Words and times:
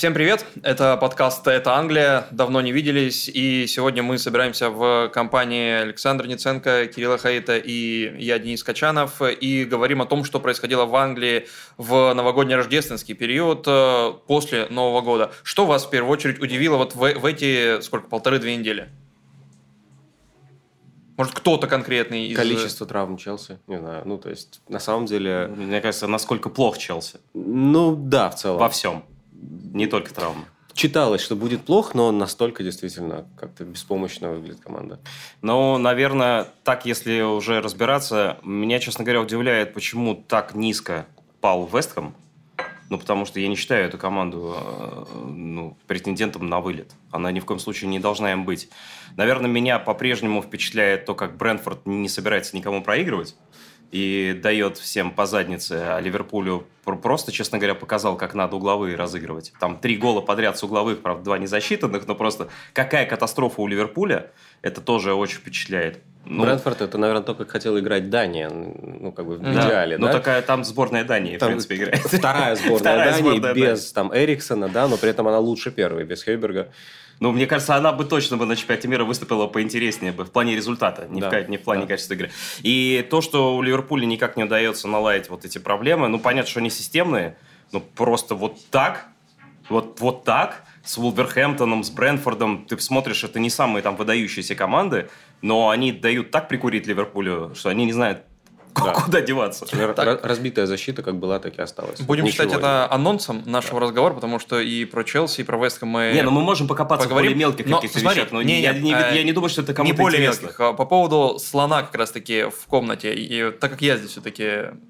Всем 0.00 0.14
привет! 0.14 0.46
Это 0.62 0.96
подкаст 0.96 1.46
«Это 1.46 1.74
Англия». 1.74 2.26
Давно 2.30 2.62
не 2.62 2.72
виделись, 2.72 3.28
и 3.28 3.66
сегодня 3.66 4.02
мы 4.02 4.16
собираемся 4.16 4.70
в 4.70 5.10
компании 5.12 5.72
Александра 5.72 6.26
Ниценко, 6.26 6.86
Кирилла 6.86 7.18
Хаита 7.18 7.58
и 7.58 8.16
я, 8.18 8.38
Денис 8.38 8.64
Качанов, 8.64 9.20
и 9.20 9.66
говорим 9.66 10.00
о 10.00 10.06
том, 10.06 10.24
что 10.24 10.40
происходило 10.40 10.86
в 10.86 10.96
Англии 10.96 11.48
в 11.76 12.14
новогодний 12.14 12.54
рождественский 12.56 13.14
период 13.14 13.64
э, 13.68 14.12
после 14.26 14.68
Нового 14.70 15.02
года. 15.02 15.32
Что 15.42 15.66
вас 15.66 15.84
в 15.84 15.90
первую 15.90 16.12
очередь 16.14 16.40
удивило 16.40 16.78
вот 16.78 16.94
в, 16.94 17.00
в 17.00 17.26
эти, 17.26 17.82
сколько, 17.82 18.08
полторы-две 18.08 18.56
недели? 18.56 18.88
Может, 21.18 21.34
кто-то 21.34 21.66
конкретный 21.66 22.28
из... 22.28 22.38
Количество 22.38 22.86
травм 22.86 23.18
Челси, 23.18 23.58
не 23.66 23.78
знаю. 23.78 24.04
Ну, 24.06 24.16
то 24.16 24.30
есть, 24.30 24.62
на 24.66 24.78
самом 24.78 25.04
деле... 25.04 25.52
Мне 25.54 25.82
кажется, 25.82 26.06
насколько 26.06 26.48
плох 26.48 26.78
Челси. 26.78 27.18
Ну, 27.34 27.94
да, 27.94 28.30
в 28.30 28.36
целом. 28.36 28.60
Во 28.60 28.70
всем. 28.70 29.04
Не 29.40 29.86
только 29.86 30.12
травмы. 30.12 30.44
Читалось, 30.74 31.20
что 31.20 31.36
будет 31.36 31.62
плохо, 31.62 31.96
но 31.96 32.12
настолько 32.12 32.62
действительно 32.62 33.26
как-то 33.38 33.64
беспомощно 33.64 34.30
выглядит 34.30 34.60
команда. 34.60 35.00
Ну, 35.42 35.78
наверное, 35.78 36.46
так, 36.64 36.86
если 36.86 37.20
уже 37.20 37.60
разбираться, 37.60 38.38
меня, 38.44 38.78
честно 38.78 39.04
говоря, 39.04 39.20
удивляет, 39.20 39.74
почему 39.74 40.14
так 40.14 40.54
низко 40.54 41.06
пал 41.40 41.66
Вестхэм. 41.66 42.14
Ну, 42.88 42.98
потому 42.98 43.24
что 43.24 43.38
я 43.38 43.46
не 43.46 43.54
считаю 43.54 43.86
эту 43.86 43.98
команду 43.98 44.56
э, 44.56 45.04
ну, 45.28 45.76
претендентом 45.86 46.48
на 46.48 46.60
вылет. 46.60 46.92
Она 47.12 47.30
ни 47.30 47.38
в 47.38 47.44
коем 47.44 47.60
случае 47.60 47.88
не 47.88 48.00
должна 48.00 48.32
им 48.32 48.44
быть. 48.44 48.68
Наверное, 49.16 49.48
меня 49.48 49.78
по-прежнему 49.78 50.42
впечатляет 50.42 51.04
то, 51.04 51.14
как 51.14 51.36
Брэнфорд 51.36 51.86
не 51.86 52.08
собирается 52.08 52.56
никому 52.56 52.82
проигрывать 52.82 53.36
и 53.90 54.38
дает 54.40 54.78
всем 54.78 55.10
по 55.10 55.26
заднице, 55.26 55.82
а 55.84 56.00
Ливерпулю 56.00 56.66
просто, 57.02 57.32
честно 57.32 57.58
говоря, 57.58 57.74
показал, 57.74 58.16
как 58.16 58.34
надо 58.34 58.56
угловые 58.56 58.96
разыгрывать. 58.96 59.52
Там 59.60 59.78
три 59.78 59.96
гола 59.96 60.20
подряд 60.20 60.58
с 60.58 60.62
угловых, 60.62 61.00
правда, 61.00 61.24
два 61.24 61.38
незасчитанных, 61.38 62.06
но 62.06 62.14
просто 62.14 62.48
какая 62.72 63.06
катастрофа 63.06 63.60
у 63.60 63.66
Ливерпуля, 63.66 64.30
это 64.62 64.80
тоже 64.80 65.14
очень 65.14 65.38
впечатляет. 65.38 66.00
Ну, 66.24 66.42
Брэнфорд 66.42 66.82
это, 66.82 66.98
наверное, 66.98 67.22
то, 67.22 67.34
как 67.34 67.50
хотела 67.50 67.80
играть 67.80 68.10
Дания, 68.10 68.50
ну, 68.50 69.10
как 69.10 69.26
бы 69.26 69.38
в 69.38 69.42
да. 69.42 69.52
идеале, 69.52 69.98
ну, 69.98 70.06
да? 70.06 70.12
Ну, 70.12 70.18
такая 70.18 70.42
там 70.42 70.64
сборная 70.64 71.04
Дании, 71.04 71.38
там 71.38 71.48
в 71.48 71.52
принципе, 71.52 71.76
играет. 71.76 71.98
Вторая 71.98 72.56
сборная 72.56 72.78
Вторая 72.78 73.12
Дании 73.12 73.38
сборная 73.38 73.54
без 73.54 73.92
там 73.92 74.14
Эриксона, 74.14 74.68
да, 74.68 74.86
но 74.86 74.96
при 74.98 75.10
этом 75.10 75.26
она 75.28 75.38
лучше 75.38 75.70
первой, 75.70 76.04
без 76.04 76.22
Хейберга. 76.22 76.70
Ну, 77.20 77.32
мне 77.32 77.46
кажется, 77.46 77.76
она 77.76 77.92
бы 77.92 78.04
точно 78.04 78.38
бы 78.38 78.46
на 78.46 78.56
чемпионате 78.56 78.88
мира 78.88 79.04
выступила 79.04 79.46
поинтереснее 79.46 80.12
бы 80.12 80.24
в 80.24 80.30
плане 80.30 80.56
результата, 80.56 81.06
не, 81.08 81.20
да. 81.20 81.30
в, 81.30 81.50
не 81.50 81.58
в 81.58 81.62
плане 81.62 81.82
да. 81.82 81.88
качества 81.88 82.14
игры. 82.14 82.30
И 82.62 83.06
то, 83.10 83.20
что 83.20 83.56
у 83.56 83.62
Ливерпуля 83.62 84.06
никак 84.06 84.38
не 84.38 84.44
удается 84.44 84.88
наладить 84.88 85.28
вот 85.28 85.44
эти 85.44 85.58
проблемы, 85.58 86.08
ну, 86.08 86.18
понятно, 86.18 86.50
что 86.50 86.60
они 86.60 86.70
системные, 86.70 87.36
но 87.72 87.80
просто 87.80 88.34
вот 88.34 88.58
так, 88.70 89.06
вот, 89.68 90.00
вот 90.00 90.24
так, 90.24 90.64
с 90.82 90.96
Вулверхэмптоном, 90.96 91.84
с 91.84 91.90
Брэнфордом, 91.90 92.64
ты 92.64 92.78
смотришь, 92.78 93.22
это 93.22 93.38
не 93.38 93.50
самые 93.50 93.82
там 93.82 93.96
выдающиеся 93.96 94.54
команды, 94.54 95.10
но 95.42 95.68
они 95.68 95.92
дают 95.92 96.30
так 96.30 96.48
прикурить 96.48 96.86
Ливерпулю, 96.86 97.54
что 97.54 97.68
они 97.68 97.84
не 97.84 97.92
знают, 97.92 98.24
да. 98.84 98.92
Куда 98.92 99.20
деваться? 99.20 99.66
Так. 99.66 100.24
Разбитая 100.24 100.66
защита 100.66 101.02
как 101.02 101.16
была, 101.16 101.38
так 101.38 101.58
и 101.58 101.62
осталась. 101.62 102.00
Будем 102.00 102.24
Ничего 102.24 102.44
считать 102.44 102.58
это 102.58 102.90
анонсом 102.90 103.42
нашего 103.46 103.80
да. 103.80 103.86
разговора, 103.86 104.14
потому 104.14 104.38
что 104.38 104.60
и 104.60 104.84
про 104.84 105.04
Челси, 105.04 105.40
и 105.40 105.44
про 105.44 105.58
Вестхэм 105.58 105.88
мы 105.88 106.12
Не, 106.14 106.22
ну 106.22 106.30
мы 106.30 106.42
можем 106.42 106.68
покопаться 106.68 107.08
поговорим. 107.08 107.32
в 107.32 107.34
более 107.34 107.46
мелких 107.46 107.66
каких-то 107.66 107.98
вещах, 107.98 108.32
но 108.32 108.42
не, 108.42 108.60
я, 108.60 108.72
не, 108.72 108.90
я 108.90 109.22
не 109.22 109.32
думаю, 109.32 109.50
что 109.50 109.62
это 109.62 109.74
кому-то 109.74 109.94
Не 109.94 109.98
более 109.98 110.20
интересно. 110.20 110.46
мелких. 110.46 110.60
А 110.60 110.72
по 110.72 110.84
поводу 110.84 111.38
слона 111.38 111.82
как 111.82 111.94
раз-таки 111.94 112.44
в 112.44 112.66
комнате, 112.66 113.14
и 113.14 113.50
так 113.50 113.70
как 113.70 113.82
я 113.82 113.96
здесь 113.96 114.10
все-таки 114.10 114.44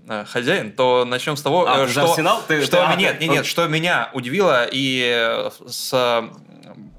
э, 0.08 0.24
хозяин, 0.26 0.72
то 0.72 1.04
начнем 1.04 1.36
с 1.36 1.42
того, 1.42 1.66
а, 1.66 1.88
что... 1.88 2.10
Арсенал? 2.10 2.42
Ты, 2.46 2.62
что 2.62 2.86
ты, 2.92 2.98
нет, 2.98 3.20
нет, 3.20 3.30
нет, 3.30 3.46
что 3.46 3.66
меня 3.66 4.10
удивило 4.12 4.66
и 4.70 5.48
с 5.66 6.30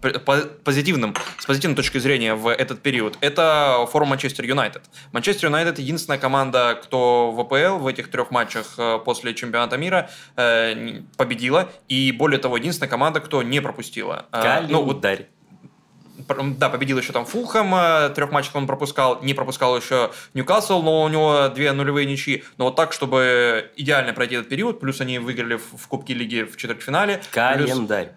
позитивным, 0.02 1.15
с 1.37 1.45
позитивной 1.45 1.76
точки 1.76 1.98
зрения 1.99 2.33
в 2.33 2.48
этот 2.48 2.81
период, 2.81 3.17
это 3.21 3.87
форма 3.92 4.11
Манчестер 4.11 4.45
Юнайтед. 4.45 4.83
Манчестер 5.11 5.48
Юнайтед 5.48 5.80
единственная 5.80 6.20
команда, 6.20 6.80
кто 6.81 7.31
в 7.31 7.39
АПЛ 7.39 7.77
в 7.77 7.87
этих 7.87 8.09
трех 8.09 8.31
матчах 8.31 8.73
э, 8.77 8.99
после 9.05 9.33
чемпионата 9.33 9.77
мира 9.77 10.09
э, 10.36 11.02
победила, 11.17 11.70
и 11.87 12.11
более 12.11 12.39
того, 12.39 12.58
единственная 12.58 12.89
команда, 12.89 13.20
кто 13.20 13.43
не 13.43 13.59
пропустила. 13.61 14.26
Календарь. 14.31 14.71
Ну, 14.71 14.83
вот, 14.83 16.58
да, 16.58 16.70
победил 16.70 16.97
еще 16.97 17.14
там 17.14 17.26
Фулхэм, 17.26 17.73
э, 17.76 18.09
трех 18.15 18.31
матчей 18.31 18.52
он 18.53 18.67
пропускал, 18.67 19.21
не 19.21 19.33
пропускал 19.33 19.77
еще 19.77 20.11
Ньюкасл, 20.33 20.81
но 20.81 21.03
у 21.03 21.09
него 21.09 21.49
две 21.49 21.71
нулевые 21.71 22.05
ничьи. 22.05 22.43
Но 22.58 22.65
вот 22.65 22.76
так, 22.76 22.93
чтобы 22.93 23.71
идеально 23.76 24.14
пройти 24.14 24.36
этот 24.36 24.49
период, 24.49 24.80
плюс 24.80 25.02
они 25.02 25.20
выиграли 25.20 25.55
в, 25.55 25.77
в 25.77 25.87
Кубке 25.87 26.14
Лиги 26.14 26.43
в 26.43 26.58
четвертьфинале. 26.58 27.21
Календарь. 27.31 28.05
Плюс 28.05 28.15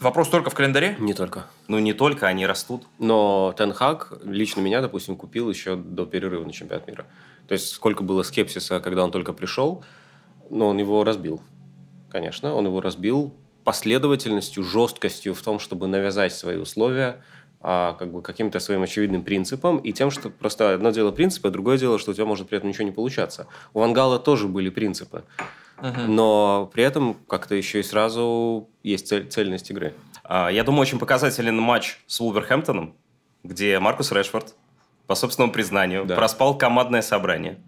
Вопрос 0.00 0.28
только 0.28 0.50
в 0.50 0.54
календаре? 0.54 0.96
Не 0.98 1.14
только. 1.14 1.46
Ну, 1.68 1.78
не 1.78 1.94
только, 1.94 2.26
они 2.26 2.46
растут. 2.46 2.86
Но 2.98 3.54
Тенхак 3.56 4.12
лично 4.24 4.60
меня, 4.60 4.82
допустим, 4.82 5.16
купил 5.16 5.48
еще 5.48 5.76
до 5.76 6.04
перерыва 6.04 6.44
на 6.44 6.52
чемпионат 6.52 6.86
мира. 6.86 7.06
То 7.48 7.52
есть, 7.52 7.70
сколько 7.70 8.02
было 8.02 8.22
скепсиса, 8.22 8.80
когда 8.80 9.04
он 9.04 9.10
только 9.10 9.32
пришел, 9.32 9.84
но 10.50 10.68
он 10.68 10.78
его 10.78 11.02
разбил. 11.02 11.40
Конечно, 12.10 12.54
он 12.54 12.66
его 12.66 12.80
разбил 12.80 13.34
последовательностью, 13.64 14.62
жесткостью 14.62 15.34
в 15.34 15.42
том, 15.42 15.58
чтобы 15.58 15.86
навязать 15.86 16.34
свои 16.34 16.56
условия, 16.56 17.22
а, 17.60 17.94
как 17.94 18.12
бы 18.12 18.22
каким-то 18.22 18.60
своим 18.60 18.82
очевидным 18.82 19.24
принципом 19.24 19.78
и 19.78 19.92
тем, 19.92 20.10
что 20.10 20.30
просто 20.30 20.74
одно 20.74 20.90
дело 20.90 21.10
принципы, 21.10 21.48
а 21.48 21.50
другое 21.50 21.78
дело, 21.78 21.98
что 21.98 22.10
у 22.10 22.14
тебя 22.14 22.26
может 22.26 22.48
при 22.48 22.58
этом 22.58 22.68
ничего 22.68 22.84
не 22.84 22.92
получаться. 22.92 23.48
У 23.72 23.80
Вангала 23.80 24.18
тоже 24.18 24.46
были 24.46 24.68
принципы. 24.68 25.24
Но 25.82 26.70
при 26.72 26.84
этом 26.84 27.14
как-то 27.28 27.54
еще 27.54 27.80
и 27.80 27.82
сразу 27.82 28.68
есть 28.82 29.08
цель, 29.08 29.28
цельность 29.28 29.70
игры. 29.70 29.94
А, 30.24 30.48
я 30.48 30.64
думаю, 30.64 30.82
очень 30.82 30.98
показателен 30.98 31.58
матч 31.58 31.98
с 32.06 32.20
Вулверхэмптоном, 32.20 32.94
где 33.44 33.78
Маркус 33.78 34.10
Решфорд, 34.12 34.54
по 35.06 35.14
собственному 35.14 35.52
признанию, 35.52 36.04
да. 36.04 36.16
проспал 36.16 36.56
командное 36.56 37.02
собрание. 37.02 37.58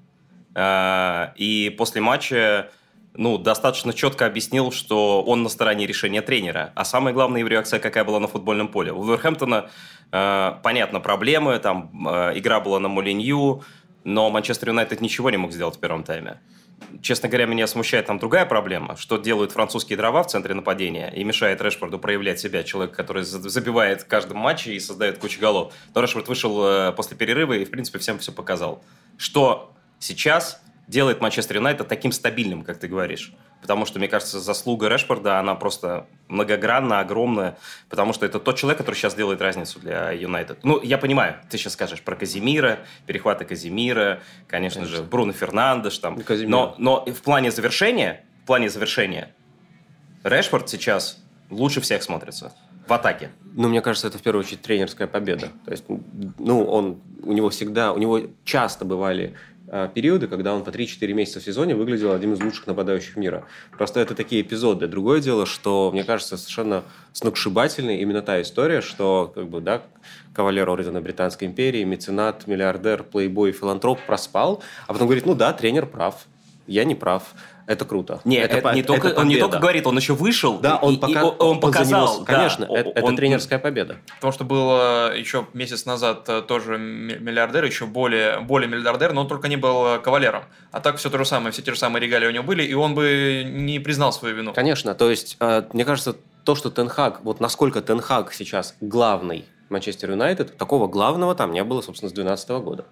А, 0.54 1.32
и 1.36 1.74
после 1.76 2.00
матча 2.00 2.70
ну, 3.14 3.36
достаточно 3.36 3.92
четко 3.92 4.26
объяснил, 4.26 4.72
что 4.72 5.22
он 5.22 5.42
на 5.42 5.48
стороне 5.48 5.86
решения 5.86 6.22
тренера. 6.22 6.72
А 6.74 6.84
самая 6.84 7.12
главная 7.12 7.40
его 7.40 7.48
реакция 7.48 7.80
какая 7.80 8.04
была 8.04 8.20
на 8.20 8.28
футбольном 8.28 8.68
поле. 8.68 8.92
У 8.92 8.98
Вулверхэмптона, 8.98 9.70
э, 10.12 10.52
понятно, 10.62 11.00
проблемы, 11.00 11.58
там 11.58 11.90
э, 12.08 12.38
игра 12.38 12.60
была 12.60 12.78
на 12.78 12.88
Молинью, 12.88 13.64
но 14.04 14.30
Манчестер 14.30 14.68
Юнайтед 14.68 15.00
ничего 15.00 15.30
не 15.30 15.36
мог 15.36 15.52
сделать 15.52 15.76
в 15.76 15.80
первом 15.80 16.04
тайме 16.04 16.38
честно 17.02 17.28
говоря, 17.28 17.46
меня 17.46 17.66
смущает 17.66 18.06
там 18.06 18.18
другая 18.18 18.46
проблема, 18.46 18.96
что 18.96 19.18
делают 19.18 19.52
французские 19.52 19.96
дрова 19.96 20.22
в 20.22 20.26
центре 20.26 20.54
нападения 20.54 21.12
и 21.14 21.24
мешает 21.24 21.60
Решфорду 21.60 21.98
проявлять 21.98 22.40
себя, 22.40 22.62
человек, 22.62 22.94
который 22.94 23.22
забивает 23.24 24.02
в 24.02 24.06
каждом 24.06 24.38
матче 24.38 24.74
и 24.74 24.80
создает 24.80 25.18
кучу 25.18 25.40
голов. 25.40 25.72
Но 25.94 26.00
Решфорд 26.02 26.28
вышел 26.28 26.64
э, 26.64 26.92
после 26.92 27.16
перерыва 27.16 27.54
и, 27.54 27.64
в 27.64 27.70
принципе, 27.70 27.98
всем 27.98 28.18
все 28.18 28.32
показал. 28.32 28.82
Что 29.16 29.72
сейчас 29.98 30.60
делает 30.86 31.20
Манчестер 31.20 31.56
Юнайтед 31.56 31.88
таким 31.88 32.12
стабильным, 32.12 32.64
как 32.64 32.78
ты 32.78 32.88
говоришь. 32.88 33.32
Потому 33.60 33.86
что, 33.86 33.98
мне 33.98 34.08
кажется, 34.08 34.38
заслуга 34.40 34.88
Решфорда, 34.88 35.38
она 35.38 35.54
просто 35.54 36.06
многогранна, 36.28 37.00
огромная. 37.00 37.58
Потому 37.88 38.12
что 38.12 38.24
это 38.24 38.38
тот 38.38 38.56
человек, 38.56 38.78
который 38.78 38.94
сейчас 38.94 39.14
делает 39.14 39.40
разницу 39.40 39.80
для 39.80 40.12
Юнайтед. 40.12 40.60
Ну, 40.62 40.80
я 40.82 40.98
понимаю, 40.98 41.36
ты 41.50 41.58
сейчас 41.58 41.72
скажешь 41.72 42.02
про 42.02 42.14
Казимира, 42.14 42.80
перехваты 43.06 43.44
Казимира, 43.44 44.20
конечно, 44.46 44.82
конечно. 44.82 44.98
же, 44.98 45.02
Бруно 45.02 45.32
Фернандеш. 45.32 45.98
Там. 45.98 46.18
Но, 46.28 46.74
но 46.78 47.04
в 47.04 47.22
плане 47.22 47.50
завершения, 47.50 48.24
в 48.44 48.46
плане 48.46 48.70
завершения, 48.70 49.34
Решфорд 50.22 50.68
сейчас 50.68 51.18
лучше 51.50 51.80
всех 51.80 52.02
смотрится 52.02 52.52
в 52.86 52.92
атаке. 52.92 53.30
Ну, 53.54 53.68
мне 53.68 53.80
кажется, 53.80 54.08
это 54.08 54.18
в 54.18 54.22
первую 54.22 54.44
очередь 54.44 54.62
тренерская 54.62 55.06
победа. 55.06 55.50
То 55.64 55.70
есть, 55.70 55.84
ну, 56.38 56.64
он, 56.64 57.00
у 57.22 57.32
него 57.32 57.50
всегда, 57.50 57.92
у 57.92 57.98
него 57.98 58.20
часто 58.44 58.84
бывали 58.84 59.34
периоды, 59.94 60.26
когда 60.28 60.54
он 60.54 60.64
по 60.64 60.70
3-4 60.70 61.12
месяца 61.12 61.40
в 61.40 61.42
сезоне 61.42 61.74
выглядел 61.74 62.12
одним 62.12 62.32
из 62.32 62.40
лучших 62.40 62.66
нападающих 62.66 63.16
мира. 63.16 63.44
Просто 63.76 64.00
это 64.00 64.14
такие 64.14 64.42
эпизоды. 64.42 64.86
Другое 64.86 65.20
дело, 65.20 65.46
что, 65.46 65.90
мне 65.92 66.04
кажется, 66.04 66.36
совершенно 66.36 66.84
сногсшибательной 67.12 67.98
именно 67.98 68.22
та 68.22 68.40
история, 68.40 68.80
что 68.80 69.30
как 69.34 69.48
бы, 69.48 69.60
да, 69.60 69.82
кавалер 70.34 70.68
ордена 70.68 71.00
Британской 71.00 71.48
империи, 71.48 71.84
меценат, 71.84 72.46
миллиардер, 72.46 73.02
плейбой, 73.02 73.52
филантроп 73.52 73.98
проспал, 74.06 74.62
а 74.86 74.92
потом 74.92 75.08
говорит, 75.08 75.26
ну 75.26 75.34
да, 75.34 75.52
тренер 75.52 75.86
прав, 75.86 76.26
я 76.66 76.84
не 76.84 76.94
прав 76.94 77.34
это 77.68 77.84
круто. 77.84 78.22
Нет, 78.24 78.50
это, 78.50 78.56
это 78.56 78.72
не 78.74 78.82
только, 78.82 79.08
это 79.08 79.20
он 79.20 79.28
не 79.28 79.36
только 79.36 79.58
говорит, 79.58 79.86
он 79.86 79.94
еще 79.98 80.14
вышел, 80.14 80.58
да, 80.58 80.76
он, 80.76 80.94
и, 80.94 80.96
пока, 80.96 81.20
и 81.20 81.22
он, 81.22 81.34
он 81.38 81.60
показал. 81.60 82.20
Он 82.20 82.24
конечно, 82.24 82.66
да, 82.66 82.78
это, 82.78 82.88
он, 82.88 83.10
это 83.10 83.16
тренерская 83.16 83.58
победа. 83.58 83.98
Потому 84.14 84.32
что 84.32 84.44
был 84.44 84.70
э, 84.72 85.18
еще 85.18 85.46
месяц 85.52 85.84
назад 85.84 86.26
э, 86.30 86.40
тоже 86.40 86.78
миллиардер, 86.78 87.64
еще 87.64 87.84
более, 87.84 88.40
более 88.40 88.70
миллиардер, 88.70 89.12
но 89.12 89.20
он 89.20 89.28
только 89.28 89.48
не 89.48 89.56
был 89.56 89.84
э, 89.86 89.98
кавалером. 89.98 90.44
А 90.72 90.80
так 90.80 90.96
все 90.96 91.10
то 91.10 91.18
же 91.18 91.26
самое, 91.26 91.52
все 91.52 91.60
те 91.60 91.72
же 91.72 91.78
самые 91.78 92.02
регалии 92.02 92.26
у 92.26 92.30
него 92.30 92.44
были, 92.44 92.62
и 92.62 92.72
он 92.72 92.94
бы 92.94 93.44
не 93.46 93.78
признал 93.80 94.14
свою 94.14 94.34
вину. 94.34 94.54
Конечно, 94.54 94.94
то 94.94 95.10
есть, 95.10 95.36
мне 95.74 95.84
кажется, 95.84 96.16
то, 96.44 96.54
что 96.54 96.70
Тенхак, 96.70 97.20
вот 97.22 97.38
насколько 97.38 97.82
Тенхак 97.82 98.32
сейчас 98.32 98.76
главный 98.80 99.44
Манчестер 99.68 100.12
Юнайтед, 100.12 100.56
такого 100.56 100.88
главного 100.88 101.34
там 101.34 101.52
не 101.52 101.62
было, 101.62 101.82
собственно, 101.82 102.08
с 102.08 102.14
2012 102.14 102.48
года. 102.64 102.86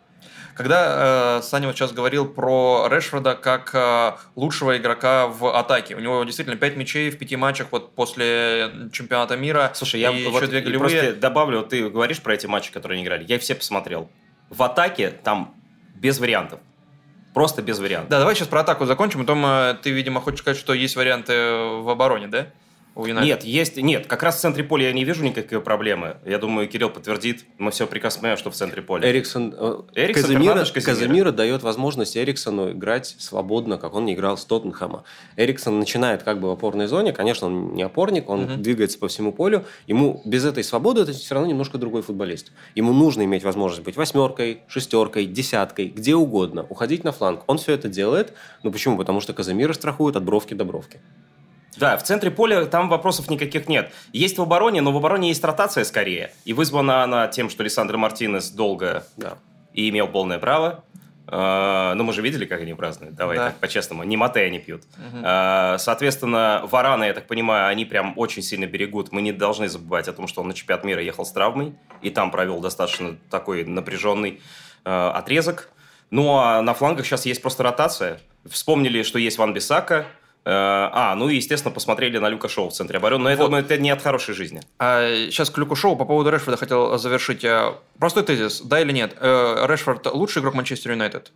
Когда 0.56 1.38
э, 1.38 1.42
Саня 1.42 1.66
вот 1.66 1.76
сейчас 1.76 1.92
говорил 1.92 2.26
про 2.26 2.88
Решфорда 2.90 3.34
как 3.34 3.70
э, 3.74 4.12
лучшего 4.36 4.78
игрока 4.78 5.26
в 5.26 5.54
атаке, 5.54 5.94
у 5.94 6.00
него 6.00 6.24
действительно 6.24 6.56
5 6.56 6.76
мячей 6.76 7.10
в 7.10 7.18
5 7.18 7.36
матчах 7.36 7.66
вот 7.70 7.94
после 7.94 8.70
чемпионата 8.90 9.36
мира. 9.36 9.70
Слушай, 9.74 10.00
я 10.00 10.10
вот 10.10 10.48
две 10.48 10.62
голевые. 10.62 10.78
просто 10.78 11.14
добавлю, 11.14 11.62
ты 11.62 11.90
говоришь 11.90 12.22
про 12.22 12.34
эти 12.34 12.46
матчи, 12.46 12.72
которые 12.72 12.96
они 12.96 13.04
играли, 13.04 13.24
я 13.28 13.36
их 13.36 13.42
все 13.42 13.54
посмотрел. 13.54 14.10
В 14.48 14.62
атаке 14.62 15.10
там 15.10 15.54
без 15.94 16.18
вариантов. 16.18 16.60
Просто 17.34 17.60
без 17.60 17.78
вариантов. 17.78 18.08
Да, 18.08 18.18
давай 18.18 18.34
сейчас 18.34 18.48
про 18.48 18.60
атаку 18.60 18.86
закончим, 18.86 19.20
потом 19.20 19.44
э, 19.44 19.76
ты, 19.82 19.90
видимо, 19.90 20.22
хочешь 20.22 20.40
сказать, 20.40 20.58
что 20.58 20.72
есть 20.72 20.96
варианты 20.96 21.34
в 21.82 21.90
обороне, 21.90 22.28
да? 22.28 22.46
У 22.96 23.04
Юнайтед? 23.04 23.28
Нет, 23.28 23.44
есть, 23.44 23.76
нет, 23.76 24.06
как 24.06 24.22
раз 24.22 24.36
в 24.36 24.40
центре 24.40 24.64
поля 24.64 24.86
я 24.86 24.92
не 24.92 25.04
вижу 25.04 25.22
никакой 25.22 25.60
проблемы. 25.60 26.16
Я 26.24 26.38
думаю, 26.38 26.66
Кирилл 26.66 26.88
подтвердит. 26.90 27.44
Мы 27.58 27.70
все 27.70 27.86
прекрасно 27.86 28.22
понимаем, 28.22 28.38
что 28.38 28.50
в 28.50 28.54
центре 28.54 28.80
поля. 28.82 29.08
Эриксон, 29.08 29.54
э, 29.56 29.82
Эриксон 29.94 30.24
Казимира, 30.24 30.64
Казимира 30.64 31.30
дает 31.30 31.62
возможность 31.62 32.16
Эриксону 32.16 32.72
играть 32.72 33.14
свободно, 33.18 33.76
как 33.76 33.94
он 33.94 34.06
не 34.06 34.14
играл 34.14 34.38
с 34.38 34.44
Тоттенхэма. 34.46 35.04
Эриксон 35.36 35.78
начинает 35.78 36.22
как 36.22 36.40
бы 36.40 36.48
в 36.48 36.52
опорной 36.52 36.86
зоне. 36.86 37.12
Конечно, 37.12 37.48
он 37.48 37.74
не 37.74 37.82
опорник, 37.82 38.30
он 38.30 38.44
угу. 38.44 38.54
двигается 38.54 38.98
по 38.98 39.08
всему 39.08 39.32
полю. 39.32 39.64
Ему 39.86 40.22
без 40.24 40.44
этой 40.46 40.64
свободы 40.64 41.02
это 41.02 41.12
все 41.12 41.34
равно 41.34 41.50
немножко 41.50 41.76
другой 41.76 42.00
футболист. 42.00 42.50
Ему 42.74 42.94
нужно 42.94 43.22
иметь 43.24 43.44
возможность 43.44 43.84
быть 43.84 43.96
восьмеркой, 43.96 44.62
шестеркой, 44.68 45.26
десяткой, 45.26 45.88
где 45.88 46.14
угодно, 46.14 46.64
уходить 46.68 47.04
на 47.04 47.12
фланг. 47.12 47.42
Он 47.46 47.58
все 47.58 47.72
это 47.72 47.88
делает. 47.88 48.32
Ну 48.62 48.72
почему? 48.72 48.96
Потому 48.96 49.20
что 49.20 49.34
Казимира 49.34 49.74
страхует 49.74 50.16
от 50.16 50.24
бровки 50.24 50.54
до 50.54 50.64
бровки. 50.64 50.98
Да, 51.76 51.96
в 51.96 52.02
центре 52.02 52.30
поля 52.30 52.64
там 52.66 52.88
вопросов 52.88 53.28
никаких 53.30 53.68
нет. 53.68 53.92
Есть 54.12 54.38
в 54.38 54.42
обороне, 54.42 54.80
но 54.80 54.92
в 54.92 54.96
обороне 54.96 55.28
есть 55.28 55.44
ротация 55.44 55.84
скорее. 55.84 56.32
И 56.44 56.52
вызвана 56.52 57.02
она 57.02 57.28
тем, 57.28 57.50
что 57.50 57.62
Лиссандро 57.62 57.96
Мартинес 57.96 58.50
долго 58.50 59.04
да. 59.16 59.38
и 59.72 59.88
имел 59.90 60.08
полное 60.08 60.38
право. 60.38 60.84
Uh, 61.26 61.94
ну, 61.94 62.04
мы 62.04 62.12
же 62.12 62.22
видели, 62.22 62.44
как 62.44 62.60
они 62.60 62.72
празднуют. 62.74 63.16
Давай 63.16 63.36
да. 63.36 63.46
так, 63.46 63.56
по-честному. 63.56 64.04
Не 64.04 64.16
мате 64.16 64.42
они 64.42 64.60
пьют. 64.60 64.84
Угу. 64.96 65.22
Соответственно, 65.78 66.62
Варана, 66.70 67.02
я 67.02 67.14
так 67.14 67.26
понимаю, 67.26 67.66
они 67.66 67.84
прям 67.84 68.12
очень 68.16 68.42
сильно 68.42 68.66
берегут. 68.66 69.10
Мы 69.10 69.22
не 69.22 69.32
должны 69.32 69.68
забывать 69.68 70.06
о 70.06 70.12
том, 70.12 70.28
что 70.28 70.40
он 70.42 70.46
на 70.46 70.54
чемпионат 70.54 70.84
мира 70.84 71.02
ехал 71.02 71.24
с 71.24 71.32
травмой. 71.32 71.74
И 72.00 72.10
там 72.10 72.30
провел 72.30 72.60
достаточно 72.60 73.16
такой 73.28 73.64
напряженный 73.64 74.40
uh, 74.84 75.10
отрезок. 75.10 75.70
Ну, 76.10 76.36
а 76.36 76.62
на 76.62 76.74
флангах 76.74 77.04
сейчас 77.04 77.26
есть 77.26 77.42
просто 77.42 77.64
ротация. 77.64 78.20
Вспомнили, 78.48 79.02
что 79.02 79.18
есть 79.18 79.38
Ван 79.38 79.52
Бисака, 79.52 80.06
а, 80.48 81.14
ну 81.16 81.28
и, 81.28 81.36
естественно, 81.36 81.74
посмотрели 81.74 82.18
на 82.18 82.28
Люка 82.28 82.48
Шоу 82.48 82.70
в 82.70 82.72
центре 82.72 82.98
обороны. 82.98 83.36
Но 83.36 83.48
вот. 83.48 83.52
это, 83.52 83.74
это 83.74 83.82
не 83.82 83.90
от 83.90 84.00
хорошей 84.00 84.34
жизни. 84.34 84.60
А, 84.78 85.08
сейчас 85.30 85.50
к 85.50 85.58
Люку 85.58 85.74
Шоу 85.74 85.96
по 85.96 86.04
поводу 86.04 86.30
Решфорда 86.30 86.56
хотел 86.56 86.96
завершить. 86.98 87.44
Э, 87.44 87.74
простой 87.98 88.22
тезис, 88.22 88.60
да 88.60 88.80
или 88.80 88.92
нет? 88.92 89.16
Э, 89.18 89.66
Решфорд 89.68 90.06
лучший 90.06 90.40
игрок 90.40 90.54
Манчестер 90.54 90.92
Юнайтед? 90.92 91.32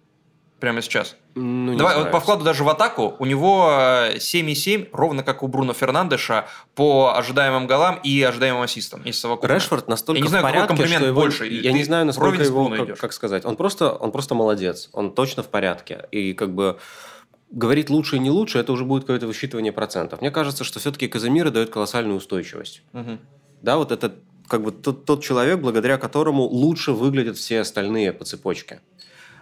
Прямо 0.60 0.82
сейчас. 0.82 1.16
Ну, 1.34 1.74
Давай, 1.76 1.96
вот 1.96 2.10
по 2.10 2.20
вкладу 2.20 2.44
даже 2.44 2.64
в 2.64 2.68
атаку 2.68 3.16
у 3.18 3.24
него 3.24 3.70
7,7, 3.70 4.90
ровно 4.92 5.22
как 5.22 5.42
у 5.42 5.48
Бруно 5.48 5.72
Фернандеша, 5.72 6.46
по 6.74 7.14
ожидаемым 7.16 7.66
голам 7.66 7.98
и 8.02 8.22
ожидаемым 8.22 8.62
ассистам. 8.62 9.02
Решфорд 9.02 9.88
настолько 9.88 10.18
я 10.18 10.22
не 10.22 10.28
знаю, 10.28 10.44
в 10.44 10.48
порядке, 10.48 10.68
комплимент 10.68 10.98
что 10.98 11.06
его, 11.06 11.20
больше. 11.20 11.46
Я 11.46 11.72
не 11.72 11.82
знаю, 11.82 12.04
насколько 12.04 12.42
его, 12.42 12.68
как, 12.68 12.98
как 12.98 13.12
сказать. 13.14 13.46
Он 13.46 13.56
просто, 13.56 13.90
он 13.90 14.12
просто 14.12 14.34
молодец. 14.34 14.90
Он 14.92 15.12
точно 15.12 15.42
в 15.42 15.48
порядке. 15.48 16.06
И 16.10 16.34
как 16.34 16.54
бы 16.54 16.78
говорить 17.50 17.90
лучше 17.90 18.16
и 18.16 18.18
не 18.18 18.30
лучше, 18.30 18.58
это 18.58 18.72
уже 18.72 18.84
будет 18.84 19.02
какое-то 19.02 19.26
высчитывание 19.26 19.72
процентов. 19.72 20.20
Мне 20.20 20.30
кажется, 20.30 20.64
что 20.64 20.78
все-таки 20.78 21.08
Казимира 21.08 21.50
дает 21.50 21.70
колоссальную 21.70 22.16
устойчивость. 22.16 22.82
Угу. 22.92 23.18
Да, 23.62 23.76
вот 23.76 23.92
это 23.92 24.14
как 24.48 24.62
бы 24.62 24.72
тот, 24.72 25.04
тот 25.04 25.22
человек, 25.22 25.60
благодаря 25.60 25.98
которому 25.98 26.42
лучше 26.42 26.92
выглядят 26.92 27.36
все 27.36 27.60
остальные 27.60 28.12
по 28.12 28.24
цепочке. 28.24 28.80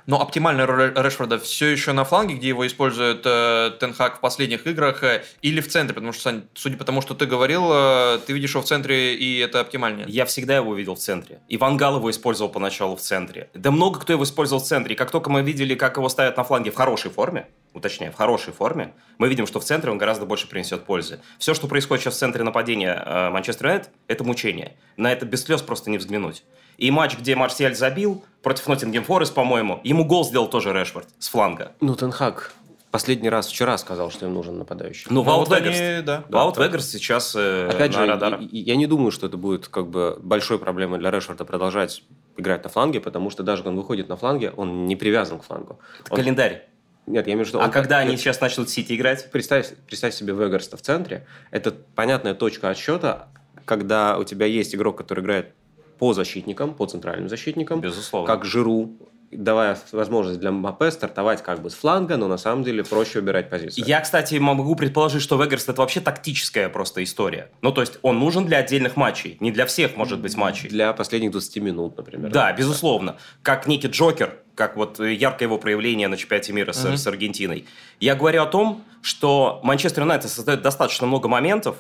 Но 0.09 0.23
оптимальная 0.23 0.65
роль 0.65 0.91
Решфорда 0.97 1.39
все 1.39 1.67
еще 1.67 1.93
на 1.93 2.03
фланге, 2.03 2.37
где 2.37 2.49
его 2.49 2.67
использует 2.67 3.27
э, 3.27 3.73
Тенхак 3.79 4.17
в 4.17 4.21
последних 4.21 4.67
играх, 4.67 5.05
э, 5.05 5.23
или 5.43 5.61
в 5.61 5.69
центре? 5.69 5.95
Потому 5.95 6.15
что, 6.15 6.23
Сань, 6.23 6.45
судя 6.55 6.79
по 6.79 6.85
тому, 6.85 7.03
что 7.03 7.15
ты 7.15 7.27
говорил, 7.27 7.69
э, 7.71 8.19
ты 8.27 8.33
видишь 8.33 8.53
его 8.53 8.63
в 8.63 8.65
центре, 8.65 9.15
и 9.17 9.39
это 9.39 9.61
оптимальнее. 9.61 10.07
Я 10.09 10.25
всегда 10.25 10.57
его 10.57 10.75
видел 10.75 10.95
в 10.95 10.99
центре. 10.99 11.43
Иван 11.51 11.77
Гал 11.77 11.99
его 11.99 12.11
использовал 12.11 12.51
поначалу 12.51 12.97
в 12.97 13.03
центре. 13.03 13.51
Да 13.53 13.71
много 13.71 14.01
кто 14.01 14.15
его 14.15 14.25
использовал 14.25 14.65
в 14.65 14.67
центре. 14.67 14.95
И 14.95 14.97
как 14.97 15.11
только 15.11 15.29
мы 15.29 15.43
видели, 15.43 15.75
как 15.75 15.99
его 15.99 16.09
ставят 16.09 16.39
на 16.39 16.45
фланге 16.45 16.71
в 16.71 16.75
хорошей 16.75 17.11
форме, 17.11 17.47
уточняю, 17.75 18.11
в 18.11 18.17
хорошей 18.17 18.55
форме, 18.55 18.95
мы 19.19 19.29
видим, 19.29 19.47
что 19.47 19.61
в 19.61 19.65
центре 19.65 19.91
он 19.91 19.99
гораздо 19.99 20.25
больше 20.25 20.49
принесет 20.49 20.85
пользы. 20.85 21.21
Все, 21.39 21.53
что 21.53 21.69
происходит 21.69 22.05
сейчас 22.05 22.15
в 22.15 22.19
центре 22.19 22.43
нападения 22.45 23.03
э, 23.05 23.29
Манчестер 23.29 23.67
Юнайтед, 23.67 23.91
это 24.07 24.25
мучение. 24.25 24.75
На 24.97 25.13
это 25.13 25.27
без 25.27 25.45
слез 25.45 25.61
просто 25.61 25.91
не 25.91 25.99
взглянуть. 25.99 26.45
И 26.79 26.91
матч, 26.91 27.19
где 27.19 27.37
Марсиаль 27.37 27.75
забил 27.75 28.25
против 28.43 28.69
Ноттингем 28.69 29.05
Форест, 29.05 29.35
по-моему, 29.35 29.81
ему 29.85 30.05
гол 30.05 30.25
сделал 30.25 30.49
тоже 30.49 30.73
Решфорд 30.73 31.09
с 31.19 31.29
фланга. 31.29 31.73
Ну, 31.81 31.95
Тенхак 31.95 32.55
последний 32.91 33.29
раз 33.29 33.49
вчера 33.49 33.77
сказал, 33.79 34.11
что 34.11 34.27
им 34.27 34.35
нужен 34.35 34.59
нападающий. 34.59 35.07
Ну, 35.11 35.23
Ваут 35.23 35.49
Вегарс. 35.49 36.05
Да. 36.05 36.25
Ваут 36.29 36.57
Вегарс 36.57 36.89
сейчас 36.89 37.35
э, 37.37 37.69
Опять 37.69 37.93
на 37.93 37.99
же, 37.99 38.07
радарах. 38.07 38.41
Я, 38.41 38.73
я 38.73 38.77
не 38.77 38.87
думаю, 38.87 39.11
что 39.11 39.27
это 39.27 39.37
будет 39.37 39.69
как 39.69 39.89
бы 39.89 40.19
большой 40.23 40.59
проблемой 40.59 40.99
для 40.99 41.11
Решфорда 41.11 41.45
продолжать 41.45 42.03
играть 42.37 42.65
на 42.65 42.71
фланге, 42.71 43.01
потому 43.01 43.31
что 43.31 43.43
даже 43.43 43.63
когда 43.63 43.73
он 43.73 43.77
выходит 43.77 44.09
на 44.09 44.17
фланге, 44.17 44.53
он 44.57 44.87
не 44.87 44.97
привязан 44.97 45.39
к 45.39 45.45
флангу. 45.45 45.81
Это 46.01 46.13
он... 46.13 46.17
календарь. 46.17 46.69
Нет, 47.07 47.27
я 47.27 47.33
имею 47.33 47.45
в 47.45 47.49
виду... 47.49 47.61
А 47.61 47.65
он... 47.65 47.71
когда 47.71 47.99
они 47.99 48.17
сейчас 48.17 48.41
начнут 48.41 48.71
Сити 48.71 48.95
играть? 48.95 49.31
Представь, 49.31 49.69
представь 49.87 50.15
себе 50.15 50.33
Вегарста 50.33 50.77
в 50.77 50.83
центре. 50.83 51.27
Это 51.51 51.73
понятная 51.95 52.35
точка 52.35 52.71
отсчета, 52.71 53.29
когда 53.65 54.19
у 54.19 54.25
тебя 54.25 54.47
есть 54.47 54.75
игрок, 54.75 54.97
который 54.99 55.21
играет 55.21 55.55
по 55.99 56.13
защитникам, 56.13 56.75
по 56.75 56.87
центральным 56.87 57.29
защитникам. 57.29 57.81
Безусловно. 57.81 58.27
Как 58.27 58.45
Жиру, 58.45 58.91
давая 59.31 59.79
возможность 59.93 60.41
для 60.41 60.51
Мбаппе 60.51 60.91
стартовать 60.91 61.43
как 61.43 61.61
бы 61.61 61.71
с 61.71 61.75
фланга, 61.75 62.17
но 62.17 62.29
на 62.29 62.39
самом 62.39 62.65
деле 62.65 62.85
проще 62.85 63.19
убирать 63.19 63.51
позицию. 63.51 63.85
Я, 63.87 64.01
кстати, 64.01 64.37
могу 64.37 64.75
предположить, 64.75 65.23
что 65.23 65.43
Вегерс 65.43 65.69
это 65.69 65.81
вообще 65.81 66.01
тактическая 66.01 66.69
просто 66.69 67.03
история. 67.03 67.51
Ну, 67.61 67.73
то 67.73 67.81
есть 67.81 67.99
он 68.03 68.19
нужен 68.19 68.47
для 68.47 68.59
отдельных 68.59 68.97
матчей, 68.97 69.37
не 69.41 69.51
для 69.51 69.67
всех, 69.67 69.97
может 69.97 70.21
быть, 70.21 70.37
матчей. 70.37 70.69
Для 70.69 70.93
последних 70.93 71.33
20 71.33 71.57
минут, 71.57 71.97
например. 71.97 72.31
Да, 72.31 72.51
да? 72.51 72.53
безусловно. 72.53 73.17
Как 73.43 73.67
некий 73.67 73.89
Джокер, 73.89 74.39
как 74.55 74.77
вот 74.77 74.99
яркое 74.99 75.47
его 75.49 75.59
проявление 75.59 76.09
на 76.09 76.17
чемпионате 76.17 76.53
мира 76.53 76.73
с, 76.73 76.85
mm-hmm. 76.85 76.97
с 76.97 77.07
Аргентиной. 77.07 77.67
Я 78.01 78.15
говорю 78.15 78.43
о 78.43 78.47
том, 78.47 78.85
что 79.03 79.61
Манчестер 79.63 80.03
Юнайтед 80.03 80.31
создает 80.31 80.63
достаточно 80.63 81.07
много 81.07 81.29
моментов, 81.29 81.77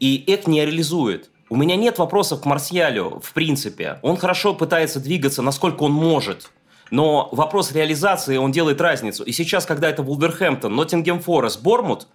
и 0.00 0.16
их 0.16 0.46
не 0.46 0.64
реализует. 0.64 1.30
У 1.52 1.56
меня 1.56 1.74
нет 1.74 1.98
вопросов 1.98 2.42
к 2.42 2.44
Марсиалю, 2.44 3.20
в 3.20 3.32
принципе. 3.32 3.98
Он 4.02 4.16
хорошо 4.16 4.54
пытается 4.54 5.00
двигаться, 5.00 5.42
насколько 5.42 5.82
он 5.82 5.90
может. 5.90 6.48
Но 6.92 7.28
вопрос 7.32 7.72
реализации, 7.72 8.36
он 8.36 8.52
делает 8.52 8.80
разницу. 8.80 9.24
И 9.24 9.32
сейчас, 9.32 9.66
когда 9.66 9.90
это 9.90 10.04
Вулверхэмптон, 10.04 10.72
Ноттингем 10.72 11.18
Форест, 11.18 11.60
Бормут, 11.60 12.06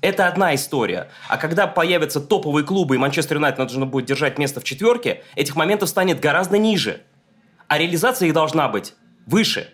это 0.00 0.28
одна 0.28 0.54
история. 0.54 1.10
А 1.28 1.36
когда 1.36 1.66
появятся 1.66 2.22
топовые 2.22 2.64
клубы, 2.64 2.94
и 2.94 2.98
Манчестер 2.98 3.36
Юнайтед 3.36 3.58
нужно 3.58 3.84
будет 3.84 4.06
держать 4.06 4.38
место 4.38 4.60
в 4.60 4.64
четверке, 4.64 5.22
этих 5.36 5.56
моментов 5.56 5.90
станет 5.90 6.20
гораздо 6.20 6.56
ниже. 6.56 7.02
А 7.68 7.76
реализация 7.76 8.28
их 8.28 8.32
должна 8.32 8.68
быть 8.68 8.94
выше. 9.26 9.68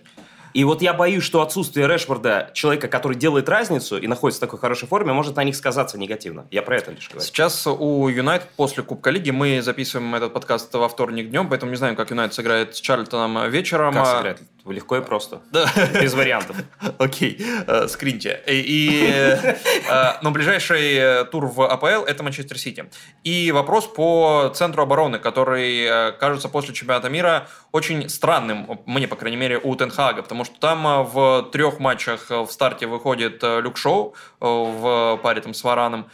И 0.53 0.65
вот 0.65 0.83
я 0.83 0.93
боюсь, 0.95 1.23
что 1.23 1.43
отсутствие 1.43 1.87
Решфорда, 1.87 2.51
человека, 2.55 2.89
который 2.89 3.17
делает 3.17 3.49
разницу 3.49 3.97
и 3.99 4.07
находится 4.07 4.41
в 4.41 4.43
такой 4.43 4.59
хорошей 4.59 4.89
форме, 4.89 5.13
может 5.13 5.37
на 5.37 5.45
них 5.45 5.57
сказаться 5.57 5.99
негативно. 5.99 6.47
Я 6.51 6.63
про 6.63 6.77
это 6.77 6.91
лишь 6.91 7.09
говорю. 7.09 7.25
Сейчас 7.25 7.67
у 7.67 8.09
Юнайтед 8.09 8.49
после 8.57 8.83
Кубка 8.83 9.11
Лиги 9.11 9.31
мы 9.31 9.63
записываем 9.63 10.15
этот 10.15 10.33
подкаст 10.33 10.73
во 10.75 10.89
вторник 10.89 11.31
днем, 11.31 11.49
поэтому 11.49 11.71
не 11.71 11.77
знаем, 11.77 11.97
как 11.97 12.11
Юнайтед 12.11 12.35
сыграет 12.35 12.77
с 12.77 12.81
Чарльтоном 12.81 13.51
вечером. 13.51 13.95
Как 13.95 14.07
сыграет? 14.07 14.43
Легко 14.73 14.97
и 14.97 15.01
просто. 15.01 15.41
Да. 15.51 15.71
Без 16.01 16.15
вариантов. 16.15 16.57
Окей, 16.99 17.37
э, 17.67 17.89
скриньте. 17.89 18.43
И, 18.47 19.11
э, 19.11 20.13
но 20.23 20.31
ближайший 20.31 20.95
э, 20.95 21.25
тур 21.25 21.47
в 21.47 21.63
АПЛ– 21.63 22.05
это 22.07 22.23
Манчестер 22.23 22.59
Сити. 22.59 22.85
И 23.25 23.53
вопрос 23.53 23.87
по 23.87 24.53
центру 24.55 24.83
обороны, 24.83 25.19
который 25.19 26.13
кажется 26.19 26.49
после 26.49 26.75
чемпионата 26.75 27.09
мира 27.09 27.49
очень 27.73 28.09
странным, 28.09 28.81
мне, 28.87 29.09
по 29.09 29.17
крайней 29.17 29.37
мере, 29.37 29.59
у 29.59 29.75
Тенхага, 29.75 30.23
потому 30.23 30.45
что 30.45 30.59
там 30.59 31.05
в 31.05 31.49
трех 31.53 31.79
матчах 31.79 32.31
в 32.31 32.49
старте 32.51 32.87
выходит 32.87 33.43
Люк 33.43 33.77
Шоу 33.77 34.15
в 34.41 35.21
паре 35.23 35.41
там 35.41 35.55
с 35.55 35.65
Вараном. 35.65 36.11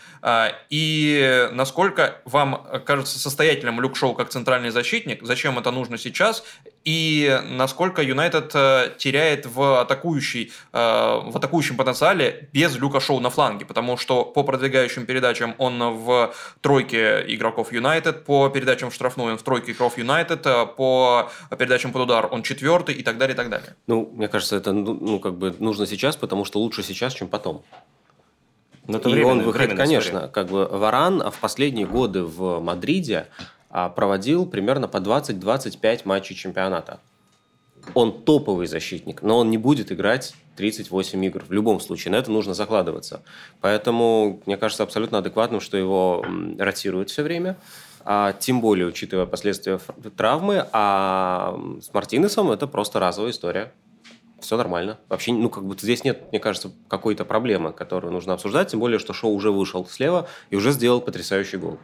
И 0.70 1.48
насколько 1.52 2.20
вам 2.24 2.66
кажется 2.84 3.18
состоятельным 3.18 3.80
Люк 3.80 3.96
Шоу 3.96 4.14
как 4.14 4.28
центральный 4.28 4.70
защитник, 4.70 5.22
зачем 5.22 5.58
это 5.58 5.70
нужно 5.70 5.98
сейчас, 5.98 6.44
и 6.86 7.42
насколько 7.50 8.00
Юнайтед 8.00 8.52
э, 8.54 8.92
теряет 8.96 9.44
в, 9.44 9.80
атакующей, 9.80 10.52
э, 10.72 10.78
в 10.78 11.36
атакующем 11.36 11.76
потенциале 11.76 12.48
без 12.52 12.76
Люка 12.76 13.00
Шоу 13.00 13.18
на 13.18 13.28
фланге, 13.28 13.66
потому 13.66 13.96
что 13.96 14.24
по 14.24 14.44
продвигающим 14.44 15.04
передачам 15.04 15.56
он 15.58 15.80
в 15.96 16.32
тройке 16.60 17.24
игроков 17.26 17.72
Юнайтед, 17.72 18.24
по 18.24 18.48
передачам 18.50 18.90
в 18.90 18.94
штрафную 18.94 19.32
он 19.32 19.38
в 19.38 19.42
тройке 19.42 19.72
игроков 19.72 19.98
Юнайтед, 19.98 20.46
э, 20.46 20.66
по 20.76 21.28
передачам 21.58 21.90
под 21.90 22.02
удар 22.02 22.28
он 22.30 22.44
четвертый 22.44 22.94
и 22.94 23.02
так 23.02 23.18
далее, 23.18 23.34
и 23.34 23.36
так 23.36 23.50
далее. 23.50 23.74
Ну, 23.88 24.08
мне 24.14 24.28
кажется, 24.28 24.54
это 24.54 24.72
ну, 24.72 24.96
ну 25.00 25.18
как 25.18 25.34
бы 25.34 25.56
нужно 25.58 25.88
сейчас, 25.88 26.16
потому 26.16 26.44
что 26.44 26.60
лучше 26.60 26.84
сейчас, 26.84 27.14
чем 27.14 27.26
потом. 27.26 27.64
Но 28.86 28.98
это 28.98 29.08
и 29.08 29.12
время, 29.12 29.32
он 29.32 29.42
выходит, 29.42 29.76
конечно, 29.76 30.18
история. 30.18 30.28
как 30.28 30.46
бы 30.46 30.66
Варан 30.66 31.20
а 31.20 31.32
в 31.32 31.38
последние 31.38 31.86
годы 31.86 32.22
в 32.22 32.60
Мадриде 32.60 33.26
проводил 33.94 34.46
примерно 34.46 34.88
по 34.88 34.98
20-25 34.98 36.02
матчей 36.04 36.34
чемпионата. 36.34 37.00
Он 37.94 38.22
топовый 38.22 38.66
защитник, 38.66 39.22
но 39.22 39.38
он 39.38 39.50
не 39.50 39.58
будет 39.58 39.92
играть 39.92 40.34
38 40.56 41.24
игр 41.26 41.44
в 41.46 41.52
любом 41.52 41.80
случае. 41.80 42.12
На 42.12 42.16
это 42.16 42.30
нужно 42.30 42.54
закладываться. 42.54 43.22
Поэтому, 43.60 44.42
мне 44.46 44.56
кажется, 44.56 44.82
абсолютно 44.82 45.18
адекватным, 45.18 45.60
что 45.60 45.76
его 45.76 46.24
ротируют 46.58 47.10
все 47.10 47.22
время. 47.22 47.56
А, 48.04 48.32
тем 48.32 48.60
более, 48.60 48.86
учитывая 48.86 49.26
последствия 49.26 49.78
травмы. 50.16 50.66
А 50.72 51.58
с 51.80 51.92
Мартинесом 51.92 52.50
это 52.50 52.66
просто 52.66 52.98
разовая 52.98 53.32
история. 53.32 53.72
Все 54.40 54.56
нормально. 54.56 54.98
Вообще, 55.08 55.32
ну, 55.32 55.48
как 55.48 55.64
бы 55.64 55.76
здесь 55.78 56.04
нет, 56.04 56.30
мне 56.30 56.40
кажется, 56.40 56.70
какой-то 56.88 57.24
проблемы, 57.24 57.72
которую 57.72 58.12
нужно 58.12 58.34
обсуждать. 58.34 58.68
Тем 58.68 58.80
более, 58.80 58.98
что 58.98 59.12
шоу 59.12 59.32
уже 59.32 59.50
вышел 59.50 59.86
слева 59.86 60.28
и 60.50 60.56
уже 60.56 60.72
сделал 60.72 61.00
потрясающий 61.00 61.56
гол. 61.56 61.78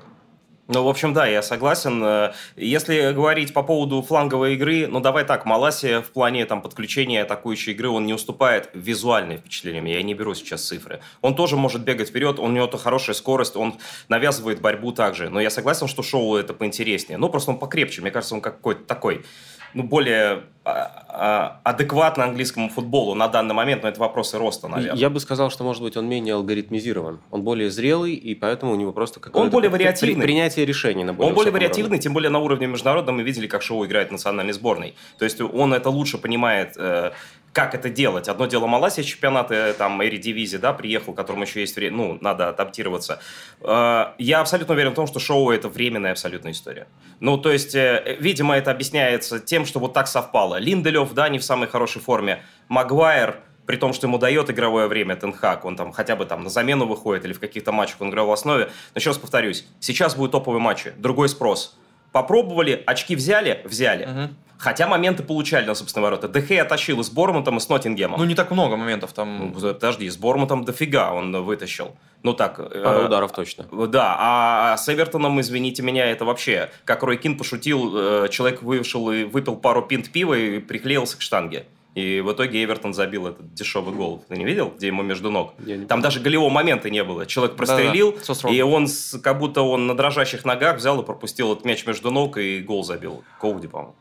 Ну, 0.72 0.84
в 0.84 0.88
общем, 0.88 1.12
да, 1.12 1.26
я 1.26 1.42
согласен. 1.42 2.02
Э, 2.02 2.32
если 2.56 3.12
говорить 3.12 3.52
по 3.52 3.62
поводу 3.62 4.00
фланговой 4.00 4.54
игры, 4.54 4.86
ну, 4.86 5.00
давай 5.00 5.24
так, 5.24 5.44
Маласи 5.44 6.00
в 6.00 6.10
плане 6.12 6.46
там, 6.46 6.62
подключения 6.62 7.22
атакующей 7.22 7.72
игры, 7.72 7.90
он 7.90 8.06
не 8.06 8.14
уступает 8.14 8.70
визуальным 8.72 9.38
впечатлениям. 9.38 9.84
Я 9.84 10.02
не 10.02 10.14
беру 10.14 10.34
сейчас 10.34 10.64
цифры. 10.64 11.00
Он 11.20 11.34
тоже 11.34 11.56
может 11.56 11.82
бегать 11.82 12.08
вперед, 12.08 12.38
у 12.38 12.48
него 12.48 12.66
то 12.68 12.78
хорошая 12.78 13.14
скорость, 13.14 13.54
он 13.54 13.74
навязывает 14.08 14.62
борьбу 14.62 14.92
также. 14.92 15.28
Но 15.28 15.40
я 15.40 15.50
согласен, 15.50 15.88
что 15.88 16.02
шоу 16.02 16.36
это 16.36 16.54
поинтереснее. 16.54 17.18
Ну, 17.18 17.28
просто 17.28 17.50
он 17.50 17.58
покрепче. 17.58 18.00
Мне 18.00 18.10
кажется, 18.10 18.34
он 18.34 18.40
какой-то 18.40 18.84
такой 18.84 19.26
ну, 19.74 19.82
более 19.82 20.44
а, 20.64 21.04
а, 21.08 21.60
адекватно 21.64 22.24
английскому 22.24 22.68
футболу 22.68 23.14
на 23.14 23.26
данный 23.26 23.54
момент, 23.54 23.82
но 23.82 23.88
это 23.88 23.98
вопросы 23.98 24.38
роста, 24.38 24.68
наверное. 24.68 24.96
Я 24.96 25.10
бы 25.10 25.18
сказал, 25.18 25.50
что, 25.50 25.64
может 25.64 25.82
быть, 25.82 25.96
он 25.96 26.08
менее 26.08 26.34
алгоритмизирован. 26.34 27.20
Он 27.32 27.42
более 27.42 27.68
зрелый, 27.68 28.14
и 28.14 28.34
поэтому 28.36 28.72
у 28.72 28.76
него 28.76 28.92
просто 28.92 29.18
какое-то... 29.18 29.44
Он 29.44 29.50
более 29.50 29.70
вариативный. 29.70 30.14
При, 30.14 30.22
принятие 30.22 30.64
решений 30.64 31.02
на 31.02 31.14
более 31.14 31.30
Он 31.30 31.34
более 31.34 31.52
вариативный, 31.52 31.86
уровне. 31.86 32.00
тем 32.00 32.14
более 32.14 32.30
на 32.30 32.38
уровне 32.38 32.68
международном 32.68 33.16
мы 33.16 33.24
видели, 33.24 33.48
как 33.48 33.62
Шоу 33.62 33.84
играет 33.84 34.10
в 34.10 34.12
национальной 34.12 34.52
сборной. 34.52 34.94
То 35.18 35.24
есть 35.24 35.40
он 35.40 35.74
это 35.74 35.90
лучше 35.90 36.18
понимает, 36.18 36.74
э, 36.76 37.10
как 37.52 37.74
это 37.74 37.90
делать. 37.90 38.28
Одно 38.28 38.46
дело 38.46 38.66
Малайзия, 38.66 39.04
чемпионаты, 39.04 39.74
там, 39.74 40.02
Эри 40.02 40.16
Дивизи, 40.16 40.58
да, 40.58 40.72
приехал, 40.72 41.12
которому 41.12 41.44
еще 41.44 41.60
есть 41.60 41.76
время, 41.76 41.96
ну, 41.96 42.18
надо 42.20 42.48
адаптироваться. 42.48 43.20
Э, 43.60 44.12
я 44.18 44.40
абсолютно 44.40 44.74
уверен 44.74 44.92
в 44.92 44.94
том, 44.94 45.06
что 45.06 45.20
шоу 45.20 45.50
это 45.50 45.68
временная 45.68 46.12
абсолютная 46.12 46.52
история. 46.52 46.86
Ну, 47.20 47.36
то 47.36 47.52
есть, 47.52 47.74
э, 47.74 48.16
видимо, 48.20 48.56
это 48.56 48.70
объясняется 48.70 49.38
тем, 49.38 49.66
что 49.66 49.80
вот 49.80 49.92
так 49.92 50.08
совпало. 50.08 50.56
Линделев, 50.58 51.12
да, 51.12 51.28
не 51.28 51.38
в 51.38 51.44
самой 51.44 51.68
хорошей 51.68 52.00
форме. 52.00 52.42
Магуайр, 52.68 53.36
при 53.66 53.76
том, 53.76 53.92
что 53.92 54.06
ему 54.06 54.18
дает 54.18 54.50
игровое 54.50 54.86
время 54.86 55.16
Тенхак, 55.16 55.64
он 55.64 55.76
там 55.76 55.92
хотя 55.92 56.16
бы 56.16 56.24
там 56.24 56.44
на 56.44 56.50
замену 56.50 56.86
выходит 56.86 57.24
или 57.24 57.32
в 57.32 57.40
каких-то 57.40 57.70
матчах 57.72 58.00
он 58.00 58.10
играл 58.10 58.26
в 58.26 58.32
основе. 58.32 58.66
Но 58.94 58.98
еще 58.98 59.10
раз 59.10 59.18
повторюсь, 59.18 59.66
сейчас 59.78 60.16
будут 60.16 60.32
топовые 60.32 60.60
матчи, 60.60 60.92
другой 60.96 61.28
спрос. 61.28 61.78
Попробовали, 62.12 62.82
очки 62.86 63.16
взяли, 63.16 63.62
взяли. 63.64 64.04
Угу. 64.04 64.34
Хотя 64.58 64.86
моменты 64.86 65.24
получали 65.24 65.66
на 65.66 65.74
собственные 65.74 66.04
ворота. 66.04 66.28
Дехей 66.28 66.62
оттащил 66.62 67.00
и 67.00 67.02
с 67.02 67.10
Бормутом, 67.10 67.56
и 67.56 67.60
с 67.60 67.68
Ноттингемом. 67.68 68.20
Ну, 68.20 68.24
не 68.24 68.36
так 68.36 68.52
много 68.52 68.76
моментов 68.76 69.12
там. 69.12 69.50
Ну, 69.52 69.74
подожди, 69.74 70.08
с 70.08 70.16
Бормутом 70.16 70.64
дофига 70.64 71.12
он 71.12 71.34
вытащил. 71.42 71.96
Ну 72.22 72.32
так. 72.32 72.58
Пара 72.58 73.00
э, 73.00 73.06
ударов 73.06 73.32
точно. 73.32 73.66
Да, 73.88 74.16
а 74.20 74.76
с 74.76 74.88
Эвертоном, 74.88 75.40
извините 75.40 75.82
меня, 75.82 76.06
это 76.06 76.24
вообще, 76.24 76.70
как 76.84 77.02
Рой 77.02 77.16
Кин 77.16 77.36
пошутил, 77.36 78.24
э, 78.24 78.28
человек 78.30 78.62
вышел 78.62 79.10
и 79.10 79.24
выпил 79.24 79.56
пару 79.56 79.82
пинт 79.82 80.10
пива 80.10 80.34
и 80.34 80.60
приклеился 80.60 81.18
к 81.18 81.22
штанге. 81.22 81.66
И 81.94 82.20
в 82.20 82.32
итоге 82.32 82.64
Эвертон 82.64 82.94
забил 82.94 83.26
этот 83.26 83.52
дешевый 83.52 83.94
гол. 83.94 84.24
Ты 84.28 84.36
не 84.38 84.44
видел, 84.44 84.72
где 84.76 84.86
ему 84.86 85.02
между 85.02 85.30
ног? 85.30 85.54
Там 85.88 86.00
даже 86.00 86.20
голевого 86.20 86.48
момента 86.48 86.88
не 86.88 87.04
было. 87.04 87.26
Человек 87.26 87.56
прострелил, 87.56 88.12
да 88.12 88.18
-да. 88.18 88.54
и 88.54 88.62
он, 88.62 88.86
как 89.22 89.38
будто 89.38 89.62
он 89.62 89.86
на 89.86 89.94
дрожащих 89.94 90.44
ногах 90.44 90.76
взял 90.76 91.00
и 91.02 91.04
пропустил 91.04 91.52
этот 91.52 91.66
мяч 91.66 91.86
между 91.86 92.10
ног 92.10 92.38
и 92.38 92.60
гол 92.60 92.82
забил. 92.82 93.24
Коуди, 93.38 93.68
по-моему. 93.68 93.94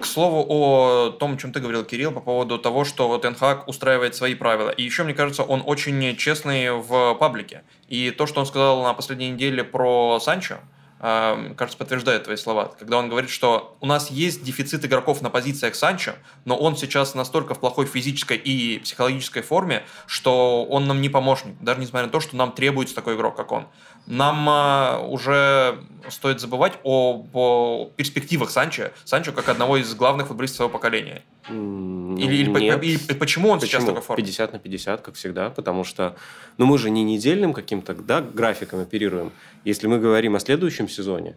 К 0.00 0.06
слову 0.06 0.46
о 0.48 1.10
том, 1.10 1.34
о 1.34 1.36
чем 1.36 1.52
ты 1.52 1.60
говорил, 1.60 1.84
Кирилл, 1.84 2.12
по 2.12 2.20
поводу 2.20 2.58
того, 2.58 2.84
что 2.84 3.08
вот 3.08 3.24
Энхак 3.24 3.68
устраивает 3.68 4.14
свои 4.14 4.34
правила. 4.34 4.70
И 4.70 4.82
еще, 4.82 5.02
мне 5.02 5.14
кажется, 5.14 5.42
он 5.42 5.62
очень 5.66 6.16
честный 6.16 6.70
в 6.70 7.14
паблике. 7.14 7.62
И 7.88 8.10
то, 8.12 8.26
что 8.26 8.40
он 8.40 8.46
сказал 8.46 8.82
на 8.82 8.94
последней 8.94 9.30
неделе 9.30 9.64
про 9.64 10.20
Санчо, 10.20 10.58
кажется, 11.04 11.76
подтверждает 11.76 12.24
твои 12.24 12.36
слова, 12.36 12.72
когда 12.78 12.96
он 12.96 13.10
говорит, 13.10 13.28
что 13.28 13.76
у 13.80 13.86
нас 13.86 14.10
есть 14.10 14.42
дефицит 14.42 14.86
игроков 14.86 15.20
на 15.20 15.28
позициях 15.28 15.74
Санчо, 15.74 16.12
но 16.46 16.56
он 16.56 16.78
сейчас 16.78 17.14
настолько 17.14 17.52
в 17.54 17.60
плохой 17.60 17.84
физической 17.84 18.38
и 18.38 18.78
психологической 18.78 19.42
форме, 19.42 19.84
что 20.06 20.64
он 20.64 20.86
нам 20.86 21.02
не 21.02 21.10
помощник, 21.10 21.60
даже 21.60 21.80
несмотря 21.80 22.06
на 22.06 22.12
то, 22.12 22.20
что 22.20 22.36
нам 22.36 22.52
требуется 22.52 22.94
такой 22.94 23.16
игрок, 23.16 23.36
как 23.36 23.52
он. 23.52 23.66
Нам 24.06 24.46
а, 24.48 24.98
уже 25.06 25.78
стоит 26.08 26.40
забывать 26.40 26.74
о, 26.84 27.26
о 27.34 27.90
перспективах 27.96 28.50
Санчо, 28.50 28.90
Санчо 29.04 29.32
как 29.32 29.50
одного 29.50 29.76
из 29.76 29.94
главных 29.94 30.28
футболистов 30.28 30.56
своего 30.56 30.72
поколения. 30.72 31.22
Ну, 31.48 32.16
или, 32.16 32.36
или, 32.36 32.48
нет. 32.48 32.82
или 32.82 32.96
почему 33.18 33.50
он 33.50 33.60
почему? 33.60 33.80
сейчас 33.80 33.84
такой 33.84 34.00
форме? 34.00 34.24
50 34.24 34.52
на 34.54 34.58
50, 34.58 35.00
как 35.02 35.14
всегда, 35.14 35.50
потому 35.50 35.84
что 35.84 36.16
ну, 36.56 36.64
мы 36.66 36.78
же 36.78 36.88
не 36.88 37.02
недельным 37.02 37.52
каким-то 37.52 37.94
да, 37.94 38.22
графиком 38.22 38.80
оперируем. 38.80 39.32
Если 39.64 39.86
мы 39.86 39.98
говорим 39.98 40.36
о 40.36 40.40
следующем 40.40 40.88
сезоне, 40.94 41.36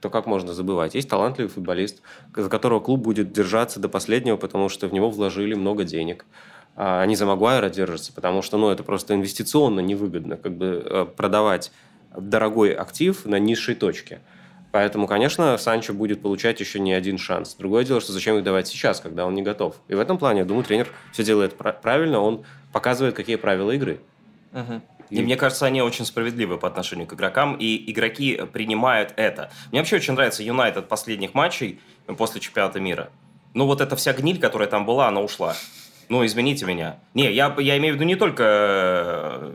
то 0.00 0.10
как 0.10 0.26
можно 0.26 0.52
забывать? 0.52 0.94
Есть 0.94 1.08
талантливый 1.08 1.50
футболист, 1.50 2.02
за 2.34 2.48
которого 2.48 2.80
клуб 2.80 3.00
будет 3.00 3.32
держаться 3.32 3.80
до 3.80 3.88
последнего, 3.88 4.36
потому 4.36 4.68
что 4.68 4.88
в 4.88 4.92
него 4.92 5.10
вложили 5.10 5.54
много 5.54 5.84
денег. 5.84 6.26
А 6.76 7.00
они 7.00 7.14
за 7.16 7.26
Магуайра 7.26 7.68
держатся, 7.68 8.12
потому 8.12 8.42
что 8.42 8.58
ну, 8.58 8.68
это 8.70 8.82
просто 8.82 9.14
инвестиционно 9.14 9.80
невыгодно 9.80 10.36
как 10.36 10.56
бы 10.56 10.82
э, 10.84 11.06
продавать 11.16 11.70
дорогой 12.16 12.72
актив 12.72 13.24
на 13.24 13.38
низшей 13.38 13.74
точке. 13.74 14.20
Поэтому, 14.72 15.06
конечно, 15.06 15.56
Санчо 15.56 15.94
будет 15.94 16.20
получать 16.20 16.58
еще 16.58 16.80
не 16.80 16.92
один 16.92 17.16
шанс. 17.16 17.54
Другое 17.54 17.84
дело, 17.84 18.00
что 18.00 18.12
зачем 18.12 18.36
их 18.36 18.42
давать 18.42 18.66
сейчас, 18.66 18.98
когда 18.98 19.24
он 19.24 19.34
не 19.34 19.42
готов. 19.42 19.76
И 19.86 19.94
в 19.94 20.00
этом 20.00 20.18
плане, 20.18 20.40
я 20.40 20.44
думаю, 20.44 20.64
тренер 20.64 20.88
все 21.12 21.22
делает 21.22 21.54
правильно, 21.54 22.18
он 22.18 22.44
показывает, 22.72 23.14
какие 23.14 23.36
правила 23.36 23.70
игры. 23.70 24.00
Угу. 24.52 24.82
И, 25.10 25.22
мне 25.22 25.36
кажется, 25.36 25.66
они 25.66 25.82
очень 25.82 26.04
справедливы 26.04 26.58
по 26.58 26.68
отношению 26.68 27.06
к 27.06 27.14
игрокам, 27.14 27.56
и 27.56 27.90
игроки 27.90 28.40
принимают 28.52 29.12
это. 29.16 29.50
Мне 29.70 29.80
вообще 29.80 29.96
очень 29.96 30.14
нравится 30.14 30.42
Юнайтед 30.42 30.88
последних 30.88 31.34
матчей 31.34 31.80
после 32.18 32.40
чемпионата 32.40 32.80
мира. 32.80 33.10
Ну, 33.54 33.66
вот 33.66 33.80
эта 33.80 33.96
вся 33.96 34.12
гниль, 34.12 34.40
которая 34.40 34.68
там 34.68 34.84
была, 34.84 35.08
она 35.08 35.20
ушла. 35.20 35.54
Ну, 36.08 36.24
извините 36.24 36.66
меня. 36.66 36.98
Не, 37.14 37.32
я, 37.32 37.54
я 37.58 37.78
имею 37.78 37.94
в 37.94 37.96
виду 37.96 38.04
не 38.04 38.16
только 38.16 39.54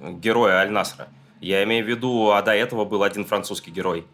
э, 0.00 0.10
героя 0.20 0.56
Аль-Насра. 0.56 1.08
Я 1.40 1.62
имею 1.64 1.84
в 1.84 1.88
виду, 1.88 2.30
а 2.30 2.42
до 2.42 2.54
этого 2.54 2.84
был 2.84 3.02
один 3.02 3.24
французский 3.24 3.70
герой 3.70 4.06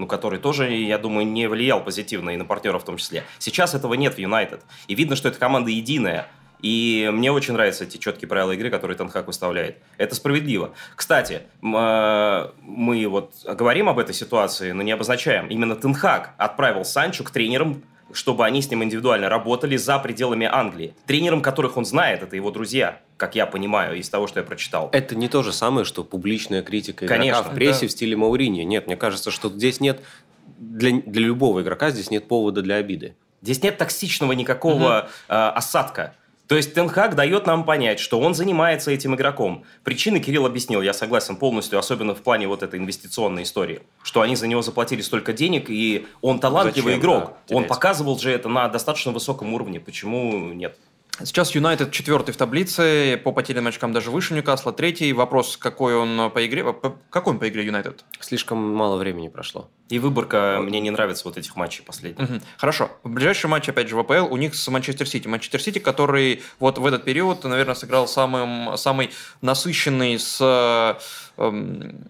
ну, 0.00 0.06
который 0.06 0.38
тоже, 0.38 0.72
я 0.72 0.96
думаю, 0.96 1.26
не 1.26 1.46
влиял 1.46 1.84
позитивно 1.84 2.30
и 2.30 2.36
на 2.38 2.46
партнеров 2.46 2.82
в 2.82 2.86
том 2.86 2.96
числе. 2.96 3.22
Сейчас 3.38 3.74
этого 3.74 3.92
нет 3.92 4.14
в 4.14 4.18
Юнайтед. 4.18 4.62
И 4.88 4.94
видно, 4.94 5.14
что 5.14 5.28
эта 5.28 5.38
команда 5.38 5.70
единая. 5.70 6.26
И 6.62 7.08
мне 7.12 7.32
очень 7.32 7.54
нравятся 7.54 7.84
эти 7.84 7.96
четкие 7.96 8.28
правила 8.28 8.52
игры, 8.52 8.70
которые 8.70 8.96
Танхак 8.96 9.26
выставляет. 9.26 9.78
Это 9.96 10.14
справедливо. 10.14 10.72
Кстати, 10.96 11.42
э, 11.62 12.50
мы 12.62 13.06
вот 13.08 13.32
говорим 13.44 13.88
об 13.88 13.98
этой 13.98 14.14
ситуации, 14.14 14.72
но 14.72 14.82
не 14.82 14.92
обозначаем. 14.92 15.46
Именно 15.48 15.76
Танхак 15.76 16.34
отправил 16.38 16.84
Санчо 16.84 17.24
к 17.24 17.30
тренерам 17.30 17.82
чтобы 18.12 18.44
они 18.44 18.60
с 18.60 18.68
ним 18.68 18.82
индивидуально 18.82 19.28
работали 19.28 19.76
за 19.76 19.96
пределами 20.00 20.44
Англии. 20.44 20.94
Тренером, 21.06 21.42
которых 21.42 21.76
он 21.76 21.84
знает, 21.84 22.24
это 22.24 22.34
его 22.34 22.50
друзья, 22.50 23.00
как 23.16 23.36
я 23.36 23.46
понимаю 23.46 23.96
из 23.96 24.08
того, 24.08 24.26
что 24.26 24.40
я 24.40 24.44
прочитал. 24.44 24.88
Это 24.92 25.14
не 25.14 25.28
то 25.28 25.44
же 25.44 25.52
самое, 25.52 25.84
что 25.84 26.02
публичная 26.02 26.62
критика 26.62 27.06
игрока 27.06 27.20
Конечно, 27.20 27.42
в 27.44 27.54
прессе 27.54 27.82
да. 27.82 27.86
в 27.86 27.90
стиле 27.92 28.16
Маурини. 28.16 28.62
Нет, 28.62 28.88
мне 28.88 28.96
кажется, 28.96 29.30
что 29.30 29.48
здесь 29.48 29.78
нет 29.78 30.00
для, 30.58 31.00
для 31.00 31.22
любого 31.22 31.62
игрока 31.62 31.90
здесь 31.90 32.10
нет 32.10 32.28
повода 32.28 32.62
для 32.62 32.76
обиды. 32.76 33.14
Здесь 33.42 33.62
нет 33.62 33.78
токсичного 33.78 34.32
никакого 34.32 35.00
угу. 35.00 35.08
э, 35.28 35.34
осадка. 35.34 36.14
То 36.50 36.56
есть 36.56 36.74
Тенхак 36.74 37.14
дает 37.14 37.46
нам 37.46 37.62
понять, 37.62 38.00
что 38.00 38.18
он 38.18 38.34
занимается 38.34 38.90
этим 38.90 39.14
игроком. 39.14 39.62
Причины 39.84 40.18
Кирилл 40.18 40.46
объяснил, 40.46 40.82
я 40.82 40.92
согласен 40.92 41.36
полностью, 41.36 41.78
особенно 41.78 42.12
в 42.12 42.22
плане 42.22 42.48
вот 42.48 42.64
этой 42.64 42.80
инвестиционной 42.80 43.44
истории. 43.44 43.82
Что 44.02 44.20
они 44.20 44.34
за 44.34 44.48
него 44.48 44.60
заплатили 44.60 45.00
столько 45.00 45.32
денег, 45.32 45.70
и 45.70 46.08
он 46.22 46.40
талантливый 46.40 46.94
Зачем, 46.94 47.00
игрок. 47.00 47.34
Да, 47.48 47.54
он 47.54 47.68
показывал 47.68 48.18
же 48.18 48.32
это 48.32 48.48
на 48.48 48.66
достаточно 48.66 49.12
высоком 49.12 49.54
уровне. 49.54 49.78
Почему 49.78 50.52
нет? 50.52 50.76
Сейчас 51.24 51.54
Юнайтед 51.54 51.92
четвертый 51.92 52.32
в 52.32 52.36
таблице, 52.36 53.20
по 53.22 53.32
потерянным 53.32 53.68
очкам 53.68 53.92
даже 53.92 54.10
выше 54.10 54.34
Ньюкасла. 54.34 54.72
Третий 54.72 55.12
вопрос, 55.12 55.56
какой 55.56 55.94
он 55.94 56.30
по 56.30 56.46
игре, 56.46 56.64
какой 57.10 57.34
он 57.34 57.38
по 57.38 57.48
игре 57.48 57.66
Юнайтед? 57.66 58.04
Слишком 58.20 58.58
мало 58.58 58.96
времени 58.96 59.28
прошло. 59.28 59.68
И 59.88 59.98
выборка, 59.98 60.60
мне 60.62 60.80
не 60.80 60.90
нравится 60.90 61.24
вот 61.24 61.36
этих 61.36 61.56
матчей 61.56 61.82
последних. 61.84 62.30
Угу. 62.30 62.40
Хорошо. 62.56 62.90
Ближайший 63.02 63.46
матч, 63.46 63.68
опять 63.68 63.88
же, 63.88 63.96
в 63.96 63.98
АПЛ 63.98 64.32
у 64.32 64.36
них 64.36 64.54
с 64.54 64.68
Манчестер 64.68 65.08
Сити. 65.08 65.26
Манчестер 65.26 65.60
Сити, 65.60 65.78
который 65.78 66.42
вот 66.60 66.78
в 66.78 66.86
этот 66.86 67.04
период, 67.04 67.42
наверное, 67.44 67.74
сыграл 67.74 68.06
самым, 68.06 68.76
самый 68.76 69.10
насыщенный 69.42 70.18
с 70.18 70.38
эм, 71.36 72.08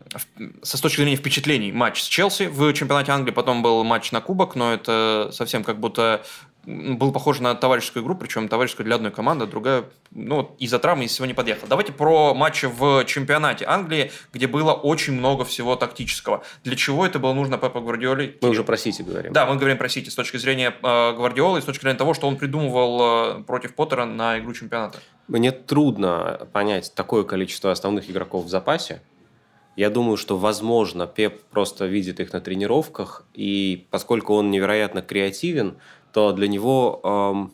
со 0.63 0.83
точки 0.83 1.01
зрения 1.01 1.17
впечатлений 1.17 1.73
матч 1.73 2.03
с 2.03 2.07
Челси 2.07 2.49
в 2.49 2.73
чемпионате 2.75 3.13
Англии, 3.13 3.33
потом 3.33 3.63
был 3.63 3.83
матч 3.83 4.13
на 4.13 4.21
кубок, 4.21 4.57
но 4.57 4.75
это 4.75 5.31
совсем 5.33 5.65
как 5.65 5.81
будто 5.81 6.23
был 6.65 7.13
похож 7.13 7.41
на 7.41 7.55
товарищескую 7.55 8.03
игру, 8.03 8.15
причем 8.15 8.49
товарищескую 8.49 8.87
для 8.87 8.97
одной 8.97 9.11
команды, 9.11 9.45
а 9.45 9.47
другая, 9.47 9.85
ну, 10.11 10.55
из-за 10.59 10.79
травмы 10.79 11.05
из 11.05 11.13
всего 11.13 11.27
не 11.27 11.35
подъехала. 11.35 11.69
Давайте 11.69 11.93
про 11.93 12.35
матчи 12.35 12.67
в 12.67 13.05
чемпионате 13.05 13.65
Англии, 13.67 14.13
где 14.33 14.47
было 14.47 14.73
очень 14.73 15.15
много 15.15 15.45
всего 15.45 15.77
тактического. 15.77 16.43
Для 16.65 16.77
чего 16.77 17.07
это 17.07 17.19
было 17.19 17.33
нужно 17.33 17.59
Пепа 17.59 17.81
Гвардиоле? 17.81 18.37
Мы 18.43 18.51
уже 18.51 18.65
про 18.65 18.77
Сити 18.77 19.03
говорим. 19.03 19.33
Да, 19.33 19.47
мы 19.47 19.57
говорим 19.57 19.79
про 19.79 19.89
Сити 19.89 20.11
с 20.11 20.15
точки 20.15 20.37
зрения 20.37 20.75
э, 20.83 21.13
Гвардиолы, 21.15 21.63
с 21.63 21.65
точки 21.65 21.83
зрения 21.83 21.99
того, 21.99 22.15
что 22.15 22.29
он 22.29 22.37
придумывал 22.37 23.41
э, 23.41 23.43
против 23.45 23.75
Поттера 23.75 24.05
на 24.05 24.39
игру 24.39 24.53
чемпионата. 24.53 24.99
Мне 25.29 25.53
трудно 25.53 26.49
понять 26.53 26.93
такое 26.95 27.25
количество 27.25 27.71
основных 27.71 28.11
игроков 28.11 28.45
в 28.45 28.49
запасе, 28.49 29.01
я 29.77 29.89
думаю, 29.89 30.17
что, 30.17 30.37
возможно, 30.37 31.07
Пеп 31.07 31.43
просто 31.45 31.87
видит 31.87 32.21
их 32.21 32.33
на 32.33 32.41
тренировках, 32.41 33.25
и 33.33 33.87
поскольку 33.91 34.35
он 34.35 34.51
невероятно 34.51 35.01
креативен, 35.01 35.79
то 36.13 36.33
для 36.33 36.49
него, 36.49 37.51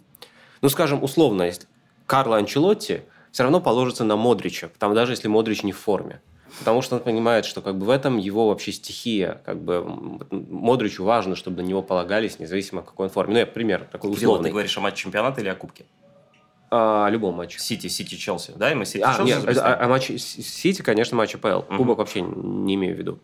ну, 0.61 0.69
скажем, 0.69 1.03
условно, 1.03 1.43
если 1.43 1.67
Карло 2.07 2.37
Анчелотти 2.37 3.03
все 3.33 3.43
равно 3.43 3.61
положится 3.61 4.05
на 4.05 4.17
Модрича, 4.17 4.71
там 4.79 4.95
даже 4.95 5.13
если 5.13 5.29
Модрич 5.29 5.63
не 5.63 5.73
в 5.73 5.79
форме. 5.79 6.21
Потому 6.59 6.81
что 6.81 6.97
он 6.97 7.03
понимает, 7.03 7.45
что 7.45 7.61
как 7.61 7.77
бы 7.77 7.87
в 7.87 7.91
этом 7.91 8.17
его 8.17 8.49
вообще 8.49 8.73
стихия. 8.73 9.43
Как 9.45 9.61
бы 9.61 9.85
Модричу 10.31 11.05
важно, 11.05 11.37
чтобы 11.37 11.63
на 11.63 11.67
него 11.67 11.83
полагались, 11.83 12.39
независимо 12.39 12.83
в 12.83 12.87
какой 12.87 13.07
он 13.07 13.13
форме. 13.13 13.35
Ну, 13.35 13.39
я 13.41 13.47
пример 13.47 13.87
такой 13.91 14.11
условный. 14.11 14.49
Ты 14.49 14.53
говоришь 14.53 14.77
о 14.79 14.81
матче 14.81 15.03
чемпионата 15.03 15.41
или 15.41 15.49
о 15.49 15.55
кубке? 15.55 15.85
О 16.71 17.09
любом 17.11 17.35
матче. 17.35 17.59
Сити, 17.59 17.89
Сити, 17.89 18.15
Челси, 18.15 18.53
да? 18.57 18.73
И 18.73 18.75
мы 18.75 18.87
Сити, 18.87 19.03
а, 19.03 19.17
Челси 19.17 19.47
нет, 19.47 19.59
а, 19.59 19.85
а 19.85 19.89
матч 19.89 20.11
Сити, 20.19 20.83
конечно, 20.83 21.17
матч 21.17 21.35
АПЛ. 21.35 21.59
Угу. 21.69 21.77
Кубок 21.77 21.99
вообще 21.99 22.23
не 22.23 22.75
имею 22.75 22.95
в 22.95 22.99
виду. 22.99 23.19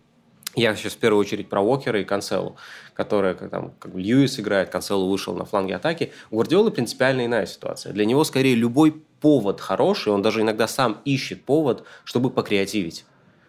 Я 0.55 0.77
сейчас 0.77 0.93
в 0.93 0.99
первую 0.99 1.21
очередь 1.21 1.49
про 1.49 1.63
Уокера 1.63 2.01
и 2.01 2.05
Канцелу, 2.05 2.57
которые 2.95 3.35
там, 3.35 3.73
как 3.79 3.95
Льюис 3.95 4.39
играет, 4.39 4.69
Канцелу 4.69 5.09
вышел 5.09 5.35
на 5.35 5.45
фланге 5.45 5.77
атаки. 5.77 6.13
У 6.31 6.37
Гвардиолы 6.37 6.71
принципиально 6.71 7.25
иная 7.25 7.47
ситуация. 7.47 7.93
Для 7.93 8.05
него 8.05 8.23
скорее 8.25 8.55
любой 8.55 9.03
повод 9.21 9.61
хороший, 9.61 10.13
он 10.13 10.21
даже 10.21 10.43
иногда 10.43 10.69
сам 10.69 11.01
ищет 11.05 11.45
повод, 11.45 11.85
чтобы 12.05 12.31
покреативить 12.31 13.05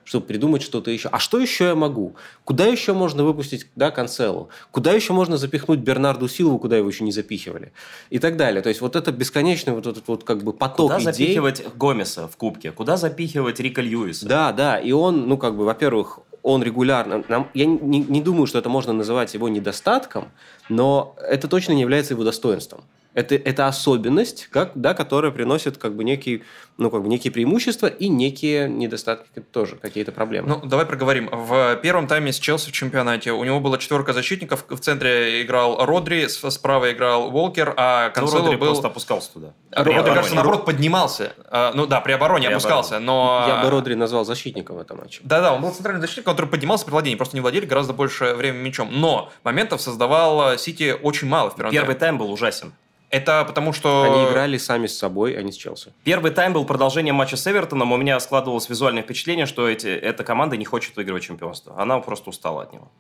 чтобы 0.06 0.26
придумать 0.26 0.62
что-то 0.62 0.92
еще. 0.92 1.10
А 1.10 1.20
что 1.20 1.40
еще 1.40 1.66
я 1.66 1.76
могу? 1.76 2.16
Куда 2.44 2.66
еще 2.66 2.94
можно 2.94 3.24
выпустить 3.24 3.68
да, 3.76 3.92
Канцелу? 3.92 4.50
Куда 4.72 4.92
еще 4.92 5.14
можно 5.14 5.38
запихнуть 5.38 5.80
Бернарду 5.80 6.28
Силову, 6.28 6.60
куда 6.60 6.78
его 6.78 6.90
еще 6.90 7.04
не 7.04 7.12
запихивали? 7.12 7.72
И 8.10 8.20
так 8.20 8.38
далее. 8.38 8.62
То 8.62 8.70
есть 8.70 8.82
вот 8.82 8.96
это 8.96 9.12
бесконечный 9.12 9.74
вот 9.74 9.88
этот 9.88 10.08
вот 10.08 10.24
как 10.24 10.44
бы 10.44 10.54
поток 10.54 10.92
куда 10.92 10.98
идей. 10.98 11.04
Куда 11.04 11.14
запихивать 11.14 11.76
Гомеса 11.76 12.28
в 12.28 12.38
кубке? 12.38 12.72
Куда 12.72 12.98
запихивать 12.98 13.60
Рика 13.60 13.82
Льюиса? 13.82 14.28
Да, 14.28 14.52
да. 14.52 14.78
И 14.78 14.92
он, 14.92 15.28
ну 15.28 15.38
как 15.38 15.56
бы, 15.56 15.66
во-первых, 15.66 16.20
он 16.44 16.62
регулярно... 16.62 17.24
Нам, 17.30 17.50
я 17.54 17.66
не, 17.66 18.00
не 18.00 18.22
думаю, 18.22 18.46
что 18.46 18.60
это 18.60 18.70
можно 18.70 18.94
называть 18.94 19.34
его 19.34 19.50
недостатком, 19.50 20.28
но 20.70 21.16
это 21.18 21.48
точно 21.48 21.74
не 21.74 21.82
является 21.82 22.14
его 22.14 22.24
достоинством. 22.24 22.84
Это, 23.14 23.36
это 23.36 23.68
особенность, 23.68 24.48
как, 24.50 24.72
да, 24.76 24.94
которая 24.94 25.32
приносит 25.32 25.78
как 25.78 25.96
бы 25.96 26.04
некий, 26.04 26.44
ну, 26.78 26.90
как 26.90 27.04
бы 27.04 27.08
некие 27.08 27.32
преимущества 27.32 27.88
и 27.88 28.08
некие 28.08 28.68
недостатки 28.68 29.40
тоже, 29.40 29.76
какие-то 29.76 30.12
проблемы. 30.12 30.48
Ну, 30.48 30.68
давай 30.68 30.86
проговорим. 30.86 31.30
В 31.32 31.76
первом 31.78 32.08
тайме 32.08 32.34
с 32.34 32.40
Челси 32.40 32.70
в 32.70 32.72
чемпионате 32.72 33.32
у 33.32 33.44
него 33.44 33.60
была 33.60 33.78
четверка 33.78 34.14
защитников. 34.14 34.66
В 34.68 34.80
центре 34.80 35.44
играл 35.44 35.86
Родри, 35.86 36.28
справа 36.28 36.92
играл 36.92 37.30
Волкер, 37.30 37.74
а 37.78 38.08
ну, 38.08 38.14
Канцело 38.14 38.52
ну, 38.52 38.58
был... 38.58 38.68
просто 38.68 38.88
опускался 38.88 39.34
туда. 39.34 39.54
Родри, 39.72 39.94
кажется, 40.14 40.36
наоборот, 40.36 40.66
поднимался. 40.66 41.34
А, 41.50 41.72
ну 41.76 41.86
да, 41.86 42.02
при 42.02 42.14
обороне 42.14 42.48
при 42.48 42.54
опускался, 42.54 42.98
обороне. 42.98 43.06
но... 43.06 43.46
Я 43.48 43.64
бы 43.64 43.70
Родри 43.70 43.94
назвал 43.94 44.26
защитником 44.26 44.78
в 44.78 44.80
этом 44.80 44.98
матче. 44.98 45.22
Да-да, 45.24 45.54
он 45.54 45.62
был 45.62 45.72
центральным 45.72 46.02
защитником, 46.02 46.34
который 46.34 46.48
поднимался 46.48 46.86
при 46.86 46.92
владении, 46.92 47.16
просто 47.16 47.36
не 47.36 47.42
владели 47.42 47.66
гораздо 47.66 47.94
больше 47.94 48.34
времени 48.34 48.64
мячом. 48.64 48.90
Но 48.92 49.32
моментов 49.44 49.82
создавал 49.82 50.58
Сити 50.58 50.96
очень 51.00 51.28
мало 51.28 51.52
в 51.52 51.56
первом 51.56 51.72
Первый 51.72 51.96
тайм 51.96 52.18
был 52.18 52.32
ужасен. 52.32 52.74
Это 53.14 53.46
потому 53.46 53.74
что... 53.74 54.04
Они 54.04 54.32
играли 54.32 54.58
сами 54.58 54.88
с 54.88 54.98
собой, 54.98 55.38
а 55.38 55.44
не 55.44 55.52
с 55.52 55.56
Челси. 55.56 55.94
Первый 56.04 56.32
тайм 56.32 56.52
был 56.52 56.66
продолжением 56.66 57.14
матча 57.14 57.38
с 57.38 57.46
Эвертоном. 57.46 57.92
У 57.92 57.98
меня 57.98 58.20
складывалось 58.20 58.68
визуальное 58.70 59.04
впечатление, 59.04 59.46
что 59.46 59.70
эти, 59.70 59.86
эта 59.86 60.24
команда 60.24 60.58
не 60.58 60.66
хочет 60.66 60.96
выигрывать 60.96 61.22
чемпионство. 61.22 61.80
Она 61.80 62.00
просто 62.00 62.32
устала 62.32 62.64
от 62.64 62.74
него. 62.74 62.92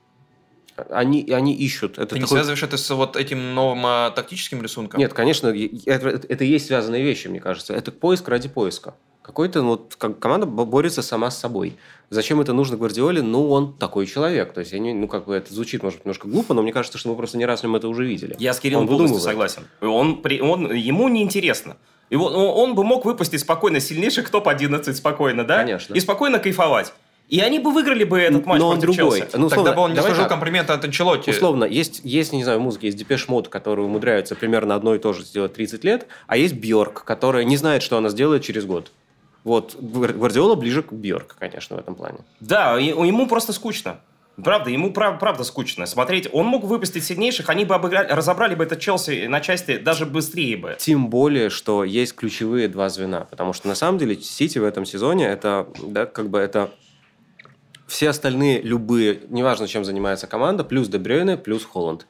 Они, 0.91 1.27
они 1.31 1.55
ищут. 1.55 1.93
Это 1.93 2.01
Ты 2.01 2.07
такой... 2.09 2.21
не 2.21 2.27
связываешь 2.27 2.61
это 2.61 2.77
с 2.77 2.89
вот 2.91 3.15
этим 3.15 3.55
новым 3.55 3.83
а, 3.87 4.11
тактическим 4.11 4.61
рисунком? 4.61 4.99
Нет, 4.99 5.13
конечно, 5.13 5.47
это, 5.47 6.09
это 6.09 6.43
и 6.43 6.47
есть 6.47 6.67
связанные 6.67 7.01
вещи, 7.01 7.27
мне 7.27 7.39
кажется. 7.39 7.73
Это 7.73 7.91
поиск 7.91 8.27
ради 8.27 8.49
поиска. 8.49 8.93
Какой-то 9.23 9.61
ну, 9.61 9.69
вот 9.69 9.95
команда 10.19 10.45
борется 10.45 11.01
сама 11.01 11.31
с 11.31 11.39
собой. 11.39 11.77
Зачем 12.09 12.41
это 12.41 12.51
нужно 12.51 12.75
Гвардиоле? 12.75 13.21
Ну, 13.21 13.49
он 13.49 13.73
такой 13.73 14.05
человек. 14.05 14.53
То 14.53 14.59
есть, 14.59 14.73
я 14.73 14.79
не, 14.79 14.93
ну, 14.93 15.07
как 15.07 15.25
бы 15.25 15.33
это 15.33 15.53
звучит, 15.53 15.81
может 15.81 15.99
быть, 15.99 16.05
немножко 16.05 16.27
глупо, 16.27 16.53
но 16.53 16.61
мне 16.61 16.73
кажется, 16.73 16.97
что 16.97 17.09
мы 17.09 17.15
просто 17.15 17.37
не 17.37 17.45
раз 17.45 17.61
с 17.61 17.63
ним 17.63 17.75
это 17.75 17.87
уже 17.87 18.05
видели. 18.05 18.35
Я 18.37 18.53
с 18.53 18.59
Кириллом 18.59 18.85
полностью 18.85 19.21
согласен. 19.21 19.63
Он, 19.81 20.21
при, 20.21 20.41
он, 20.41 20.73
ему 20.73 21.07
неинтересно. 21.07 21.77
Его, 22.09 22.25
он 22.27 22.75
бы 22.75 22.83
мог 22.83 23.05
выпустить 23.05 23.39
спокойно 23.39 23.79
сильнейших 23.79 24.29
топ-11 24.29 24.93
спокойно, 24.93 25.45
да? 25.45 25.59
Конечно. 25.59 25.93
И 25.93 25.99
спокойно 26.01 26.39
кайфовать. 26.39 26.93
И 27.29 27.39
они 27.39 27.59
бы 27.59 27.71
выиграли 27.71 28.03
бы 28.03 28.19
этот 28.19 28.45
матч 28.45 28.59
Но 28.59 28.67
он 28.67 28.79
другой. 28.79 29.21
Челси. 29.21 29.37
Ну, 29.37 29.45
условно, 29.47 29.55
Тогда 29.55 29.73
бы 29.73 29.81
он 29.81 29.93
не 29.93 30.01
заслужил 30.01 30.27
комплименты 30.27 30.73
от 30.73 30.83
Анчелотти. 30.83 31.29
Условно, 31.29 31.63
есть, 31.63 32.01
есть, 32.03 32.33
не 32.33 32.43
знаю, 32.43 32.59
музыка, 32.59 32.85
есть 32.85 32.97
Depeche 32.97 33.27
Mode, 33.29 33.47
которые 33.47 33.85
умудряются 33.85 34.35
примерно 34.35 34.75
одно 34.75 34.93
и 34.93 34.99
то 34.99 35.13
же 35.13 35.23
сделать 35.23 35.53
30 35.53 35.83
лет, 35.83 36.07
а 36.27 36.37
есть 36.37 36.55
Бьорк, 36.55 37.05
которая 37.05 37.45
не 37.45 37.55
знает, 37.57 37.81
что 37.81 37.97
она 37.97 38.09
сделает 38.09 38.43
через 38.43 38.65
год. 38.65 38.91
Вот, 39.43 39.75
Гвардиола 39.79 40.55
ближе 40.55 40.83
к 40.83 40.93
Бьорк, 40.93 41.35
конечно, 41.37 41.75
в 41.75 41.79
этом 41.79 41.95
плане. 41.95 42.19
Да, 42.39 42.77
ему 42.77 43.27
просто 43.27 43.53
скучно. 43.53 43.99
Правда, 44.41 44.71
ему 44.71 44.91
прав, 44.91 45.19
правда 45.19 45.43
скучно. 45.43 45.85
Смотреть, 45.85 46.27
он 46.31 46.47
мог 46.47 46.63
выпустить 46.63 47.03
сильнейших, 47.03 47.49
они 47.49 47.65
бы 47.65 47.75
обыграли, 47.75 48.11
разобрали 48.11 48.55
бы 48.55 48.63
этот 48.63 48.79
Челси 48.79 49.27
на 49.27 49.41
части 49.41 49.77
даже 49.77 50.07
быстрее 50.07 50.57
бы. 50.57 50.75
Тем 50.79 51.09
более, 51.09 51.51
что 51.51 51.83
есть 51.83 52.15
ключевые 52.15 52.67
два 52.67 52.89
звена. 52.89 53.27
Потому 53.29 53.53
что 53.53 53.67
на 53.67 53.75
самом 53.75 53.99
деле 53.99 54.19
Сити 54.19 54.57
в 54.57 54.63
этом 54.63 54.85
сезоне 54.85 55.27
это, 55.27 55.67
да, 55.85 56.07
как 56.07 56.29
бы 56.29 56.39
это 56.39 56.71
все 57.85 58.09
остальные 58.09 58.63
любые, 58.63 59.19
неважно, 59.29 59.67
чем 59.67 59.85
занимается 59.85 60.25
команда, 60.25 60.63
плюс 60.63 60.87
Дебрёйне, 60.87 61.37
плюс 61.37 61.63
Холланд. 61.63 62.07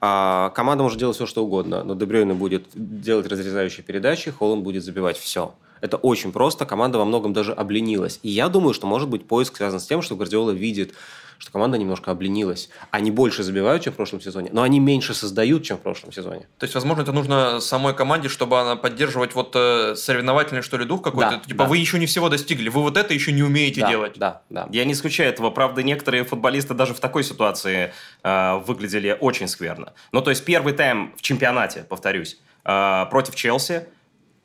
А 0.00 0.50
команда 0.50 0.84
может 0.84 1.00
делать 1.00 1.16
все, 1.16 1.26
что 1.26 1.42
угодно, 1.44 1.82
но 1.82 1.96
Дебрёйне 1.96 2.34
будет 2.34 2.68
делать 2.74 3.26
разрезающие 3.26 3.82
передачи, 3.82 4.30
Холланд 4.30 4.62
будет 4.62 4.84
забивать 4.84 5.16
все. 5.18 5.54
Это 5.80 5.96
очень 5.96 6.32
просто, 6.32 6.66
команда 6.66 6.98
во 6.98 7.04
многом 7.04 7.32
даже 7.32 7.52
обленилась. 7.52 8.20
И 8.22 8.28
я 8.28 8.48
думаю, 8.48 8.74
что, 8.74 8.86
может 8.86 9.08
быть, 9.08 9.26
поиск 9.26 9.56
связан 9.56 9.80
с 9.80 9.86
тем, 9.86 10.02
что 10.02 10.16
Гвардиола 10.16 10.50
видит, 10.50 10.94
что 11.38 11.52
команда 11.52 11.78
немножко 11.78 12.10
обленилась. 12.10 12.68
Они 12.90 13.10
больше 13.10 13.42
забивают, 13.42 13.82
чем 13.82 13.92
в 13.92 13.96
прошлом 13.96 14.20
сезоне, 14.20 14.50
но 14.52 14.62
они 14.62 14.80
меньше 14.80 15.14
создают, 15.14 15.64
чем 15.64 15.76
в 15.76 15.80
прошлом 15.80 16.12
сезоне. 16.12 16.48
То 16.58 16.64
есть, 16.64 16.74
возможно, 16.74 17.02
это 17.02 17.12
нужно 17.12 17.60
самой 17.60 17.94
команде, 17.94 18.28
чтобы 18.28 18.60
она 18.60 18.76
поддерживать 18.76 19.34
вот 19.34 19.52
э, 19.54 19.94
соревновательный, 19.96 20.62
что 20.62 20.78
ли, 20.78 20.84
дух 20.84 21.02
какой-то? 21.02 21.32
Да, 21.32 21.38
типа, 21.38 21.64
да. 21.64 21.68
вы 21.68 21.78
еще 21.78 21.98
не 21.98 22.06
всего 22.06 22.28
достигли, 22.28 22.68
вы 22.68 22.82
вот 22.82 22.96
это 22.96 23.12
еще 23.12 23.32
не 23.32 23.42
умеете 23.42 23.82
да, 23.82 23.88
делать. 23.88 24.12
Да, 24.16 24.42
да. 24.50 24.68
Я 24.72 24.84
не 24.84 24.92
исключаю 24.92 25.28
этого. 25.28 25.50
Правда, 25.50 25.82
некоторые 25.82 26.24
футболисты 26.24 26.74
даже 26.74 26.94
в 26.94 27.00
такой 27.00 27.22
ситуации 27.22 27.92
э, 28.22 28.58
выглядели 28.66 29.16
очень 29.20 29.48
скверно. 29.48 29.92
Ну, 30.12 30.22
то 30.22 30.30
есть, 30.30 30.44
первый 30.44 30.72
тайм 30.72 31.12
в 31.16 31.22
чемпионате, 31.22 31.84
повторюсь, 31.88 32.38
э, 32.64 33.06
против 33.10 33.34
Челси, 33.34 33.86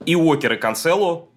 и 0.05 0.15
Уокер, 0.15 0.53
и 0.53 0.57
Канцелу 0.57 1.31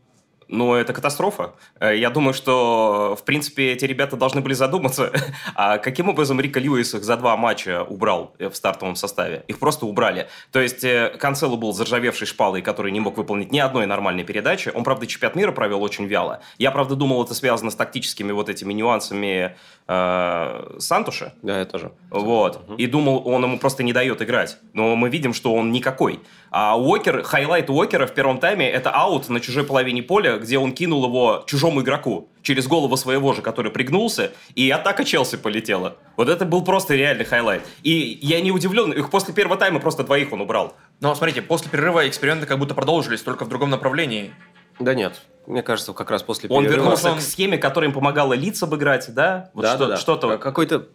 ну, 0.48 0.74
это 0.74 0.92
катастрофа. 0.92 1.54
Э, 1.80 1.96
я 1.96 2.10
думаю, 2.10 2.34
что, 2.34 3.16
в 3.18 3.24
принципе, 3.24 3.72
эти 3.72 3.84
ребята 3.84 4.16
должны 4.16 4.40
были 4.40 4.54
задуматься, 4.54 5.12
а 5.54 5.78
каким 5.78 6.08
образом 6.08 6.40
Рика 6.40 6.60
Льюис 6.60 6.94
их 6.94 7.04
за 7.04 7.16
два 7.16 7.36
матча 7.36 7.82
убрал 7.82 8.34
в 8.38 8.54
стартовом 8.54 8.96
составе. 8.96 9.44
Их 9.48 9.58
просто 9.58 9.86
убрали. 9.86 10.28
То 10.52 10.60
есть 10.60 10.84
э, 10.84 11.16
Канцелу 11.18 11.56
был 11.56 11.72
заржавевший 11.72 12.26
шпалой, 12.26 12.62
который 12.62 12.92
не 12.92 13.00
мог 13.00 13.16
выполнить 13.16 13.52
ни 13.52 13.58
одной 13.58 13.86
нормальной 13.86 14.24
передачи. 14.24 14.70
Он, 14.74 14.84
правда, 14.84 15.06
чемпионат 15.06 15.36
мира 15.36 15.52
провел 15.52 15.82
очень 15.82 16.06
вяло. 16.06 16.40
Я, 16.58 16.70
правда, 16.70 16.94
думал, 16.94 17.24
это 17.24 17.34
связано 17.34 17.70
с 17.70 17.74
тактическими 17.74 18.32
вот 18.32 18.48
этими 18.48 18.72
нюансами 18.72 19.56
э, 19.86 20.76
Сантуша. 20.78 21.34
Да, 21.42 21.58
я 21.58 21.64
тоже. 21.64 21.92
Вот. 22.10 22.62
Угу. 22.68 22.76
И 22.76 22.86
думал, 22.86 23.22
он 23.26 23.42
ему 23.44 23.58
просто 23.58 23.82
не 23.82 23.92
дает 23.92 24.22
играть. 24.22 24.58
Но 24.72 24.96
мы 24.96 25.08
видим, 25.08 25.34
что 25.34 25.54
он 25.54 25.72
никакой. 25.72 26.20
А 26.50 26.78
Уокер, 26.78 27.22
хайлайт 27.22 27.68
Уокера 27.70 28.06
в 28.06 28.14
первом 28.14 28.38
тайме– 28.38 28.70
это 28.70 28.90
аут 28.90 29.28
на 29.28 29.40
чужой 29.40 29.64
половине 29.64 30.02
поля, 30.02 30.38
где 30.38 30.58
он 30.58 30.72
кинул 30.72 31.04
его 31.04 31.42
чужому 31.46 31.82
игроку 31.82 32.28
через 32.42 32.68
голову 32.68 32.96
своего 32.96 33.32
же, 33.32 33.42
который 33.42 33.72
пригнулся, 33.72 34.32
и 34.54 34.70
атака 34.70 35.04
Челси 35.04 35.38
полетела. 35.38 35.96
Вот 36.16 36.28
это 36.28 36.44
был 36.44 36.62
просто 36.62 36.94
реальный 36.94 37.24
хайлайт. 37.24 37.62
И 37.82 38.18
я 38.22 38.40
не 38.40 38.52
удивлен, 38.52 38.92
их 38.92 39.10
после 39.10 39.34
первого 39.34 39.56
тайма 39.56 39.80
просто 39.80 40.04
двоих 40.04 40.32
он 40.32 40.42
убрал. 40.42 40.74
Но 41.00 41.14
смотрите, 41.14 41.42
после 41.42 41.70
перерыва 41.70 42.06
эксперименты 42.06 42.46
как 42.46 42.58
будто 42.58 42.74
продолжились, 42.74 43.22
только 43.22 43.44
в 43.44 43.48
другом 43.48 43.70
направлении. 43.70 44.32
Да 44.78 44.94
нет, 44.94 45.20
мне 45.46 45.62
кажется, 45.62 45.92
как 45.92 46.10
раз 46.10 46.22
после 46.22 46.48
Он 46.48 46.64
вернулся 46.64 47.12
он... 47.12 47.18
к 47.18 47.20
схеме, 47.20 47.58
которая 47.58 47.88
им 47.88 47.94
помогала 47.94 48.32
лиц 48.32 48.62
обыграть, 48.62 49.12
да? 49.12 49.50
Вот 49.52 49.62
да, 49.62 49.74
что, 49.74 49.78
да, 49.78 49.86
да. 49.94 49.96
Что-то... 49.96 50.38
Какой-то... 50.38 50.86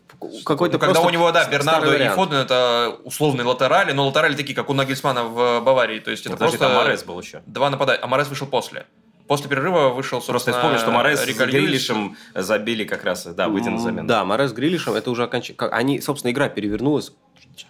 какой-то 0.43 0.73
ну, 0.73 0.79
когда 0.79 1.01
у 1.01 1.09
него, 1.09 1.31
да, 1.31 1.47
Бернардо 1.47 1.95
и 1.95 2.07
Фоден, 2.09 2.37
это 2.37 2.95
условные 3.03 3.45
латерали, 3.45 3.91
но 3.91 4.07
латерали 4.07 4.35
такие, 4.35 4.55
как 4.55 4.69
у 4.69 4.73
Нагельсмана 4.73 5.23
в 5.23 5.61
Баварии. 5.61 5.99
То 5.99 6.11
есть 6.11 6.25
это 6.25 6.35
Подожди, 6.35 6.57
просто... 6.57 6.75
Морес 6.75 7.03
был 7.03 7.19
еще. 7.21 7.41
Два 7.45 7.69
нападания. 7.69 8.01
А 8.01 8.07
Морес 8.07 8.27
вышел 8.27 8.47
после. 8.47 8.85
После 9.27 9.47
перерыва 9.47 9.89
вышел, 9.89 10.19
Просто 10.21 10.51
вспомнил, 10.51 10.79
что 10.79 10.89
Морес 10.89 11.19
с 11.19 11.25
Грилишем 11.25 12.17
забили 12.33 12.83
как 12.83 13.03
раз, 13.03 13.25
да, 13.25 13.47
выйден 13.47 13.73
на 13.73 13.79
замену. 13.79 14.07
Да, 14.07 14.25
Морес 14.25 14.49
с 14.49 14.53
Грилишем, 14.53 14.95
это 14.95 15.11
уже 15.11 15.23
окончательно... 15.23 15.69
Они, 15.69 16.01
собственно, 16.01 16.31
игра 16.31 16.49
перевернулась 16.49 17.11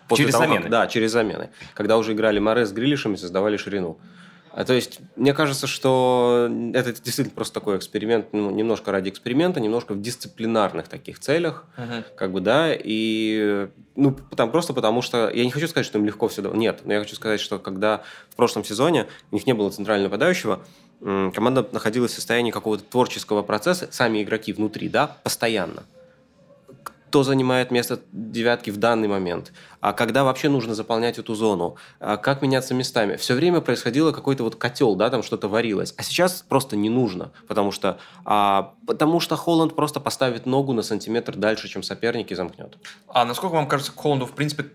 После 0.07 0.25
через 0.25 0.33
того, 0.33 0.45
замены. 0.45 0.61
Как, 0.61 0.71
да, 0.71 0.87
через 0.87 1.11
замены. 1.11 1.49
Когда 1.73 1.97
уже 1.97 2.13
играли 2.13 2.39
Море 2.39 2.65
с 2.65 2.71
Грилишем 2.71 3.13
и 3.13 3.17
создавали 3.17 3.57
ширину. 3.57 3.99
А, 4.51 4.65
то 4.65 4.73
есть, 4.73 4.99
мне 5.15 5.33
кажется, 5.33 5.67
что 5.67 6.49
это 6.73 6.91
действительно 6.93 7.35
просто 7.35 7.53
такой 7.53 7.77
эксперимент, 7.77 8.27
ну, 8.31 8.49
немножко 8.51 8.91
ради 8.91 9.09
эксперимента, 9.09 9.59
немножко 9.59 9.93
в 9.93 10.01
дисциплинарных 10.01 10.87
таких 10.87 11.19
целях, 11.19 11.65
uh-huh. 11.77 12.03
как 12.15 12.31
бы, 12.31 12.41
да, 12.41 12.73
и, 12.73 13.69
ну, 13.95 14.17
там, 14.35 14.51
просто 14.51 14.73
потому 14.73 15.01
что, 15.01 15.29
я 15.29 15.45
не 15.45 15.51
хочу 15.51 15.67
сказать, 15.67 15.85
что 15.85 15.99
им 15.99 16.05
легко 16.05 16.27
все 16.27 16.41
нет, 16.53 16.81
но 16.83 16.93
я 16.93 16.99
хочу 16.99 17.15
сказать, 17.15 17.39
что 17.39 17.59
когда 17.59 18.03
в 18.29 18.35
прошлом 18.35 18.63
сезоне 18.63 19.07
у 19.31 19.35
них 19.35 19.45
не 19.45 19.53
было 19.53 19.69
центрального 19.69 20.09
нападающего, 20.09 20.61
команда 20.99 21.67
находилась 21.71 22.11
в 22.11 22.15
состоянии 22.15 22.51
какого-то 22.51 22.83
творческого 22.83 23.41
процесса, 23.41 23.87
сами 23.91 24.23
игроки 24.23 24.51
внутри, 24.53 24.89
да, 24.89 25.17
постоянно 25.23 25.83
кто 27.09 27.23
занимает 27.23 27.71
место 27.71 28.01
девятки 28.11 28.69
в 28.69 28.77
данный 28.77 29.07
момент, 29.07 29.51
а 29.81 29.93
когда 29.93 30.23
вообще 30.23 30.47
нужно 30.47 30.75
заполнять 30.75 31.17
эту 31.17 31.33
зону, 31.33 31.75
а 31.99 32.17
как 32.17 32.43
меняться 32.43 32.75
местами. 32.75 33.15
Все 33.15 33.33
время 33.33 33.61
происходило 33.61 34.11
какой-то 34.11 34.43
вот 34.43 34.55
котел, 34.57 34.93
да, 34.93 35.09
там 35.09 35.23
что-то 35.23 35.47
варилось. 35.47 35.91
А 35.97 36.03
сейчас 36.03 36.45
просто 36.47 36.75
не 36.75 36.89
нужно, 36.89 37.31
потому 37.47 37.71
что, 37.71 37.97
а, 38.25 38.75
потому 38.85 39.19
что 39.19 39.35
Холланд 39.35 39.75
просто 39.75 39.99
поставит 39.99 40.45
ногу 40.45 40.73
на 40.73 40.83
сантиметр 40.83 41.35
дальше, 41.35 41.67
чем 41.67 41.81
соперник 41.81 42.31
и 42.31 42.35
замкнет. 42.35 42.77
А 43.07 43.25
насколько 43.25 43.53
вам 43.53 43.67
кажется, 43.67 43.91
Холланду, 43.95 44.27
в 44.27 44.33
принципе, 44.33 44.65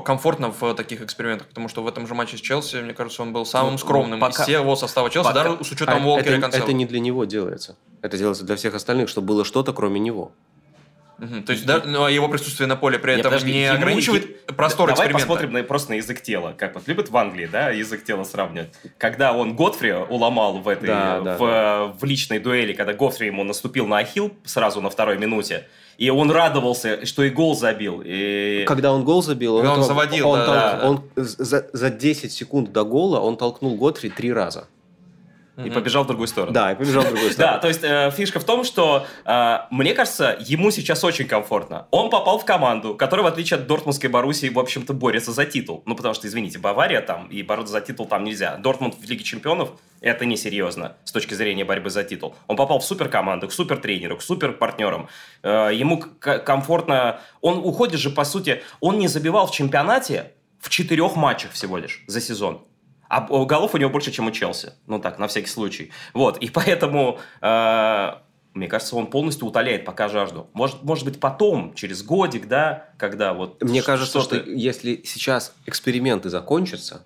комфортно 0.00 0.50
в 0.50 0.74
таких 0.74 1.00
экспериментах, 1.00 1.48
потому 1.48 1.68
что 1.68 1.82
в 1.82 1.88
этом 1.88 2.06
же 2.06 2.14
матче 2.14 2.36
с 2.36 2.40
Челси, 2.40 2.82
мне 2.82 2.92
кажется, 2.92 3.22
он 3.22 3.32
был 3.32 3.46
самым 3.46 3.72
ну, 3.72 3.78
скромным 3.78 4.18
ну, 4.18 4.26
пока, 4.26 4.42
из 4.42 4.46
всего 4.46 4.76
состава 4.76 5.08
Челси, 5.08 5.28
пока, 5.28 5.42
даже 5.44 5.64
с 5.64 5.70
учетом 5.70 6.04
а, 6.04 6.06
Уолкера 6.06 6.28
это, 6.28 6.36
и 6.36 6.40
Канцела. 6.40 6.64
Это 6.64 6.72
не 6.74 6.84
для 6.84 7.00
него 7.00 7.24
делается. 7.24 7.76
Это 8.02 8.18
делается 8.18 8.44
для 8.44 8.56
всех 8.56 8.74
остальных, 8.74 9.08
чтобы 9.08 9.28
было 9.28 9.44
что-то 9.46 9.72
кроме 9.72 10.00
него. 10.00 10.32
Угу. 11.18 11.42
То 11.42 11.52
есть 11.52 11.66
да, 11.66 11.82
но 11.84 12.08
его 12.08 12.28
присутствие 12.28 12.66
на 12.66 12.76
поле 12.76 12.98
при 12.98 13.12
этом 13.12 13.32
Нет, 13.32 13.40
подожди, 13.40 13.52
не 13.52 13.70
ограничивает 13.70 14.24
ему, 14.24 14.56
простор 14.56 14.88
Давай 14.88 15.10
посмотрим 15.10 15.52
на, 15.52 15.62
просто 15.62 15.90
на 15.90 15.94
язык 15.94 16.22
тела. 16.22 16.54
Как 16.56 16.74
вот 16.74 16.88
любят 16.88 17.10
в 17.10 17.16
Англии, 17.16 17.46
да, 17.46 17.70
язык 17.70 18.04
тела 18.04 18.24
сравнивать. 18.24 18.70
Когда 18.98 19.32
он 19.32 19.54
Готфри 19.54 19.92
уломал 19.92 20.58
в 20.58 20.68
этой, 20.68 20.88
да, 20.88 21.20
да, 21.20 21.36
в, 21.36 21.38
да. 21.38 21.94
в 21.98 22.04
личной 22.04 22.38
дуэли, 22.38 22.72
когда 22.72 22.92
Готфри 22.92 23.28
ему 23.28 23.44
наступил 23.44 23.86
на 23.86 23.98
ахилл 23.98 24.32
сразу 24.44 24.80
на 24.80 24.90
второй 24.90 25.18
минуте, 25.18 25.68
и 25.98 26.10
он 26.10 26.30
радовался, 26.30 27.04
что 27.06 27.22
и 27.22 27.30
гол 27.30 27.54
забил. 27.54 28.02
И... 28.04 28.64
Когда 28.66 28.92
он 28.92 29.04
гол 29.04 29.22
забил, 29.22 29.56
он, 29.56 29.66
он 29.66 29.82
заводил. 29.84 30.28
Он, 30.28 30.38
да, 30.38 30.46
толк, 30.46 30.56
да. 30.56 30.88
он 30.88 31.04
за, 31.16 31.68
за 31.72 31.90
10 31.90 32.32
секунд 32.32 32.72
до 32.72 32.84
гола 32.84 33.20
он 33.20 33.36
толкнул 33.36 33.76
Готфри 33.76 34.10
три 34.10 34.32
раза. 34.32 34.66
И 35.56 35.70
побежал 35.70 36.04
в 36.04 36.06
другую 36.06 36.28
сторону. 36.28 36.52
Да, 36.52 36.72
и 36.72 36.74
побежал 36.74 37.02
в 37.02 37.08
другую 37.08 37.30
сторону. 37.32 37.54
Да, 37.54 37.58
то 37.58 37.68
есть 37.68 37.80
э, 37.82 38.10
фишка 38.10 38.40
в 38.40 38.44
том, 38.44 38.64
что 38.64 39.06
э, 39.24 39.58
мне 39.70 39.92
кажется, 39.92 40.36
ему 40.40 40.70
сейчас 40.70 41.04
очень 41.04 41.26
комфортно. 41.26 41.86
Он 41.90 42.08
попал 42.08 42.38
в 42.38 42.44
команду, 42.46 42.94
которая, 42.94 43.24
в 43.24 43.26
отличие 43.26 43.58
от 43.58 43.66
Дортмундской 43.66 44.08
Боруссии, 44.08 44.48
в 44.48 44.58
общем-то, 44.58 44.94
борется 44.94 45.30
за 45.32 45.44
титул. 45.44 45.82
Ну, 45.84 45.94
потому 45.94 46.14
что, 46.14 46.26
извините, 46.26 46.58
Бавария 46.58 47.02
там, 47.02 47.26
и 47.26 47.42
бороться 47.42 47.72
за 47.72 47.82
титул 47.82 48.06
там 48.06 48.24
нельзя. 48.24 48.56
Дортмунд 48.56 48.94
в 48.94 49.08
Лиге 49.08 49.24
Чемпионов– 49.24 49.72
это 50.00 50.24
несерьезно 50.24 50.96
с 51.04 51.12
точки 51.12 51.34
зрения 51.34 51.66
борьбы 51.66 51.90
за 51.90 52.02
титул. 52.02 52.34
Он 52.46 52.56
попал 52.56 52.78
в 52.78 52.84
суперкоманду, 52.84 53.46
к 53.46 53.52
супертренеру, 53.52 54.16
к 54.16 54.22
суперпартнерам. 54.22 55.08
Э, 55.42 55.70
ему 55.72 55.98
комфортно... 55.98 57.20
Он 57.42 57.58
уходит 57.58 58.00
же, 58.00 58.08
по 58.08 58.24
сути, 58.24 58.62
он 58.80 58.98
не 58.98 59.08
забивал 59.08 59.46
в 59.46 59.52
чемпионате 59.52 60.32
в 60.58 60.70
четырех 60.70 61.16
матчах 61.16 61.52
всего 61.52 61.76
лишь 61.76 62.04
за 62.06 62.20
сезон. 62.20 62.64
А 63.12 63.20
голов 63.20 63.74
у 63.74 63.76
него 63.76 63.90
больше, 63.90 64.10
чем 64.10 64.28
у 64.28 64.30
Челси. 64.30 64.72
Ну 64.86 64.98
так, 64.98 65.18
на 65.18 65.28
всякий 65.28 65.48
случай. 65.48 65.92
Вот, 66.14 66.38
и 66.38 66.48
поэтому... 66.54 67.18
Э, 67.42 68.14
мне 68.54 68.68
кажется, 68.68 68.96
он 68.96 69.06
полностью 69.06 69.46
утоляет 69.46 69.84
пока 69.84 70.08
жажду. 70.08 70.48
Может, 70.52 70.82
может 70.82 71.04
быть, 71.04 71.20
потом, 71.20 71.74
через 71.74 72.02
годик, 72.02 72.48
да, 72.48 72.88
когда 72.98 73.32
вот... 73.32 73.62
Мне 73.62 73.82
кажется, 73.82 74.20
что 74.20 74.36
если 74.36 75.02
сейчас 75.04 75.54
эксперименты 75.66 76.28
закончатся, 76.28 77.02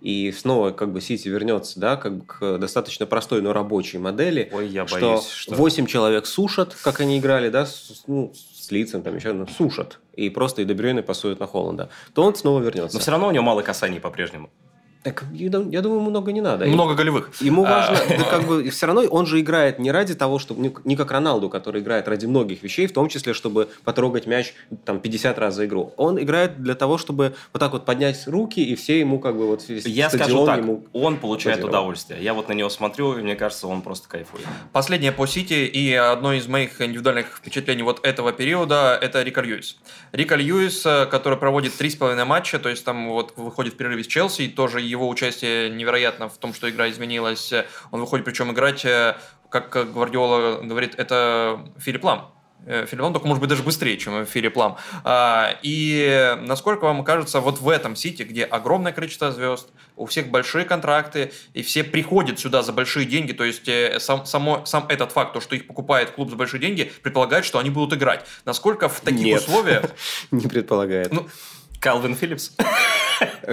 и 0.00 0.32
снова 0.32 0.70
как 0.70 0.92
бы 0.92 1.00
Сити 1.00 1.28
вернется, 1.28 1.78
да, 1.78 1.96
как 1.96 2.16
бы 2.16 2.24
к 2.24 2.58
достаточно 2.58 3.06
простой, 3.06 3.40
но 3.40 3.52
рабочей 3.52 3.98
модели, 3.98 4.50
Ой, 4.52 4.68
я 4.68 4.86
что 4.86 5.00
боюсь, 5.00 5.28
что 5.28 5.54
8 5.54 5.86
человек 5.86 6.26
сушат, 6.26 6.74
как 6.82 7.00
они 7.00 7.18
играли, 7.18 7.50
да, 7.50 7.66
с, 7.66 8.04
ну, 8.06 8.32
с 8.34 8.70
лицем, 8.70 9.02
там 9.02 9.16
еще 9.16 9.32
ну, 9.32 9.46
сушат, 9.46 10.00
и 10.14 10.28
просто 10.28 10.62
и 10.62 10.64
Дебрюйна 10.64 11.02
пасуют 11.02 11.40
на 11.40 11.46
Холланда, 11.46 11.88
то 12.14 12.24
он 12.24 12.34
снова 12.34 12.60
вернется. 12.60 12.96
Но 12.96 13.00
все 13.00 13.12
равно 13.12 13.28
у 13.28 13.30
него 13.30 13.44
мало 13.44 13.62
касаний 13.62 14.00
по-прежнему. 14.00 14.50
Так, 15.02 15.24
я 15.32 15.50
думаю, 15.50 16.00
много 16.00 16.30
не 16.30 16.40
надо. 16.40 16.66
Много 16.66 16.94
голевых. 16.94 17.32
Ему 17.40 17.64
а. 17.64 17.70
важно, 17.70 17.96
да, 18.18 18.24
как 18.24 18.46
бы, 18.46 18.70
все 18.70 18.86
равно 18.86 19.02
он 19.02 19.26
же 19.26 19.40
играет 19.40 19.80
не 19.80 19.90
ради 19.90 20.14
того, 20.14 20.38
чтобы, 20.38 20.72
не 20.84 20.96
как 20.96 21.10
Роналду, 21.10 21.48
который 21.48 21.82
играет 21.82 22.06
ради 22.06 22.26
многих 22.26 22.62
вещей, 22.62 22.86
в 22.86 22.92
том 22.92 23.08
числе, 23.08 23.34
чтобы 23.34 23.68
потрогать 23.84 24.26
мяч 24.26 24.54
там 24.84 25.00
50 25.00 25.38
раз 25.38 25.54
за 25.56 25.66
игру. 25.66 25.92
Он 25.96 26.22
играет 26.22 26.62
для 26.62 26.76
того, 26.76 26.98
чтобы 26.98 27.34
вот 27.52 27.58
так 27.58 27.72
вот 27.72 27.84
поднять 27.84 28.28
руки, 28.28 28.60
и 28.62 28.76
все 28.76 29.00
ему 29.00 29.18
как 29.18 29.36
бы 29.36 29.48
вот 29.48 29.64
Я 29.68 30.08
скажу 30.08 30.46
так, 30.46 30.58
ему 30.58 30.84
он 30.92 31.16
получает 31.16 31.58
позировал. 31.58 31.80
удовольствие. 31.80 32.22
Я 32.22 32.34
вот 32.34 32.48
на 32.48 32.52
него 32.52 32.68
смотрю, 32.68 33.18
и 33.18 33.22
мне 33.22 33.34
кажется, 33.34 33.66
он 33.66 33.82
просто 33.82 34.08
кайфует. 34.08 34.46
Последнее 34.72 35.10
по 35.10 35.26
Сити, 35.26 35.54
и 35.54 35.92
одно 35.94 36.32
из 36.32 36.46
моих 36.46 36.80
индивидуальных 36.80 37.38
впечатлений 37.38 37.82
вот 37.82 38.06
этого 38.06 38.32
периода, 38.32 38.96
это 39.00 39.22
Рика 39.22 39.40
Льюис. 39.40 39.78
Рика 40.12 40.36
Льюис, 40.36 40.86
э, 40.86 41.06
который 41.06 41.38
проводит 41.38 41.72
3,5 41.72 42.24
матча, 42.24 42.60
то 42.60 42.68
есть 42.68 42.84
там 42.84 43.08
вот 43.08 43.32
выходит 43.36 43.74
в 43.74 43.76
перерыве 43.76 44.04
с 44.04 44.06
Челси, 44.06 44.42
и 44.42 44.48
тоже 44.48 44.80
его 44.92 45.08
участие 45.08 45.70
невероятно 45.70 46.28
в 46.28 46.38
том, 46.38 46.54
что 46.54 46.70
игра 46.70 46.88
изменилась. 46.88 47.52
Он 47.90 48.00
выходит, 48.00 48.24
причем 48.24 48.52
играть, 48.52 48.84
э, 48.84 49.16
как 49.48 49.92
Гвардиола 49.92 50.62
говорит, 50.62 50.94
это 50.96 51.60
Филипп 51.78 52.04
Лам. 52.04 52.32
Э, 52.64 52.86
Филипп 52.86 53.02
Лам, 53.02 53.12
только 53.12 53.26
может 53.26 53.40
быть 53.40 53.50
даже 53.50 53.62
быстрее, 53.62 53.96
чем 53.96 54.24
Филипп 54.24 54.56
Лам. 54.56 54.76
А, 55.04 55.58
и 55.62 56.36
насколько 56.42 56.84
вам 56.84 57.04
кажется, 57.04 57.40
вот 57.40 57.60
в 57.60 57.68
этом 57.68 57.96
Сити, 57.96 58.22
где 58.22 58.44
огромное 58.44 58.92
количество 58.92 59.32
звезд, 59.32 59.68
у 59.96 60.06
всех 60.06 60.28
большие 60.28 60.64
контракты, 60.64 61.32
и 61.54 61.62
все 61.62 61.82
приходят 61.84 62.38
сюда 62.38 62.62
за 62.62 62.72
большие 62.72 63.06
деньги, 63.06 63.32
то 63.32 63.44
есть 63.44 63.68
э, 63.68 63.98
сам, 63.98 64.26
само, 64.26 64.64
сам 64.64 64.86
этот 64.88 65.12
факт, 65.12 65.32
то, 65.32 65.40
что 65.40 65.56
их 65.56 65.66
покупает 65.66 66.10
клуб 66.10 66.30
за 66.30 66.36
большие 66.36 66.60
деньги, 66.60 66.92
предполагает, 67.02 67.44
что 67.44 67.58
они 67.58 67.70
будут 67.70 67.98
играть. 67.98 68.26
Насколько 68.44 68.88
в 68.88 69.00
таких 69.00 69.24
Нет. 69.24 69.40
условиях... 69.40 69.84
Не 70.30 70.46
предполагает. 70.46 71.12
Ну, 71.12 71.26
Калвин 71.80 72.14
Филлипс. 72.14 72.52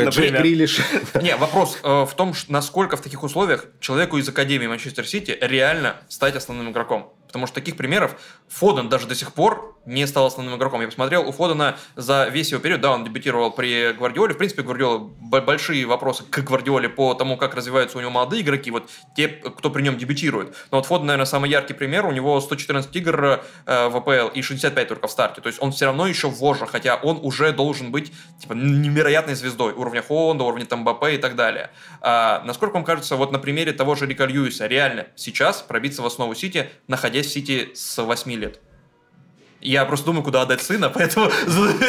Джей 0.09 0.31
Грилиш. 0.31 0.79
Не, 1.21 1.35
вопрос 1.35 1.79
э, 1.83 2.05
в 2.05 2.13
том, 2.15 2.33
насколько 2.47 2.97
в 2.97 3.01
таких 3.01 3.23
условиях 3.23 3.65
человеку 3.79 4.17
из 4.17 4.27
Академии 4.29 4.67
Манчестер 4.67 5.05
Сити 5.07 5.37
реально 5.41 5.97
стать 6.07 6.35
основным 6.35 6.71
игроком. 6.71 7.13
Потому 7.29 7.45
что 7.45 7.55
таких 7.55 7.77
примеров 7.77 8.19
Фоден 8.47 8.89
даже 8.89 9.05
до 9.05 9.13
сих 9.13 9.33
пор 9.33 9.77
не 9.85 10.07
стал 10.07 10.25
основным 10.25 10.55
игроком. 10.57 10.81
Я 10.81 10.87
посмотрел, 10.87 11.27
у 11.27 11.31
Фодена 11.31 11.77
за 11.95 12.27
весь 12.27 12.51
его 12.51 12.59
период, 12.59 12.81
да, 12.81 12.91
он 12.91 13.03
дебютировал 13.03 13.51
при 13.51 13.93
Гвардиоле. 13.93 14.33
В 14.33 14.37
принципе, 14.37 14.63
Гвардиола 14.63 14.97
большие 14.97 15.85
вопросы 15.85 16.23
к 16.23 16.39
Гвардиоле 16.39 16.89
по 16.89 17.13
тому, 17.13 17.37
как 17.37 17.53
развиваются 17.53 17.99
у 17.99 18.01
него 18.01 18.09
молодые 18.09 18.41
игроки, 18.41 18.71
вот 18.71 18.89
те, 19.15 19.27
кто 19.27 19.69
при 19.69 19.83
нем 19.83 19.97
дебютирует. 19.97 20.55
Но 20.71 20.77
вот 20.77 20.87
Фоден, 20.87 21.05
наверное, 21.05 21.25
самый 21.25 21.49
яркий 21.49 21.73
пример. 21.73 22.05
У 22.07 22.11
него 22.11 22.39
114 22.41 22.95
игр 22.95 23.41
э, 23.65 23.87
в 23.89 23.97
АПЛ 23.97 24.29
и 24.33 24.41
65 24.41 24.87
только 24.87 25.07
в 25.07 25.11
старте. 25.11 25.41
То 25.41 25.47
есть 25.47 25.61
он 25.61 25.71
все 25.71 25.85
равно 25.85 26.07
еще 26.07 26.29
вожа, 26.29 26.65
хотя 26.65 26.95
он 26.95 27.19
уже 27.21 27.51
должен 27.51 27.91
быть 27.91 28.11
типа 28.39 28.53
невероятной 28.53 29.35
звездой 29.35 29.73
уровня 29.73 30.01
Холланда, 30.01 30.43
уровня 30.43 30.65
Тамбапе 30.65 31.15
и 31.15 31.17
так 31.17 31.35
далее. 31.35 31.69
А, 32.01 32.41
насколько 32.45 32.73
вам 32.73 32.83
кажется, 32.83 33.15
вот 33.15 33.31
на 33.31 33.39
примере 33.39 33.71
того 33.71 33.95
же 33.95 34.07
Рика 34.07 34.25
Льюиса 34.25 34.67
реально 34.67 35.07
сейчас 35.15 35.61
пробиться 35.61 36.01
в 36.01 36.05
основу 36.05 36.33
Сити, 36.35 36.69
находясь 36.87 37.18
находясь 37.19 37.27
в 37.27 37.31
Сити 37.31 37.71
с 37.73 38.01
8 38.01 38.31
лет. 38.31 38.59
Я 39.61 39.83
просто 39.83 40.05
думаю, 40.05 40.23
куда 40.23 40.43
отдать 40.43 40.61
сына, 40.61 40.89
поэтому... 40.89 41.29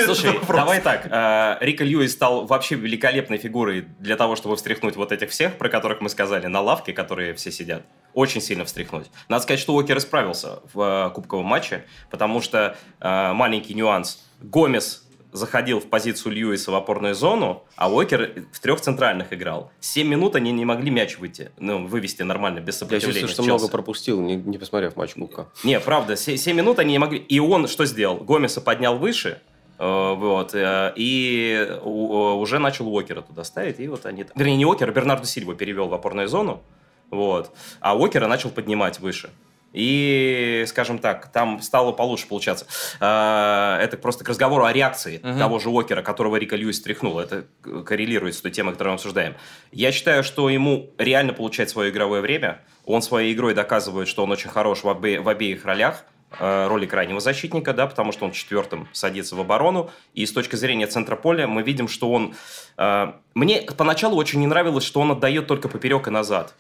Слушай, 0.05 0.41
давай 0.49 0.81
так. 0.81 1.07
Э, 1.07 1.57
Рика 1.61 1.85
Льюис 1.85 2.13
стал 2.13 2.45
вообще 2.47 2.75
великолепной 2.75 3.39
фигурой 3.39 3.87
для 4.01 4.17
того, 4.17 4.35
чтобы 4.35 4.57
встряхнуть 4.57 4.97
вот 4.97 5.13
этих 5.13 5.31
всех, 5.31 5.57
про 5.57 5.69
которых 5.69 6.01
мы 6.01 6.09
сказали, 6.09 6.49
на 6.49 6.61
лавке, 6.61 6.93
которые 6.93 7.33
все 7.35 7.53
сидят. 7.53 7.83
Очень 8.13 8.41
сильно 8.41 8.65
встряхнуть. 8.65 9.07
Надо 9.29 9.45
сказать, 9.45 9.61
что 9.61 9.75
Уокер 9.75 9.99
исправился 9.99 10.59
в 10.75 10.81
э, 10.83 11.15
кубковом 11.15 11.47
матче, 11.47 11.85
потому 12.11 12.41
что 12.43 12.77
э, 13.01 13.33
маленький 13.33 13.75
нюанс. 13.75 14.19
Гомес 14.41 15.05
заходил 15.33 15.81
в 15.81 15.87
позицию 15.87 16.33
Льюиса 16.33 16.71
в 16.71 16.75
опорную 16.75 17.15
зону, 17.15 17.65
а 17.77 17.91
Уокер 17.91 18.45
в 18.53 18.61
трех 18.61 18.81
центральных 18.81 19.33
играл. 19.33 19.71
Семь 19.81 20.09
минут 20.09 20.37
они 20.37 20.53
не 20.53 20.65
могли 20.65 20.91
мяч 20.91 21.19
выйти, 21.19 21.51
ну, 21.59 21.87
вывести 21.87 22.23
нормально, 22.23 22.61
без 22.61 22.79
сопротивления. 22.79 23.21
Я 23.21 23.27
чувствую, 23.27 23.47
что 23.47 23.57
много 23.57 23.69
пропустил, 23.69 24.21
не, 24.21 24.37
не 24.37 24.59
посмотрев 24.59 24.97
матч 24.97 25.15
Кубка. 25.15 25.49
Не, 25.65 25.81
правда, 25.81 26.17
семь 26.17 26.57
минут 26.57 26.79
они 26.79 26.93
не 26.93 26.99
могли. 26.99 27.19
И 27.19 27.39
он 27.39 27.69
что 27.69 27.87
сделал? 27.87 28.19
Гомеса 28.19 28.61
поднял 28.61 28.97
выше, 28.97 29.41
э, 29.79 30.15
вот, 30.15 30.55
э, 30.55 30.93
и 30.97 31.79
уже 31.85 32.59
начал 32.59 32.89
Уокера 32.89 33.23
туда 33.23 33.45
ставить, 33.45 33.81
и 33.81 33.89
вот 33.89 34.07
они... 34.07 34.27
Вернее, 34.35 34.57
не 34.57 34.67
Уокера, 34.67 34.93
Бернарду 34.93 35.27
Сильва 35.27 35.55
перевел 35.55 35.89
в 35.89 35.95
опорную 35.95 36.29
зону, 36.29 36.63
вот, 37.11 37.55
а 37.81 37.97
Уокера 37.97 38.27
начал 38.27 38.51
поднимать 38.51 39.01
выше. 39.01 39.31
И, 39.73 40.65
скажем 40.67 40.99
так, 40.99 41.31
там 41.33 41.61
стало 41.63 41.93
получше 41.93 42.27
получаться. 42.27 42.67
А, 43.01 43.79
это 43.81 43.97
просто 43.97 44.25
к 44.25 44.29
разговору 44.29 44.65
о 44.65 44.73
реакции 44.73 45.21
угу. 45.23 45.39
того 45.39 45.59
же 45.59 45.71
Уокера, 45.71 46.03
которого 46.03 46.37
Рика 46.37 46.57
Льюис 46.57 46.79
стряхнул. 46.79 47.19
Это 47.19 47.45
коррелирует 47.85 48.35
с 48.35 48.41
той 48.41 48.51
темой, 48.51 48.73
которую 48.73 48.93
мы 48.93 48.97
обсуждаем. 48.97 49.35
Я 49.73 49.93
считаю, 49.93 50.25
что 50.25 50.49
ему 50.51 50.91
реально 50.99 51.33
получать 51.33 51.71
свое 51.71 51.91
игровое 51.91 52.21
время. 52.21 52.61
Он 52.85 53.03
своей 53.03 53.33
игрой 53.33 53.55
доказывает, 53.55 54.09
что 54.09 54.25
он 54.25 54.33
очень 54.33 54.51
хорош 54.51 54.83
в, 54.83 54.87
обе, 54.87 55.21
в 55.21 55.29
обеих 55.29 55.65
ролях. 55.65 56.05
э, 56.39 56.67
роли 56.69 56.87
крайнего 56.87 57.21
защитника, 57.21 57.73
да, 57.73 57.87
потому 57.87 58.13
что 58.13 58.25
он 58.25 58.33
четвертым 58.33 58.89
садится 58.93 59.35
в 59.37 59.41
оборону. 59.41 59.91
И 60.15 60.25
с 60.27 60.33
точки 60.33 60.57
зрения 60.57 60.87
центра 60.87 61.17
поля 61.17 61.47
мы 61.47 61.63
видим, 61.63 61.89
что 61.89 62.11
он... 62.11 62.35
Э, 62.77 63.13
мне 63.35 63.63
поначалу 63.77 64.17
очень 64.17 64.41
не 64.41 64.47
нравилось, 64.47 64.85
что 64.85 65.01
он 65.01 65.11
отдает 65.11 65.47
только 65.47 65.69
поперек 65.69 66.07
и 66.09 66.11
назад. 66.11 66.55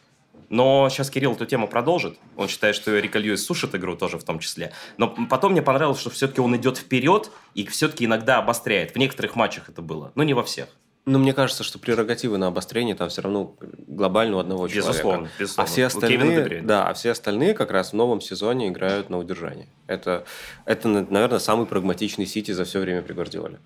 Но 0.50 0.88
сейчас 0.90 1.10
Кирилл 1.10 1.32
эту 1.32 1.46
тему 1.46 1.68
продолжит. 1.68 2.18
Он 2.36 2.48
считает, 2.48 2.74
что 2.74 2.98
Рика 2.98 3.18
Льюис 3.18 3.46
сушит 3.46 3.74
игру 3.76 3.96
тоже 3.96 4.18
в 4.18 4.24
том 4.24 4.40
числе. 4.40 4.72
Но 4.98 5.08
потом 5.08 5.52
мне 5.52 5.62
понравилось, 5.62 6.00
что 6.00 6.10
все-таки 6.10 6.40
он 6.40 6.54
идет 6.56 6.76
вперед 6.76 7.30
и 7.54 7.64
все-таки 7.66 8.04
иногда 8.04 8.38
обостряет. 8.38 8.92
В 8.92 8.98
некоторых 8.98 9.36
матчах 9.36 9.68
это 9.68 9.80
было, 9.80 10.10
но 10.16 10.24
не 10.24 10.34
во 10.34 10.42
всех. 10.42 10.68
Ну, 11.06 11.18
мне 11.18 11.32
кажется, 11.32 11.64
что 11.64 11.78
прерогативы 11.78 12.36
на 12.36 12.48
обострение 12.48 12.94
там 12.94 13.08
все 13.08 13.22
равно 13.22 13.56
глобально 13.86 14.36
у 14.36 14.40
одного 14.40 14.66
безусловно, 14.66 15.00
человека. 15.00 15.30
Безусловно, 15.38 15.62
А 15.62 15.72
все 15.72 15.86
остальные, 15.86 16.62
да, 16.62 16.88
а 16.88 16.94
все 16.94 17.10
остальные 17.12 17.54
как 17.54 17.70
раз 17.70 17.92
в 17.92 17.96
новом 17.96 18.20
сезоне 18.20 18.68
играют 18.68 19.08
на 19.08 19.18
удержание. 19.18 19.68
Это, 19.86 20.24
это 20.66 20.88
наверное, 20.88 21.38
самый 21.38 21.66
прагматичный 21.66 22.26
Сити 22.26 22.50
за 22.50 22.64
все 22.64 22.80
время 22.80 23.02
при 23.02 23.14
Гвардиоле. 23.14 23.60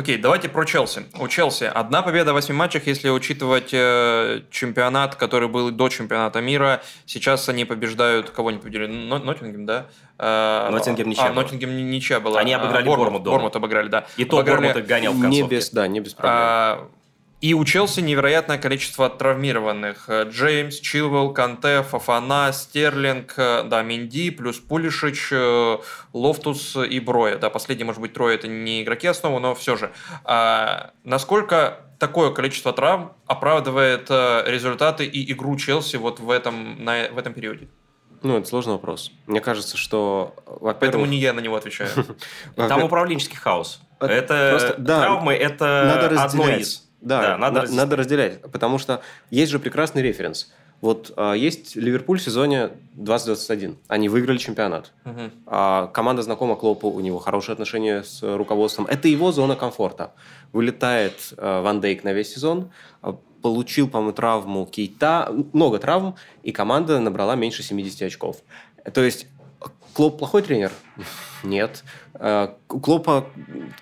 Окей, 0.00 0.16
давайте 0.16 0.48
про 0.48 0.64
Челси. 0.64 1.02
У 1.18 1.28
Челси 1.28 1.64
одна 1.64 2.00
победа 2.00 2.32
в 2.32 2.34
восьми 2.34 2.56
матчах, 2.56 2.86
если 2.86 3.10
учитывать 3.10 3.68
э, 3.74 4.40
чемпионат, 4.50 5.14
который 5.14 5.46
был 5.46 5.70
до 5.70 5.90
чемпионата 5.90 6.40
мира. 6.40 6.80
Сейчас 7.04 7.50
они 7.50 7.66
побеждают, 7.66 8.30
кого 8.30 8.50
не 8.50 8.56
победили? 8.56 8.86
Ноттингем, 8.86 9.66
да? 9.66 9.88
Э, 10.18 10.70
Ноттингем 10.70 11.10
ничья 11.10 11.26
А, 11.26 11.32
Ноттингем 11.34 11.90
ничья 11.90 12.18
была. 12.18 12.40
Они 12.40 12.54
обыграли 12.54 12.86
Бормут. 12.86 13.22
Бормут 13.24 13.54
обыграли, 13.56 13.88
да. 13.88 14.06
И 14.16 14.24
то 14.24 14.38
обыграли... 14.38 14.68
Бормут 14.68 14.86
гонял 14.86 15.12
в 15.12 15.20
концовке. 15.20 15.42
Не 15.42 15.48
без, 15.50 15.68
да, 15.68 15.86
не 15.86 16.00
без 16.00 16.14
проблем. 16.14 16.34
А, 16.34 16.88
и 17.40 17.54
у 17.54 17.64
Челси 17.64 18.00
невероятное 18.00 18.58
количество 18.58 19.08
травмированных. 19.08 20.08
Джеймс, 20.08 20.78
Чилвелл, 20.80 21.32
Канте, 21.32 21.82
Фафана, 21.82 22.52
Стерлинг, 22.52 23.34
да, 23.36 23.82
Минди, 23.82 24.30
плюс 24.30 24.58
Пулишич, 24.58 25.28
э, 25.32 25.78
Лофтус 26.12 26.76
и 26.76 27.00
Броя. 27.00 27.38
Да, 27.38 27.48
последний, 27.48 27.84
может 27.84 28.00
быть, 28.00 28.12
трое 28.12 28.34
это 28.34 28.46
не 28.46 28.82
игроки 28.82 29.06
основы, 29.06 29.40
но 29.40 29.54
все 29.54 29.76
же. 29.76 29.90
А 30.24 30.90
насколько 31.04 31.80
такое 31.98 32.30
количество 32.30 32.72
травм 32.72 33.12
оправдывает 33.26 34.06
э, 34.10 34.44
результаты 34.46 35.06
и 35.06 35.32
игру 35.32 35.56
Челси 35.56 35.96
вот 35.96 36.20
в 36.20 36.30
этом, 36.30 36.84
на, 36.84 37.08
в 37.10 37.18
этом 37.18 37.32
периоде? 37.32 37.68
Ну, 38.22 38.36
это 38.36 38.46
сложный 38.46 38.74
вопрос. 38.74 39.12
Мне 39.26 39.40
кажется, 39.40 39.78
что... 39.78 40.34
Поэтому 40.60 41.06
не 41.06 41.18
я 41.18 41.32
на 41.32 41.40
него 41.40 41.56
отвечаю. 41.56 41.88
Там 42.56 42.84
управленческий 42.84 43.38
хаос. 43.38 43.80
Это 43.98 44.76
травмы, 44.84 45.32
это 45.32 46.22
одно 46.22 46.50
из. 46.50 46.89
Да, 47.00 47.22
да 47.22 47.38
надо, 47.38 47.62
на, 47.62 47.72
надо 47.72 47.96
разделять, 47.96 48.42
потому 48.42 48.78
что 48.78 49.02
есть 49.30 49.50
же 49.50 49.58
прекрасный 49.58 50.02
референс. 50.02 50.52
Вот 50.80 51.12
а, 51.16 51.34
есть 51.34 51.76
Ливерпуль 51.76 52.18
в 52.18 52.22
сезоне 52.22 52.70
2021. 52.94 53.76
Они 53.88 54.08
выиграли 54.08 54.38
чемпионат. 54.38 54.92
Угу. 55.04 55.30
А, 55.46 55.86
команда 55.88 56.22
знакома 56.22 56.56
Клоппу, 56.56 56.88
у 56.88 57.00
него 57.00 57.18
хорошие 57.18 57.52
отношения 57.52 58.02
с 58.02 58.22
руководством. 58.22 58.86
Это 58.86 59.08
его 59.08 59.30
зона 59.32 59.56
комфорта. 59.56 60.12
Вылетает 60.52 61.34
а, 61.36 61.62
Ван 61.62 61.80
Дейк 61.80 62.04
на 62.04 62.12
весь 62.12 62.32
сезон, 62.32 62.70
а, 63.02 63.16
получил, 63.42 63.88
по-моему, 63.88 64.12
травму 64.12 64.66
Кейта, 64.66 65.34
много 65.52 65.78
травм, 65.78 66.16
и 66.42 66.52
команда 66.52 66.98
набрала 67.00 67.34
меньше 67.36 67.62
70 67.62 68.02
очков. 68.02 68.38
То 68.92 69.02
есть 69.02 69.26
Клоп 69.94 70.18
плохой 70.18 70.42
тренер? 70.42 70.72
Нет. 71.42 71.84
Э, 72.14 72.48
у 72.68 72.80
Клопа, 72.80 73.26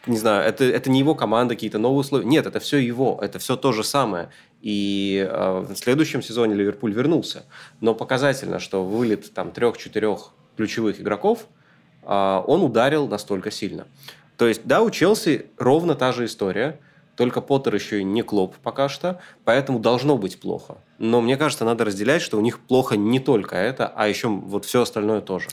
не 0.06 0.16
знаю, 0.16 0.48
это, 0.48 0.64
это 0.64 0.90
не 0.90 1.00
его 1.00 1.14
команда, 1.14 1.54
какие-то 1.54 1.78
новые 1.78 2.00
условия. 2.00 2.26
Нет, 2.26 2.46
это 2.46 2.60
все 2.60 2.78
его, 2.78 3.18
это 3.20 3.38
все 3.38 3.56
то 3.56 3.72
же 3.72 3.84
самое. 3.84 4.30
И 4.60 5.26
э, 5.28 5.64
в 5.68 5.76
следующем 5.76 6.22
сезоне 6.22 6.54
Ливерпуль 6.54 6.92
вернулся. 6.92 7.44
Но 7.80 7.94
показательно, 7.94 8.58
что 8.58 8.84
вылет 8.84 9.32
там 9.32 9.52
трех-четырех 9.52 10.30
ключевых 10.56 11.00
игроков, 11.00 11.46
э, 12.02 12.42
он 12.46 12.62
ударил 12.62 13.08
настолько 13.08 13.50
сильно. 13.50 13.86
То 14.36 14.46
есть, 14.46 14.62
да, 14.64 14.82
у 14.82 14.90
Челси 14.90 15.46
ровно 15.58 15.94
та 15.94 16.12
же 16.12 16.24
история, 16.24 16.80
только 17.16 17.40
Поттер 17.40 17.74
еще 17.74 18.00
и 18.00 18.04
не 18.04 18.22
Клоп 18.22 18.54
пока 18.62 18.88
что, 18.88 19.20
поэтому 19.44 19.80
должно 19.80 20.16
быть 20.16 20.38
плохо. 20.38 20.78
Но 20.98 21.20
мне 21.20 21.36
кажется, 21.36 21.64
надо 21.64 21.84
разделять, 21.84 22.22
что 22.22 22.38
у 22.38 22.40
них 22.40 22.60
плохо 22.60 22.96
не 22.96 23.18
только 23.18 23.56
это, 23.56 23.88
а 23.88 24.06
еще 24.06 24.28
вот 24.28 24.64
все 24.64 24.82
остальное 24.82 25.20
тоже. 25.20 25.48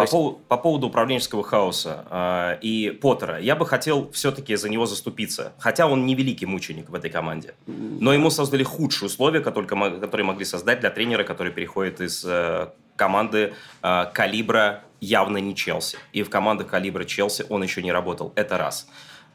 По, 0.00 0.04
есть... 0.04 0.12
поводу, 0.12 0.40
по 0.48 0.56
поводу 0.56 0.86
управленческого 0.86 1.42
хаоса 1.42 2.06
э, 2.10 2.58
и 2.62 2.90
Поттера, 2.90 3.38
я 3.38 3.54
бы 3.54 3.66
хотел 3.66 4.10
все-таки 4.12 4.56
за 4.56 4.70
него 4.70 4.86
заступиться. 4.86 5.52
Хотя 5.58 5.86
он 5.86 6.06
не 6.06 6.14
великий 6.14 6.46
мученик 6.46 6.88
в 6.88 6.94
этой 6.94 7.10
команде. 7.10 7.54
Но 7.66 8.14
ему 8.14 8.30
создали 8.30 8.62
худшие 8.62 9.08
условия, 9.08 9.40
которые, 9.40 9.68
которые 9.68 10.24
могли 10.24 10.46
создать 10.46 10.80
для 10.80 10.88
тренера, 10.88 11.22
который 11.22 11.52
переходит 11.52 12.00
из 12.00 12.24
э, 12.24 12.68
команды 12.96 13.52
э, 13.82 14.06
калибра 14.14 14.84
явно 15.02 15.36
не 15.36 15.54
Челси. 15.54 15.98
И 16.14 16.22
в 16.22 16.30
командах 16.30 16.68
калибра 16.68 17.04
Челси 17.04 17.44
он 17.50 17.62
еще 17.62 17.82
не 17.82 17.92
работал. 17.92 18.32
Это 18.36 18.56
раз. 18.56 18.86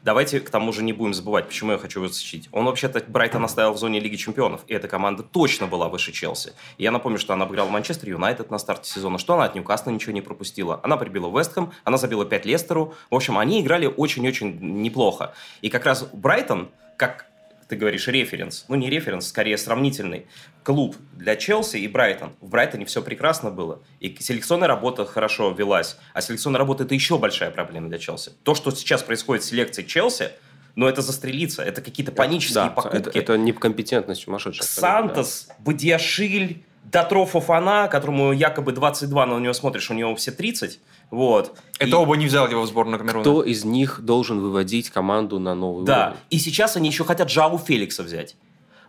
Давайте 0.06 0.38
к 0.38 0.50
тому 0.50 0.72
же 0.72 0.84
не 0.84 0.92
будем 0.92 1.14
забывать, 1.14 1.48
почему 1.48 1.72
я 1.72 1.78
хочу 1.78 1.98
его 1.98 2.08
защитить. 2.08 2.48
Он 2.52 2.64
вообще-то 2.66 3.02
Брайтон 3.08 3.44
оставил 3.44 3.72
в 3.72 3.76
зоне 3.76 3.98
Лиги 3.98 4.14
Чемпионов, 4.14 4.60
и 4.68 4.72
эта 4.72 4.86
команда 4.86 5.24
точно 5.24 5.66
была 5.66 5.88
выше 5.88 6.12
Челси. 6.12 6.52
И 6.78 6.84
я 6.84 6.92
напомню, 6.92 7.18
что 7.18 7.32
она 7.32 7.44
обыграла 7.44 7.68
Манчестер 7.70 8.10
Юнайтед 8.10 8.48
на 8.48 8.58
старте 8.58 8.88
сезона, 8.88 9.18
что 9.18 9.34
она 9.34 9.46
от 9.46 9.56
Ньюкасла 9.56 9.90
ничего 9.90 10.12
не 10.12 10.20
пропустила. 10.20 10.78
Она 10.84 10.96
прибила 10.96 11.28
Вестхэм, 11.36 11.72
она 11.82 11.96
забила 11.96 12.24
5 12.24 12.46
Лестеру. 12.46 12.94
В 13.10 13.16
общем, 13.16 13.36
они 13.36 13.60
играли 13.60 13.86
очень-очень 13.86 14.56
неплохо. 14.60 15.34
И 15.60 15.70
как 15.70 15.84
раз 15.84 16.04
Брайтон, 16.12 16.68
как 16.96 17.26
ты 17.68 17.76
говоришь, 17.76 18.06
референс. 18.06 18.64
Ну, 18.68 18.76
не 18.76 18.88
референс, 18.88 19.28
скорее 19.28 19.58
сравнительный. 19.58 20.26
Клуб 20.62 20.96
для 21.14 21.36
Челси 21.36 21.78
и 21.78 21.88
Брайтон. 21.88 22.32
В 22.40 22.48
Брайтоне 22.48 22.84
все 22.86 23.02
прекрасно 23.02 23.50
было. 23.50 23.82
И 24.00 24.16
селекционная 24.18 24.68
работа 24.68 25.04
хорошо 25.04 25.50
велась. 25.50 25.96
А 26.12 26.20
селекционная 26.20 26.58
работа– 26.58 26.84
это 26.84 26.94
еще 26.94 27.18
большая 27.18 27.50
проблема 27.50 27.88
для 27.88 27.98
Челси. 27.98 28.32
То, 28.42 28.54
что 28.54 28.70
сейчас 28.70 29.02
происходит 29.02 29.44
с 29.44 29.48
селекцией 29.48 29.88
Челси, 29.88 30.30
но 30.76 30.88
это 30.88 31.02
застрелиться, 31.02 31.62
это 31.62 31.80
какие-то 31.80 32.12
панические 32.12 32.64
да, 32.64 32.70
покупки. 32.70 32.96
Это, 32.96 33.18
это 33.18 33.38
некомпетентность 33.38 34.22
сумасшедшая. 34.22 34.66
Сантос, 34.66 35.46
да. 35.48 35.54
Бадиашиль, 35.58 36.64
Датров 36.92 37.30
Фафана, 37.30 37.88
которому 37.88 38.32
якобы 38.32 38.72
22, 38.72 39.26
но 39.26 39.38
на 39.38 39.42
него 39.42 39.52
смотришь, 39.52 39.90
у 39.90 39.94
него 39.94 40.14
все 40.14 40.30
30. 40.30 40.78
Вот. 41.10 41.56
Это 41.78 41.90
и... 41.90 41.92
оба 41.92 42.16
не 42.16 42.26
взял 42.26 42.48
его 42.48 42.62
в 42.62 42.66
сборную 42.66 42.98
Камеруна. 42.98 43.22
Кто 43.22 43.42
из 43.42 43.64
них 43.64 44.00
должен 44.02 44.40
выводить 44.40 44.90
команду 44.90 45.40
на 45.40 45.54
новый 45.54 45.84
да. 45.84 45.92
уровень? 45.92 46.12
Да, 46.12 46.20
и 46.30 46.38
сейчас 46.38 46.76
они 46.76 46.88
еще 46.88 47.04
хотят 47.04 47.30
Жау 47.30 47.58
Феликса 47.58 48.02
взять. 48.02 48.36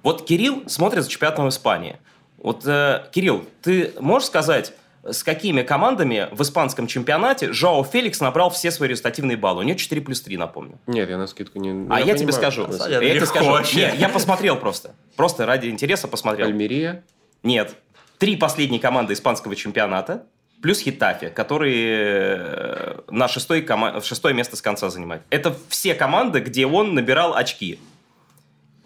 Вот 0.03 0.25
Кирилл 0.25 0.63
смотрит 0.67 1.03
за 1.03 1.09
чемпионатом 1.09 1.49
Испании. 1.49 1.97
Вот, 2.37 2.65
э, 2.67 3.03
Кирилл, 3.11 3.45
ты 3.63 3.93
можешь 3.99 4.27
сказать, 4.27 4.73
с 5.03 5.23
какими 5.23 5.63
командами 5.63 6.27
в 6.31 6.41
испанском 6.43 6.85
чемпионате 6.85 7.51
Жао 7.51 7.83
Феликс 7.83 8.21
набрал 8.21 8.51
все 8.51 8.69
свои 8.69 8.89
результативные 8.89 9.37
баллы. 9.37 9.61
У 9.61 9.63
него 9.63 9.77
4 9.77 10.01
плюс 10.01 10.21
3, 10.21 10.37
напомню. 10.37 10.77
Нет, 10.85 11.09
я 11.09 11.17
на 11.17 11.25
скидку 11.25 11.57
не... 11.57 11.87
А 11.89 11.99
я, 11.99 12.05
я 12.05 12.15
тебе 12.15 12.31
скажу. 12.31 12.67
Я, 12.87 13.01
я 13.01 13.15
тебе 13.15 13.25
скажу. 13.25 13.57
Нет, 13.73 13.95
я 13.95 14.07
посмотрел 14.09 14.55
просто. 14.55 14.93
Просто 15.15 15.47
ради 15.47 15.67
интереса 15.67 16.07
посмотрел. 16.07 16.47
Альмерия? 16.47 17.03
Нет 17.41 17.75
три 18.17 18.35
последние 18.35 18.79
команды 18.79 19.13
испанского 19.13 19.55
чемпионата, 19.55 20.25
плюс 20.61 20.79
Хитафи, 20.79 21.29
который 21.29 21.75
э, 21.75 22.99
на 23.09 23.27
шестой 23.27 23.61
кома... 23.61 24.01
шестое 24.01 24.33
место 24.33 24.55
с 24.55 24.61
конца 24.61 24.89
занимает. 24.89 25.21
Это 25.29 25.55
все 25.69 25.93
команды, 25.93 26.39
где 26.39 26.65
он 26.65 26.93
набирал 26.93 27.35
очки. 27.35 27.79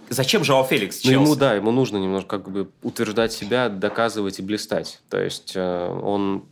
Зачем 0.10 0.44
Жао 0.44 0.66
Феликс? 0.66 1.06
Ну, 1.06 1.12
ему, 1.12 1.36
да, 1.38 1.54
ему 1.54 1.72
нужно 1.72 1.98
немножко 1.98 2.38
как 2.38 2.52
бы 2.52 2.70
утверждать 2.84 3.32
себя, 3.32 3.70
доказывать 3.70 4.40
и 4.40 4.42
блистать. 4.42 5.00
То 5.10 5.22
есть 5.22 5.54
э, 5.56 6.00
он 6.04 6.44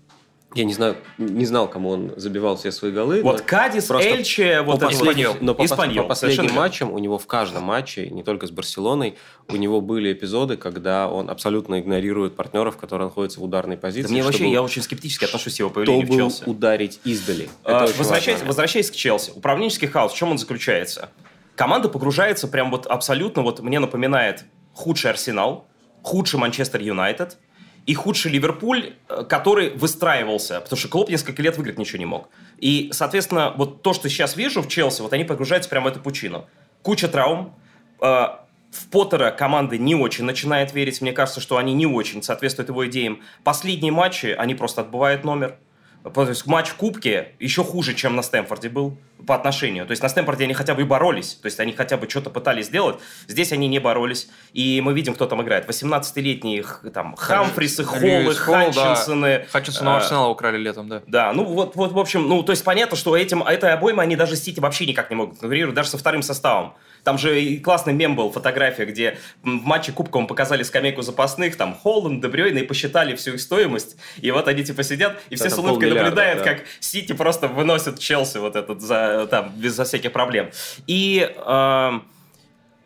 я 0.55 0.63
не 0.63 0.73
знаю, 0.73 0.97
не 1.19 1.45
знал, 1.45 1.69
кому 1.69 1.89
он 1.89 2.11
забивал 2.15 2.57
все 2.57 2.71
свои 2.71 2.91
голы. 2.91 3.21
Вот 3.21 3.41
Кадис, 3.41 3.89
Эльче, 3.91 4.61
вот 4.61 4.79
по 4.79 4.87
последним, 4.87 5.33
Но 5.41 5.53
по, 5.53 5.63
Испаньол, 5.63 6.03
по 6.03 6.09
последним 6.09 6.55
матчам 6.55 6.91
у 6.91 6.97
него 6.97 7.19
в 7.19 7.27
каждом 7.27 7.63
матче, 7.63 8.09
не 8.09 8.23
только 8.23 8.47
с 8.47 8.51
Барселоной, 8.51 9.15
у 9.47 9.55
него 9.57 9.79
были 9.79 10.11
эпизоды, 10.11 10.57
когда 10.57 11.07
он 11.07 11.29
абсолютно 11.29 11.79
игнорирует 11.79 12.35
партнеров, 12.35 12.77
которые 12.77 13.09
находятся 13.09 13.39
в 13.39 13.43
ударной 13.43 13.77
позиции. 13.77 14.07
Да 14.07 14.13
мне 14.13 14.23
вообще, 14.23 14.51
я 14.51 14.63
очень 14.63 14.81
скептически 14.81 15.25
отношусь 15.25 15.55
к 15.55 15.59
его 15.59 15.69
появлению 15.69 16.07
в 16.07 16.15
Челси. 16.15 16.43
ударить 16.47 16.99
издали. 17.03 17.47
А, 17.63 17.85
возвращаясь, 17.97 18.41
возвращаясь 18.41 18.89
к 18.89 18.95
Челси, 18.95 19.33
управленческий 19.35 19.87
хаос, 19.87 20.13
в 20.13 20.15
чем 20.15 20.31
он 20.31 20.39
заключается? 20.39 21.09
Команда 21.55 21.89
погружается 21.89 22.47
прям 22.47 22.71
вот 22.71 22.87
абсолютно, 22.87 23.43
вот 23.43 23.59
мне 23.59 23.79
напоминает 23.79 24.45
худший 24.73 25.11
Арсенал, 25.11 25.67
худший 26.01 26.39
Манчестер 26.39 26.81
Юнайтед– 26.81 27.37
и 27.89 27.93
худший 27.95 28.31
Ливерпуль, 28.31 28.93
э, 29.07 29.23
который 29.27 29.71
выстраивался, 29.71 30.61
потому 30.61 30.77
что 30.77 30.89
Клоп 30.89 31.09
несколько 31.09 31.41
лет 31.41 31.57
выиграть 31.57 31.79
ничего 31.79 31.97
не 31.97 32.05
мог. 32.05 32.29
И, 32.59 32.91
соответственно, 32.93 33.51
вот 33.57 33.81
то, 33.81 33.93
что 33.93 34.09
сейчас 34.09 34.35
вижу 34.35 34.61
в 34.61 34.67
Челси, 34.67 35.01
вот 35.01 35.11
они 35.11 35.23
погружаются 35.23 35.71
прямо 35.71 35.89
в 35.89 35.93
эту 35.93 35.99
пучину. 35.99 36.47
Куча 36.83 37.07
травм, 37.07 37.55
э, 37.99 38.05
в 38.05 38.89
Поттера 38.91 39.31
команда 39.31 39.79
не 39.79 39.95
очень 39.95 40.23
начинает 40.23 40.71
верить. 40.71 41.01
Мне 41.01 41.13
кажется, 41.13 41.41
что 41.41 41.57
они 41.57 41.73
не 41.73 41.87
очень 41.87 42.21
соответствуют 42.21 42.69
его 42.69 42.85
идеям. 42.85 43.21
Последние 43.43 43.91
матчи, 43.91 44.27
они 44.27 44.53
просто 44.53 44.81
отбывают 44.81 45.23
номер. 45.23 45.57
То 46.03 46.27
есть 46.27 46.45
матч 46.45 46.69
в 46.69 46.75
Кубке 46.75 47.33
еще 47.39 47.63
хуже, 47.63 47.93
чем 47.93 48.15
на 48.15 48.21
Стэнфорде 48.21 48.69
был 48.69 48.97
по 49.27 49.35
отношению. 49.35 49.85
То 49.85 49.91
есть 49.91 50.01
на 50.01 50.07
Стэнфорде 50.07 50.45
они 50.45 50.53
хотя 50.53 50.73
бы 50.73 50.81
и 50.81 50.85
боролись. 50.85 51.35
То 51.35 51.47
есть 51.47 51.59
они 51.59 51.73
хотя 51.73 51.97
бы 51.97 52.09
что-то 52.09 52.29
пытались 52.29 52.67
сделать. 52.67 52.99
Здесь 53.27 53.51
они 53.51 53.67
не 53.67 53.79
боролись. 53.79 54.29
И 54.53 54.79
мы 54.81 54.93
видим, 54.93 55.13
кто 55.13 55.25
там 55.25 55.41
играет. 55.41 55.67
18-летние 55.67 56.63
там 56.93 57.15
Хамфрисы, 57.15 57.83
Холлы, 57.83 58.33
Хатчинсоны. 58.33 59.39
Да. 59.39 59.45
Хатчинсона 59.51 59.95
а, 59.95 59.97
Арсенала 59.97 60.29
украли 60.29 60.57
летом, 60.57 60.87
да. 60.87 61.03
Да, 61.05 61.33
ну 61.33 61.43
вот, 61.43 61.75
вот, 61.75 61.91
в 61.91 61.99
общем, 61.99 62.27
ну 62.27 62.43
то 62.43 62.53
есть 62.53 62.63
понятно, 62.63 62.95
что 62.95 63.15
этим, 63.17 63.43
этой 63.43 63.73
обоймой 63.73 64.05
они 64.05 64.15
даже 64.15 64.37
Сити 64.37 64.59
вообще 64.59 64.85
никак 64.85 65.09
не 65.09 65.17
могут 65.17 65.39
конкурировать, 65.39 65.75
даже 65.75 65.89
со 65.89 65.97
вторым 65.97 66.21
составом. 66.21 66.75
Там 67.03 67.17
же 67.17 67.41
и 67.41 67.57
классный 67.59 67.93
мем 67.93 68.15
был, 68.15 68.31
фотография, 68.31 68.85
где 68.85 69.17
в 69.43 69.47
матче 69.47 69.91
Кубковом 69.91 70.27
показали 70.27 70.63
скамейку 70.63 71.01
запасных, 71.01 71.55
там 71.55 71.75
Холланд, 71.75 72.21
Дебрёйна, 72.21 72.59
и 72.59 72.63
посчитали 72.63 73.15
всю 73.15 73.33
их 73.33 73.41
стоимость. 73.41 73.97
И 74.17 74.31
вот 74.31 74.47
они 74.47 74.63
типа 74.63 74.83
сидят, 74.83 75.19
и 75.29 75.35
все 75.35 75.45
Это 75.45 75.55
с 75.55 75.57
улыбкой 75.59 75.89
наблюдают, 75.91 76.39
да. 76.39 76.45
как 76.45 76.65
Сити 76.79 77.13
просто 77.13 77.47
выносит 77.47 77.99
Челси 77.99 78.37
вот 78.37 78.55
этот 78.55 78.81
за, 78.81 79.27
там, 79.29 79.53
безо 79.55 79.83
всяких 79.83 80.11
проблем. 80.11 80.49
И... 80.87 81.29
Э, 81.45 81.99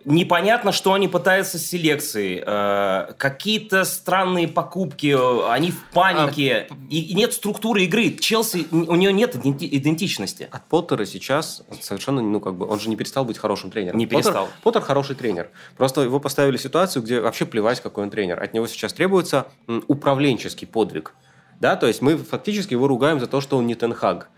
непонятно, 0.05 0.71
что 0.71 0.93
они 0.93 1.07
пытаются 1.07 1.57
с 1.57 1.65
селекцией. 1.65 2.43
Э, 2.45 3.13
какие-то 3.17 3.85
странные 3.85 4.47
покупки, 4.47 5.15
они 5.49 5.71
в 5.71 5.83
панике. 5.91 6.67
А, 6.69 6.73
и, 6.89 7.13
нет 7.13 7.33
структуры 7.33 7.83
игры. 7.83 8.11
Челси, 8.11 8.67
у 8.71 8.95
нее 8.95 9.13
нет 9.13 9.35
идентичности. 9.35 10.47
От 10.51 10.65
Поттера 10.65 11.05
сейчас 11.05 11.63
совершенно, 11.81 12.21
ну, 12.21 12.39
как 12.39 12.55
бы, 12.55 12.67
он 12.67 12.79
же 12.79 12.89
не 12.89 12.95
перестал 12.95 13.25
быть 13.25 13.37
хорошим 13.37 13.71
тренером. 13.71 13.97
Не 13.97 14.05
перестал. 14.05 14.45
Поттер, 14.45 14.61
Поттер 14.63 14.81
хороший 14.81 15.15
тренер. 15.15 15.49
Просто 15.77 16.01
его 16.01 16.19
поставили 16.19 16.57
в 16.57 16.61
ситуацию, 16.61 17.03
где 17.03 17.19
вообще 17.19 17.45
плевать, 17.45 17.81
какой 17.81 18.03
он 18.03 18.09
тренер. 18.09 18.41
От 18.41 18.53
него 18.53 18.67
сейчас 18.67 18.93
требуется 18.93 19.47
управленческий 19.87 20.67
подвиг. 20.67 21.13
Да, 21.59 21.75
то 21.75 21.87
есть 21.87 22.01
мы 22.01 22.17
фактически 22.17 22.73
его 22.73 22.87
ругаем 22.87 23.19
за 23.19 23.27
то, 23.27 23.39
что 23.39 23.57
он 23.57 23.67
не 23.67 23.75
Тенхаг 23.75 24.29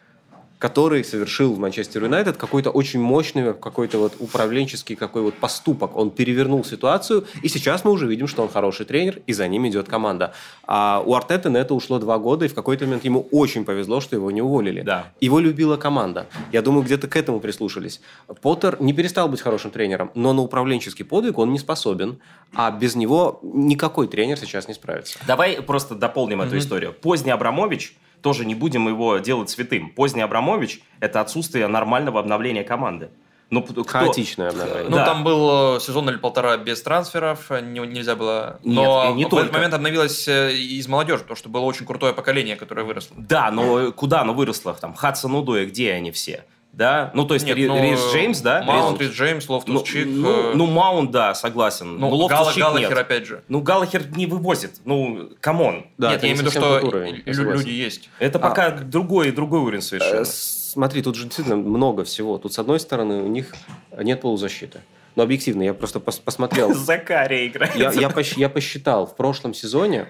который 0.66 1.04
совершил 1.04 1.54
в 1.54 1.60
Манчестер 1.60 2.04
Юнайтед 2.06 2.38
какой-то 2.38 2.72
очень 2.72 3.00
мощный, 3.00 3.54
какой-то 3.54 4.00
вот 4.00 4.14
управленческий 4.18 4.96
какой 4.96 5.22
вот 5.22 5.36
поступок. 5.36 5.96
Он 5.96 6.10
перевернул 6.10 6.66
ситуацию, 6.66 7.28
и 7.44 7.50
сейчас 7.50 7.86
мы 7.86 7.92
уже 7.92 8.08
видим, 8.08 8.26
что 8.26 8.42
он 8.42 8.50
хороший 8.50 8.88
тренер, 8.88 9.22
и 9.28 9.34
за 9.34 9.48
ним 9.48 9.68
идет 9.68 9.88
команда. 9.88 10.34
А 10.64 11.04
у 11.06 11.14
Артета 11.14 11.52
на 11.52 11.58
это 11.58 11.76
ушло 11.76 12.00
два 12.00 12.18
года, 12.18 12.46
и 12.46 12.48
в 12.48 12.56
какой-то 12.56 12.86
момент 12.86 13.06
ему 13.06 13.28
очень 13.32 13.64
повезло, 13.64 14.02
что 14.02 14.16
его 14.16 14.32
не 14.32 14.42
уволили. 14.42 14.82
Да. 14.82 15.14
Его 15.22 15.38
любила 15.38 15.78
команда. 15.78 16.26
Я 16.52 16.64
думаю, 16.64 16.84
где-то 16.84 17.08
к 17.08 17.16
этому 17.16 17.40
прислушались. 17.40 18.02
Поттер 18.42 18.82
не 18.82 18.94
перестал 18.94 19.30
быть 19.30 19.42
хорошим 19.42 19.70
тренером, 19.70 20.10
но 20.16 20.34
на 20.34 20.42
управленческий 20.42 21.06
подвиг 21.06 21.38
он 21.38 21.52
не 21.54 21.60
способен, 21.60 22.18
а 22.56 22.72
без 22.72 22.96
него 22.96 23.40
никакой 23.44 24.08
тренер 24.08 24.40
сейчас 24.40 24.68
не 24.68 24.74
справится. 24.74 25.20
Давай 25.28 25.62
просто 25.62 25.94
дополним 25.94 26.42
mm-hmm. 26.42 26.48
эту 26.48 26.58
историю. 26.58 26.94
Поздний 26.94 27.34
Абрамович 27.34 27.96
тоже 28.26 28.44
не 28.44 28.56
будем 28.56 28.88
его 28.88 29.20
делать 29.20 29.52
святым. 29.52 29.92
Поздний 29.92 30.24
Абрамович– 30.24 30.82
это 31.00 31.22
отсутствие 31.22 31.68
нормального 31.68 32.20
обновления 32.20 32.64
команды. 32.64 33.12
Ну, 33.52 33.62
кто... 33.62 33.84
Хаотичное 33.84 34.50
обновление. 34.50 34.90
Ну, 34.90 34.96
да. 34.96 35.06
там 35.06 35.24
был 35.24 35.76
э, 35.76 35.80
сезон 35.80 36.10
или 36.10 36.18
полтора 36.18 36.58
без 36.58 36.82
трансферов, 36.82 37.52
э, 37.52 37.62
не, 37.62 37.82
нельзя 37.82 38.16
было. 38.16 38.60
Но 38.64 39.10
Нет, 39.10 39.16
не 39.18 39.26
в 39.26 39.30
только. 39.30 39.44
этот 39.44 39.54
момент 39.54 39.76
обновилось 39.76 40.28
э, 40.28 40.54
из 40.56 40.88
молодежи, 40.88 41.20
потому 41.22 41.38
что 41.38 41.50
было 41.50 41.62
очень 41.66 41.86
крутое 41.86 42.14
поколение, 42.14 42.56
которое 42.56 42.82
выросло. 42.82 43.16
Да, 43.20 43.52
но 43.52 43.92
куда 43.92 44.22
оно 44.22 44.34
выросло? 44.34 44.74
Там 44.74 44.96
Хадсон-Одои, 44.96 45.68
где 45.68 45.94
они 45.94 46.10
все? 46.10 46.46
Да? 46.76 47.12
Ну, 47.14 47.26
то 47.26 47.34
есть 47.34 47.46
Нет, 47.46 47.58
ну, 47.58 47.82
Рис 47.82 48.00
Джеймс, 48.12 48.42
да? 48.42 48.64
Маунт, 48.64 49.00
Рис 49.00 49.12
Джеймс, 49.12 49.48
Лофтус 49.48 49.74
ну, 49.74 49.84
Чик. 49.84 50.06
Ну, 50.08 50.30
э... 50.30 50.54
ну, 50.56 50.66
Маунт, 50.66 51.12
да, 51.12 51.34
согласен. 51.34 51.98
Ну, 51.98 52.10
Лофтус 52.10 52.38
Гал, 52.38 52.52
Чик 52.52 52.64
Галлахер, 52.64 52.90
нет. 52.90 52.98
опять 52.98 53.26
же. 53.26 53.44
Ну, 53.48 53.62
Галлахер 53.62 54.06
не 54.16 54.26
вывозит. 54.26 54.82
Ну, 54.84 55.30
come 55.40 55.67
on. 55.67 55.88
Да, 55.98 56.12
Нет, 56.12 56.24
я 56.24 56.30
имею 56.30 56.38
в 56.38 56.42
виду, 56.42 56.52
что 56.52 56.82
уровень, 56.86 57.24
люди 57.26 57.70
есть. 57.70 58.10
Это 58.20 58.40
а, 58.40 58.42
пока 58.42 58.72
другой, 58.72 59.32
другой 59.32 59.62
уровень 59.62 59.82
совершенно. 59.82 60.22
Э, 60.22 60.26
смотри, 60.26 61.02
тут 61.02 61.16
же 61.16 61.24
действительно 61.24 61.56
много 61.56 62.04
всего. 62.04 62.38
Тут, 62.38 62.54
с 62.54 62.60
одной 62.60 62.80
стороны, 62.80 63.24
у 63.24 63.28
них 63.28 63.54
нет 63.98 64.22
полузащиты. 64.22 64.82
Но 65.16 65.24
объективно, 65.24 65.64
я 65.64 65.74
просто 65.74 66.02
пос 66.02 66.20
посмотрел. 66.20 66.74
Закария 66.74 67.48
играет. 67.48 67.76
Я, 67.76 67.92
я, 67.92 68.10
пос 68.10 68.34
я 68.34 68.50
посчитал, 68.50 69.06
в 69.06 69.16
прошлом 69.16 69.54
сезоне, 69.54 70.08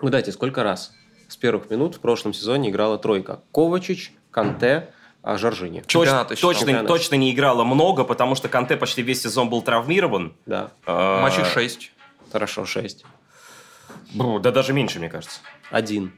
угадайте, 0.00 0.30
сколько 0.30 0.62
раз 0.62 0.92
с 1.26 1.36
первых 1.36 1.70
минут 1.70 1.96
в 1.96 2.00
прошлом 2.00 2.32
сезоне 2.32 2.70
играла 2.70 2.98
тройка. 2.98 3.40
Ковачич, 3.52 4.12
Канте, 4.30 4.90
а 5.22 5.36
Жоржини. 5.36 5.82
Точно, 5.86 6.24
точно, 6.24 6.84
точно 6.84 7.14
не 7.16 7.32
играла 7.32 7.64
много, 7.64 8.04
потому 8.04 8.34
что 8.34 8.48
Канте 8.48 8.76
почти 8.76 9.02
весь 9.02 9.22
сезон 9.22 9.50
был 9.50 9.62
травмирован. 9.62 10.34
Да. 10.46 10.70
А... 10.86 11.22
Матчей 11.22 11.44
6. 11.44 11.92
Хорошо, 12.32 12.64
6. 12.64 13.04
Да 14.14 14.50
даже 14.50 14.72
меньше, 14.72 14.98
мне 14.98 15.08
кажется. 15.08 15.40
Один. 15.70 16.12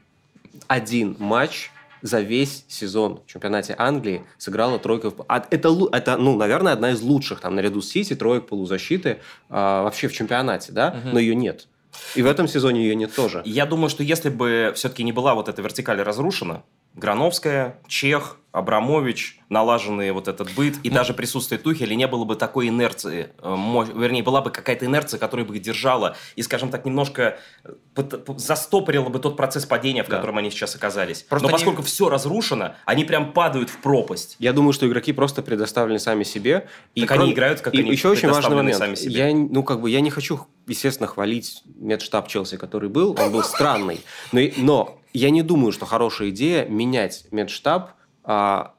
Один 0.67 1.15
матч 1.19 1.71
за 2.01 2.21
весь 2.21 2.65
сезон 2.67 3.21
в 3.25 3.31
чемпионате 3.31 3.75
Англии 3.77 4.23
сыграла 4.37 4.79
тройка. 4.79 5.11
А 5.27 5.45
это, 5.49 5.75
это, 5.91 6.17
ну, 6.17 6.35
наверное, 6.35 6.73
одна 6.73 6.91
из 6.91 7.01
лучших, 7.01 7.41
там, 7.41 7.55
наряду 7.55 7.81
с 7.81 7.89
Сити, 7.89 8.15
троек 8.15 8.47
полузащиты 8.47 9.19
а, 9.49 9.83
вообще 9.83 10.07
в 10.07 10.13
чемпионате, 10.13 10.71
да? 10.71 10.95
Угу. 10.97 11.09
Но 11.13 11.19
ее 11.19 11.35
нет. 11.35 11.67
И 12.15 12.21
в 12.21 12.25
этом 12.25 12.47
сезоне 12.47 12.81
ее 12.83 12.95
нет 12.95 13.13
тоже. 13.13 13.41
Я 13.45 13.65
думаю, 13.65 13.89
что 13.89 14.03
если 14.03 14.29
бы 14.29 14.71
все-таки 14.75 15.03
не 15.03 15.11
была 15.11 15.35
вот 15.35 15.49
эта 15.49 15.61
вертикаль 15.61 16.01
разрушена, 16.01 16.63
Грановская, 16.95 17.79
Чех, 17.87 18.37
Абрамович, 18.51 19.39
налаженный 19.49 20.11
вот 20.11 20.27
этот 20.27 20.53
быт, 20.53 20.75
и 20.83 20.89
ну, 20.89 20.95
даже 20.95 21.13
присутствие 21.13 21.57
Тухеля 21.57 21.95
не 21.95 22.07
было 22.07 22.25
бы 22.25 22.35
такой 22.35 22.67
инерции, 22.67 23.29
э, 23.41 23.55
вернее, 23.95 24.23
была 24.23 24.41
бы 24.41 24.51
какая-то 24.51 24.85
инерция, 24.85 25.19
которая 25.19 25.45
бы 25.45 25.55
их 25.55 25.61
держала, 25.61 26.17
и, 26.35 26.41
скажем 26.41 26.69
так, 26.69 26.85
немножко 26.85 27.37
э, 27.63 28.03
застопорила 28.37 29.07
бы 29.09 29.19
тот 29.19 29.37
процесс 29.37 29.65
падения, 29.65 30.03
в 30.03 30.09
да. 30.09 30.17
котором 30.17 30.37
они 30.37 30.51
сейчас 30.51 30.75
оказались. 30.75 31.23
Просто 31.23 31.47
Но 31.47 31.51
поскольку 31.51 31.81
все 31.81 32.09
разрушено, 32.09 32.75
они 32.85 33.05
прям 33.05 33.31
падают 33.31 33.69
в 33.69 33.77
пропасть. 33.77 34.35
Я 34.39 34.51
думаю, 34.51 34.73
что 34.73 34.85
игроки 34.87 35.13
просто 35.13 35.41
предоставлены 35.41 35.99
сами 35.99 36.23
себе. 36.23 36.67
И 36.93 37.01
так 37.01 37.09
кроме... 37.09 37.23
они 37.23 37.33
играют, 37.33 37.61
как 37.61 37.73
и 37.73 37.79
они 37.79 37.91
еще 37.91 38.09
очень 38.09 38.29
важный 38.29 38.55
момент. 38.55 38.77
сами 38.77 38.95
себе. 38.95 39.13
Я, 39.13 39.33
ну, 39.33 39.63
как 39.63 39.79
бы, 39.79 39.89
я 39.89 40.01
не 40.01 40.09
хочу, 40.09 40.41
естественно, 40.67 41.07
хвалить 41.07 41.63
медштаб 41.75 42.27
Челси, 42.27 42.57
который 42.57 42.89
был, 42.89 43.15
он 43.17 43.31
был 43.31 43.43
странный, 43.43 44.01
но, 44.31 44.41
но 44.57 45.01
я 45.13 45.29
не 45.29 45.41
думаю, 45.41 45.71
что 45.71 45.85
хорошая 45.85 46.29
идея 46.29 46.65
менять 46.65 47.25
медштаб 47.31 47.91
а, 48.23 48.73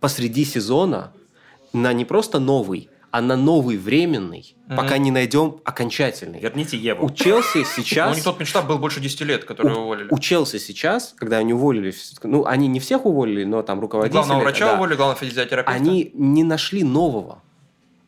посреди 0.00 0.44
сезона 0.44 1.12
на 1.72 1.92
не 1.92 2.04
просто 2.04 2.38
новый, 2.38 2.90
а 3.10 3.20
на 3.20 3.36
новый 3.36 3.76
временный, 3.76 4.56
mm-hmm. 4.68 4.76
пока 4.76 4.98
не 4.98 5.12
найдем 5.12 5.60
окончательный. 5.64 6.40
Верните 6.40 6.76
Еву. 6.76 7.06
У 7.06 7.10
Челси 7.10 7.64
сейчас... 7.76 8.12
У 8.12 8.14
них 8.16 8.24
тот 8.24 8.40
медштаб 8.40 8.66
был 8.66 8.78
больше 8.78 9.00
10 9.00 9.20
лет, 9.20 9.44
который 9.44 9.72
уволили. 9.72 10.08
У 10.10 10.18
Челси 10.18 10.58
сейчас, 10.58 11.14
когда 11.16 11.38
они 11.38 11.52
уволили... 11.52 11.94
Ну, 12.24 12.44
они 12.44 12.66
не 12.66 12.80
всех 12.80 13.06
уволили, 13.06 13.44
но 13.44 13.62
там 13.62 13.78
руководители... 13.78 14.18
Главного 14.18 14.40
врача 14.40 14.74
уволили, 14.74 14.96
главного 14.96 15.20
физиотерапевта. 15.20 15.70
Они 15.70 16.10
не 16.12 16.42
нашли 16.42 16.82
нового 16.82 17.43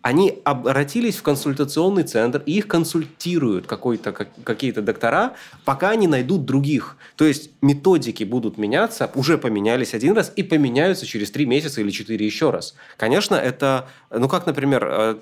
они 0.07 0.41
обратились 0.45 1.17
в 1.17 1.23
консультационный 1.25 2.05
центр, 2.05 2.41
и 2.47 2.59
их 2.59 2.69
консультируют 2.69 3.67
какой-то, 3.67 4.13
какие-то 4.13 4.81
доктора, 4.81 5.33
пока 5.65 5.91
они 5.91 6.07
найдут 6.07 6.45
других. 6.45 6.97
То 7.17 7.25
есть 7.25 7.51
методики 7.61 8.23
будут 8.23 8.57
меняться, 8.57 9.11
уже 9.17 9.37
поменялись 9.37 9.95
один 9.95 10.15
раз 10.15 10.33
и 10.37 10.45
поменяются 10.45 11.07
через 11.07 11.33
три 11.33 11.45
месяца 11.45 11.81
или 11.81 11.91
четыре 11.91 12.25
еще 12.25 12.51
раз. 12.51 12.77
Конечно, 12.97 13.35
это, 13.35 13.89
ну 14.11 14.29
как, 14.29 14.47
например, 14.47 14.87
э, 14.89 15.17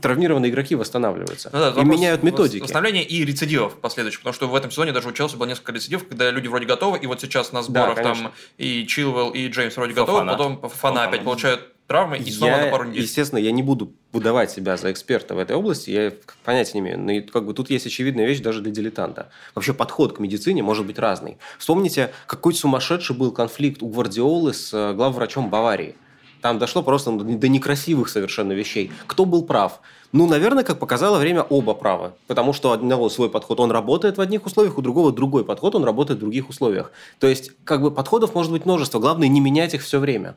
травмированные 0.00 0.50
игроки 0.50 0.76
восстанавливаются 0.76 1.50
ну, 1.52 1.58
да, 1.58 1.82
и 1.82 1.84
меняют 1.84 2.22
методики. 2.22 2.62
Восстановление 2.62 3.04
и 3.04 3.26
рецидивов 3.26 3.74
последующих, 3.74 4.20
потому 4.20 4.32
что 4.32 4.48
в 4.48 4.54
этом 4.54 4.70
сезоне 4.70 4.92
даже 4.92 5.08
у 5.08 5.12
Челси 5.12 5.36
было 5.36 5.46
несколько 5.46 5.72
рецидивов, 5.72 6.08
когда 6.08 6.30
люди 6.30 6.48
вроде 6.48 6.64
готовы, 6.64 6.96
и 6.96 7.06
вот 7.06 7.20
сейчас 7.20 7.52
на 7.52 7.62
сборах 7.62 7.96
да, 7.96 8.02
там 8.02 8.32
и 8.56 8.86
Чилвелл, 8.86 9.32
и 9.32 9.48
Джеймс 9.48 9.76
вроде 9.76 9.92
Фофана. 9.92 10.32
готовы, 10.32 10.56
потом 10.56 10.70
Фана 10.70 11.04
опять 11.04 11.22
получают 11.22 11.68
травмы 11.92 12.16
и 12.16 12.30
снова 12.30 12.52
я, 12.52 12.64
на 12.64 12.70
пару 12.70 12.84
недель. 12.84 13.02
Естественно, 13.02 13.38
я 13.38 13.52
не 13.52 13.62
буду 13.62 13.92
выдавать 14.12 14.50
себя 14.50 14.76
за 14.78 14.90
эксперта 14.90 15.34
в 15.34 15.38
этой 15.38 15.54
области, 15.54 15.90
я 15.90 16.12
понятия 16.42 16.72
не 16.74 16.80
имею. 16.80 16.98
Но 16.98 17.30
как 17.30 17.44
бы 17.44 17.52
тут 17.52 17.68
есть 17.68 17.86
очевидная 17.86 18.26
вещь 18.26 18.40
даже 18.40 18.62
для 18.62 18.72
дилетанта. 18.72 19.28
Вообще 19.54 19.74
подход 19.74 20.16
к 20.16 20.18
медицине 20.18 20.62
может 20.62 20.86
быть 20.86 20.98
разный. 20.98 21.36
Вспомните, 21.58 22.10
какой 22.26 22.54
сумасшедший 22.54 23.14
был 23.14 23.30
конфликт 23.30 23.82
у 23.82 23.88
Гвардиолы 23.88 24.54
с 24.54 24.72
э, 24.72 24.94
главврачом 24.94 25.50
Баварии. 25.50 25.94
Там 26.40 26.58
дошло 26.58 26.82
просто 26.82 27.12
до 27.12 27.48
некрасивых 27.48 28.08
совершенно 28.08 28.52
вещей. 28.52 28.90
Кто 29.06 29.24
был 29.24 29.44
прав? 29.44 29.80
Ну, 30.10 30.26
наверное, 30.26 30.64
как 30.64 30.78
показало 30.78 31.18
время, 31.18 31.42
оба 31.42 31.74
правы. 31.74 32.12
Потому 32.26 32.52
что 32.52 32.70
у 32.70 32.72
одного 32.72 33.08
свой 33.10 33.30
подход, 33.30 33.60
он 33.60 33.70
работает 33.70 34.16
в 34.16 34.20
одних 34.20 34.44
условиях, 34.46 34.76
у 34.76 34.82
другого 34.82 35.12
другой 35.12 35.44
подход, 35.44 35.74
он 35.74 35.84
работает 35.84 36.18
в 36.18 36.20
других 36.20 36.48
условиях. 36.48 36.90
То 37.20 37.28
есть, 37.28 37.52
как 37.64 37.82
бы 37.82 37.90
подходов 37.90 38.34
может 38.34 38.50
быть 38.50 38.64
множество. 38.64 38.98
Главное, 38.98 39.28
не 39.28 39.40
менять 39.40 39.74
их 39.74 39.82
все 39.82 40.00
время. 40.00 40.36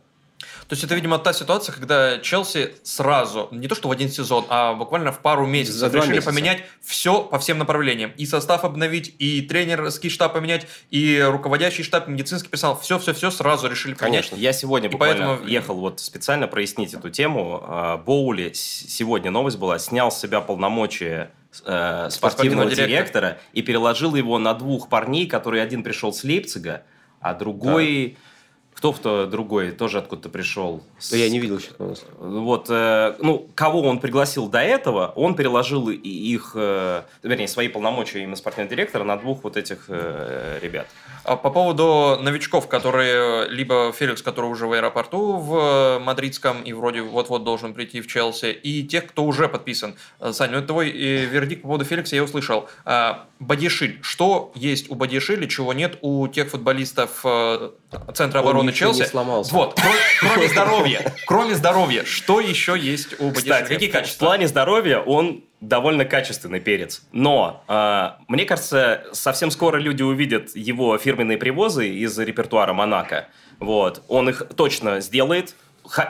То 0.67 0.73
есть 0.73 0.83
это, 0.83 0.95
видимо, 0.95 1.19
та 1.19 1.31
ситуация, 1.31 1.73
когда 1.73 2.17
Челси 2.17 2.73
сразу, 2.81 3.49
не 3.51 3.67
то 3.67 3.75
что 3.75 3.87
в 3.87 3.91
один 3.91 4.09
сезон, 4.09 4.45
а 4.49 4.73
буквально 4.73 5.11
в 5.11 5.19
пару 5.19 5.45
месяцев 5.45 5.79
За 5.79 5.87
решили 5.87 6.13
месяца. 6.13 6.29
поменять 6.29 6.63
все 6.81 7.21
по 7.21 7.37
всем 7.37 7.59
направлениям. 7.59 8.11
И 8.17 8.25
состав 8.25 8.63
обновить, 8.65 9.13
и 9.19 9.41
тренерский 9.41 10.09
штаб 10.09 10.33
поменять, 10.33 10.65
и 10.89 11.21
руководящий 11.23 11.83
штаб, 11.83 12.07
медицинский 12.07 12.49
персонал. 12.49 12.79
Все-все-все 12.79 13.29
сразу 13.29 13.67
решили 13.67 13.93
поменять. 13.93 14.29
Конечно. 14.29 14.43
Я 14.43 14.53
сегодня 14.53 14.89
и 14.89 14.91
буквально 14.91 15.27
поэтому... 15.27 15.47
ехал 15.47 15.75
вот 15.75 15.99
специально 15.99 16.47
прояснить 16.47 16.95
эту 16.95 17.11
тему. 17.11 17.61
А, 17.63 17.97
Боули, 17.97 18.51
сегодня 18.53 19.29
новость 19.29 19.59
была, 19.59 19.77
снял 19.77 20.11
с 20.11 20.19
себя 20.19 20.41
полномочия 20.41 21.29
э, 21.63 22.07
спортивного, 22.09 22.09
спортивного 22.09 22.69
директора. 22.71 22.87
директора 22.87 23.37
и 23.53 23.61
переложил 23.61 24.15
его 24.15 24.39
на 24.39 24.55
двух 24.55 24.89
парней, 24.89 25.27
которые 25.27 25.61
один 25.61 25.83
пришел 25.83 26.11
с 26.11 26.23
Лейпцига, 26.23 26.81
а 27.19 27.35
другой... 27.35 28.15
Да 28.15 28.19
кто-то 28.75 29.25
другой 29.25 29.71
тоже 29.71 29.99
откуда-то 29.99 30.29
пришел. 30.29 30.83
Да 31.09 31.17
я 31.17 31.29
не 31.29 31.39
видел 31.39 31.59
новости. 31.79 32.05
Вот, 32.19 32.67
э, 32.69 33.15
ну, 33.19 33.47
кого 33.55 33.81
он 33.81 33.99
пригласил 33.99 34.49
до 34.49 34.59
этого, 34.59 35.13
он 35.15 35.35
переложил 35.35 35.89
их, 35.89 36.51
э, 36.55 37.03
вернее, 37.23 37.47
свои 37.47 37.69
полномочия 37.69 38.21
именно 38.21 38.35
спортивного 38.35 38.69
директора 38.75 39.05
на 39.05 39.15
двух 39.15 39.43
вот 39.45 39.55
этих 39.55 39.85
э, 39.87 40.59
ребят. 40.61 40.87
А 41.23 41.37
по 41.37 41.49
поводу 41.49 42.19
новичков, 42.21 42.67
которые, 42.67 43.47
либо 43.49 43.93
Феликс, 43.93 44.21
который 44.21 44.49
уже 44.51 44.67
в 44.67 44.73
аэропорту 44.73 45.37
в 45.37 45.99
Мадридском 45.99 46.61
и 46.61 46.73
вроде 46.73 47.01
вот-вот 47.01 47.45
должен 47.45 47.73
прийти 47.73 48.01
в 48.01 48.07
Челси, 48.07 48.51
и 48.51 48.83
тех, 48.83 49.07
кто 49.07 49.23
уже 49.23 49.47
подписан. 49.47 49.95
Сань, 50.31 50.51
ну 50.51 50.57
это 50.57 50.67
твой 50.67 50.89
э, 50.89 51.25
вердикт 51.25 51.61
по 51.61 51.69
поводу 51.69 51.85
Феликса 51.85 52.17
я 52.17 52.23
услышал. 52.23 52.67
Бадишиль. 53.39 53.99
Что 54.01 54.51
есть 54.55 54.89
у 54.89 54.95
Бадишиля, 54.95 55.47
чего 55.47 55.73
нет 55.73 55.97
у 56.01 56.27
тех 56.27 56.49
футболистов 56.49 57.21
э, 57.23 57.71
Центра 58.13 58.39
обороны 58.39 58.71
Челси? 58.71 58.99
Не 59.01 59.05
сломался. 59.05 59.53
Вот, 59.53 59.79
кроме 60.19 60.47
здоровья. 60.51 61.13
Кроме 61.27 61.55
здоровья, 61.55 62.05
что 62.05 62.39
еще 62.39 62.77
есть 62.79 63.19
у 63.19 63.29
Бадишиля? 63.29 63.55
Кстати, 63.55 63.73
какие 63.73 63.89
качества? 63.89 64.25
В 64.25 64.27
плане 64.29 64.47
здоровья 64.47 64.99
он 64.99 65.43
довольно 65.59 66.05
качественный 66.05 66.61
перец. 66.61 67.01
Но, 67.11 67.63
э, 67.67 68.09
мне 68.29 68.45
кажется, 68.45 69.05
совсем 69.11 69.51
скоро 69.51 69.77
люди 69.77 70.03
увидят 70.03 70.55
его 70.55 70.97
фирменные 70.97 71.37
привозы 71.37 71.89
из 71.89 72.17
репертуара 72.17 72.73
Монако. 72.73 73.27
Вот. 73.59 74.03
Он 74.07 74.29
их 74.29 74.43
точно 74.55 75.01
сделает, 75.01 75.55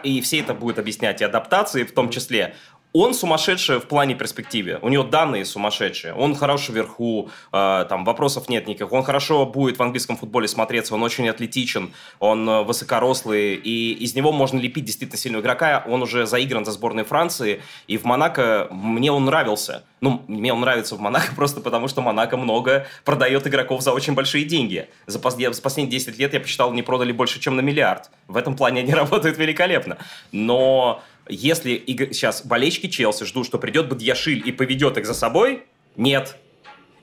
и 0.04 0.22
все 0.22 0.40
это 0.40 0.54
будет 0.54 0.80
объяснять, 0.80 1.22
и 1.22 1.24
адаптации 1.24 1.84
в 1.84 1.94
том 1.94 2.10
числе. 2.10 2.56
Он 2.98 3.14
сумасшедший 3.14 3.82
в 3.82 3.88
плане 3.88 4.16
перспективе. 4.16 4.80
У 4.82 4.88
него 4.88 5.04
данные 5.04 5.44
сумасшедшие. 5.44 6.14
Он 6.14 6.34
хорош 6.34 6.70
вверху, 6.70 7.30
э, 7.52 7.86
там 7.90 8.06
вопросов 8.06 8.48
нет 8.48 8.68
никаких. 8.68 8.94
Он 8.94 9.04
хорошо 9.04 9.46
будет 9.46 9.78
в 9.78 9.84
английском 9.84 10.16
футболе 10.16 10.48
смотреться. 10.48 10.96
Он 10.96 11.04
очень 11.04 11.28
атлетичен, 11.28 11.92
он 12.20 12.48
э, 12.48 12.64
высокорослый. 12.64 13.56
И 13.56 13.92
из 13.92 14.16
него 14.16 14.32
можно 14.32 14.60
лепить 14.60 14.86
действительно 14.86 15.18
сильного 15.18 15.42
игрока. 15.42 15.84
Он 15.90 16.04
уже 16.04 16.26
заигран 16.26 16.64
за 16.64 16.72
сборной 16.72 17.04
Франции. 17.04 17.62
И 17.88 17.98
в 17.98 18.06
Монако 18.06 18.70
мне 18.72 19.12
он 19.12 19.26
нравился. 19.26 19.84
Ну, 20.00 20.22
мне 20.30 20.54
он 20.54 20.62
нравится 20.62 20.96
в 20.96 21.02
Монако 21.02 21.28
просто 21.36 21.60
потому, 21.60 21.90
что 21.90 22.00
Монако 22.02 22.38
много 22.38 22.88
продает 23.04 23.46
игроков 23.46 23.82
за 23.82 23.92
очень 23.92 24.14
большие 24.14 24.46
деньги. 24.46 24.88
За, 25.06 25.20
пос... 25.20 25.36
за 25.36 25.62
последние 25.62 26.00
10 26.00 26.18
лет 26.18 26.34
я 26.34 26.40
посчитал, 26.40 26.72
не 26.72 26.82
продали 26.82 27.12
больше, 27.12 27.42
чем 27.42 27.58
на 27.58 27.62
миллиард. 27.62 28.10
В 28.30 28.38
этом 28.38 28.56
плане 28.56 28.80
они 28.80 28.94
работают 29.02 29.38
великолепно. 29.38 29.98
Но 30.32 31.04
если 31.28 31.72
иг... 31.72 32.14
сейчас 32.14 32.46
болельщики 32.46 32.88
Челси 32.88 33.26
ждут, 33.26 33.46
что 33.46 33.58
придет 33.58 33.90
Бадьяшиль 33.90 34.42
и 34.46 34.52
поведет 34.52 34.98
их 34.98 35.06
за 35.06 35.14
собой, 35.14 35.64
нет. 35.96 36.38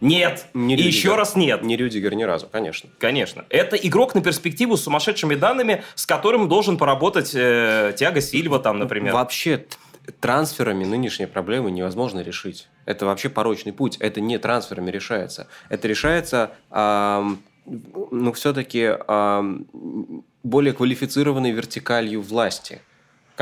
Нет. 0.01 0.47
Не 0.53 0.75
и 0.77 0.83
еще 0.83 1.15
раз 1.15 1.37
нет. 1.37 1.63
Не 1.63 1.77
Рюдигер 1.77 2.15
ни 2.15 2.25
разу, 2.25 2.49
конечно. 2.51 2.91
Конечно. 2.99 3.45
Это 3.49 3.77
игрок 3.77 4.17
на 4.17 4.21
перспективу 4.21 4.77
с 4.77 4.83
сумасшедшими 4.83 5.37
данными, 5.37 5.85
с 5.95 6.07
которым 6.07 6.49
должен 6.49 6.77
поработать 6.77 7.31
э, 7.35 7.95
Тиаго 7.97 8.21
Сильва 8.21 8.59
там, 8.59 8.81
например. 8.81 9.15
Вообще, 9.15 9.65
трансферами 10.19 10.85
нынешние 10.85 11.29
проблемы 11.29 11.71
невозможно 11.71 12.19
решить. 12.19 12.69
Это 12.85 13.07
вообще 13.07 13.29
порочный 13.29 13.73
путь. 13.73 13.97
Это 13.99 14.21
не 14.21 14.39
трансферами 14.39 14.91
решается. 14.91 15.47
Это 15.69 15.87
решается, 15.87 16.51
эм, 16.73 17.41
ну, 17.65 18.33
все-таки 18.33 18.81
эм, 18.81 20.25
более 20.43 20.73
квалифицированной 20.73 21.53
вертикалью 21.53 22.23
власти– 22.23 22.81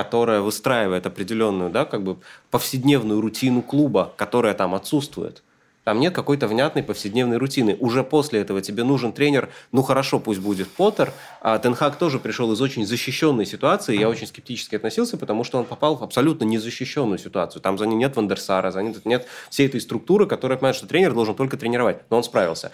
которая 0.01 0.41
выстраивает 0.41 1.05
определенную, 1.05 1.69
да, 1.69 1.85
как 1.85 2.03
бы 2.03 2.17
повседневную 2.51 3.21
рутину 3.21 3.61
клуба, 3.61 4.15
которая 4.17 4.55
там 4.55 4.75
отсутствует. 4.75 5.43
Там 5.85 6.01
нет 6.01 6.15
какой-то 6.15 6.49
внятной 6.49 6.83
повседневной 6.83 7.37
рутины. 7.37 7.77
Уже 7.81 8.03
после 8.03 8.41
этого 8.41 8.63
тебе 8.63 8.83
нужен 8.83 9.13
тренер. 9.13 9.51
Ну 9.73 9.83
хорошо, 9.83 10.19
пусть 10.19 10.41
будет 10.41 10.69
Поттер. 10.69 11.13
А 11.43 11.59
Тенхак 11.59 11.97
тоже 11.97 12.19
пришел 12.19 12.51
из 12.53 12.61
очень 12.63 12.87
защищенной 12.87 13.45
ситуации. 13.45 13.99
Я 13.99 14.09
очень 14.09 14.27
скептически 14.27 14.77
относился, 14.77 15.19
потому 15.19 15.45
что 15.45 15.59
он 15.59 15.67
попал 15.67 15.97
в 15.97 16.03
абсолютно 16.03 16.45
незащищенную 16.45 17.19
ситуацию. 17.19 17.61
Там 17.61 17.77
за 17.77 17.87
ним 17.87 17.99
нет 17.99 18.17
Вандерсара, 18.17 18.71
за 18.71 18.83
ним 18.83 18.95
нет 19.05 19.27
всей 19.51 19.67
этой 19.67 19.81
структуры, 19.83 20.27
которая 20.27 20.57
понимает, 20.57 20.77
что 20.77 20.87
тренер 20.87 21.13
должен 21.13 21.35
только 21.35 21.59
тренировать. 21.59 21.99
Но 22.09 22.17
он 22.17 22.25
справился. 22.25 22.73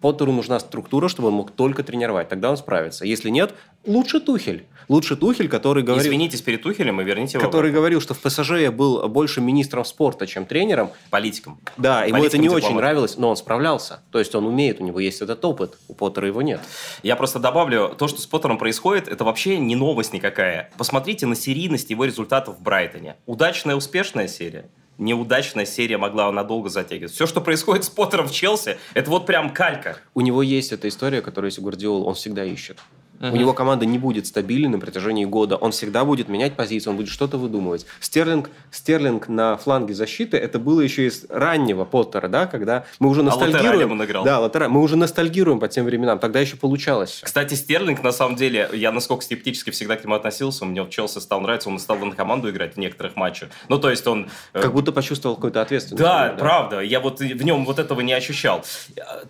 Поттеру 0.00 0.32
нужна 0.32 0.60
структура, 0.60 1.08
чтобы 1.08 1.28
он 1.28 1.34
мог 1.34 1.50
только 1.50 1.82
тренировать. 1.82 2.28
Тогда 2.28 2.50
он 2.50 2.56
справится. 2.56 3.06
Если 3.06 3.30
нет, 3.30 3.54
лучше 3.86 4.20
Тухель. 4.20 4.66
Лучше 4.88 5.16
Тухель, 5.16 5.48
который 5.48 5.82
говорил... 5.82 6.06
Извинитесь 6.06 6.42
перед 6.42 6.62
Тухелем 6.62 7.00
и 7.00 7.04
верните 7.04 7.38
его. 7.38 7.46
Который 7.46 7.72
говорил, 7.72 8.00
что 8.00 8.14
в 8.14 8.20
ПСЖ 8.20 8.52
я 8.52 8.70
был 8.70 9.08
больше 9.08 9.40
министром 9.40 9.84
спорта, 9.84 10.26
чем 10.26 10.44
тренером. 10.44 10.90
Политиком. 11.10 11.58
Да, 11.76 12.04
ему 12.04 12.18
Политиком 12.18 12.26
это 12.26 12.38
не 12.38 12.44
дипломат. 12.44 12.64
очень 12.64 12.76
нравилось, 12.76 13.16
но 13.16 13.30
он 13.30 13.36
справлялся. 13.36 14.00
То 14.12 14.18
есть 14.18 14.34
он 14.34 14.46
умеет, 14.46 14.80
у 14.80 14.84
него 14.84 15.00
есть 15.00 15.22
этот 15.22 15.44
опыт. 15.44 15.78
У 15.88 15.94
Поттера 15.94 16.26
его 16.26 16.42
нет. 16.42 16.60
Я 17.02 17.16
просто 17.16 17.38
добавлю, 17.38 17.94
то, 17.98 18.06
что 18.06 18.20
с 18.20 18.26
Поттером 18.26 18.58
происходит, 18.58 19.08
это 19.08 19.24
вообще 19.24 19.58
не 19.58 19.76
новость 19.76 20.12
никакая. 20.12 20.70
Посмотрите 20.76 21.26
на 21.26 21.34
серийность 21.34 21.90
его 21.90 22.04
результатов 22.04 22.58
в 22.58 22.62
Брайтоне. 22.62 23.16
Удачная, 23.26 23.76
успешная 23.76 24.28
серия 24.28 24.68
неудачная 24.98 25.66
серия 25.66 25.98
могла 25.98 26.30
надолго 26.32 26.68
затягивать. 26.68 27.12
Все, 27.12 27.26
что 27.26 27.40
происходит 27.40 27.84
с 27.84 27.90
Поттером 27.90 28.28
в 28.28 28.32
Челси, 28.32 28.78
это 28.94 29.10
вот 29.10 29.26
прям 29.26 29.52
калька. 29.52 29.98
У 30.14 30.20
него 30.20 30.42
есть 30.42 30.72
эта 30.72 30.88
история, 30.88 31.22
которую 31.22 31.50
если 31.50 31.60
Гвардиол, 31.60 32.06
он 32.06 32.14
всегда 32.14 32.44
ищет. 32.44 32.78
Угу. 33.20 33.28
У 33.28 33.36
него 33.36 33.52
команда 33.52 33.86
не 33.86 33.98
будет 33.98 34.26
стабильной 34.26 34.68
на 34.68 34.78
протяжении 34.78 35.24
года. 35.24 35.56
Он 35.56 35.72
всегда 35.72 36.04
будет 36.04 36.28
менять 36.28 36.54
позицию, 36.54 36.92
он 36.92 36.96
будет 36.96 37.08
что-то 37.08 37.38
выдумывать. 37.38 37.86
Стерлинг, 38.00 38.50
Стерлинг 38.70 39.28
на 39.28 39.56
фланге 39.56 39.94
защиты, 39.94 40.36
это 40.36 40.58
было 40.58 40.80
еще 40.80 41.06
из 41.06 41.26
раннего 41.28 41.84
Поттера, 41.84 42.28
да, 42.28 42.46
когда 42.46 42.84
мы 42.98 43.08
уже 43.08 43.22
ностальгируем. 43.22 43.90
А 43.90 43.92
он 43.92 44.04
играл. 44.04 44.24
Да, 44.24 44.40
Латера, 44.40 44.68
мы 44.68 44.80
уже 44.80 44.96
ностальгируем 44.96 45.60
по 45.60 45.68
тем 45.68 45.84
временам. 45.84 46.18
Тогда 46.18 46.40
еще 46.40 46.56
получалось. 46.56 47.20
Кстати, 47.22 47.54
Стерлинг, 47.54 48.02
на 48.02 48.12
самом 48.12 48.36
деле, 48.36 48.68
я 48.72 48.92
насколько 48.92 49.24
скептически 49.24 49.70
всегда 49.70 49.96
к 49.96 50.04
нему 50.04 50.14
относился, 50.14 50.64
мне 50.64 50.82
в 50.82 50.90
Челси 50.90 51.18
стал 51.18 51.40
нравиться, 51.40 51.68
он 51.68 51.78
стал 51.78 51.96
на 51.98 52.14
команду 52.14 52.50
играть 52.50 52.74
в 52.74 52.78
некоторых 52.78 53.16
матчах. 53.16 53.48
Ну, 53.68 53.78
то 53.78 53.90
есть 53.90 54.06
он... 54.06 54.28
Э, 54.52 54.60
как 54.60 54.72
будто 54.72 54.92
почувствовал 54.92 55.36
какую-то 55.36 55.62
ответственность. 55.62 56.02
Да, 56.02 56.28
да, 56.28 56.34
правда. 56.34 56.80
Я 56.80 57.00
вот 57.00 57.20
в 57.20 57.42
нем 57.42 57.64
вот 57.64 57.78
этого 57.78 58.00
не 58.00 58.12
ощущал. 58.12 58.64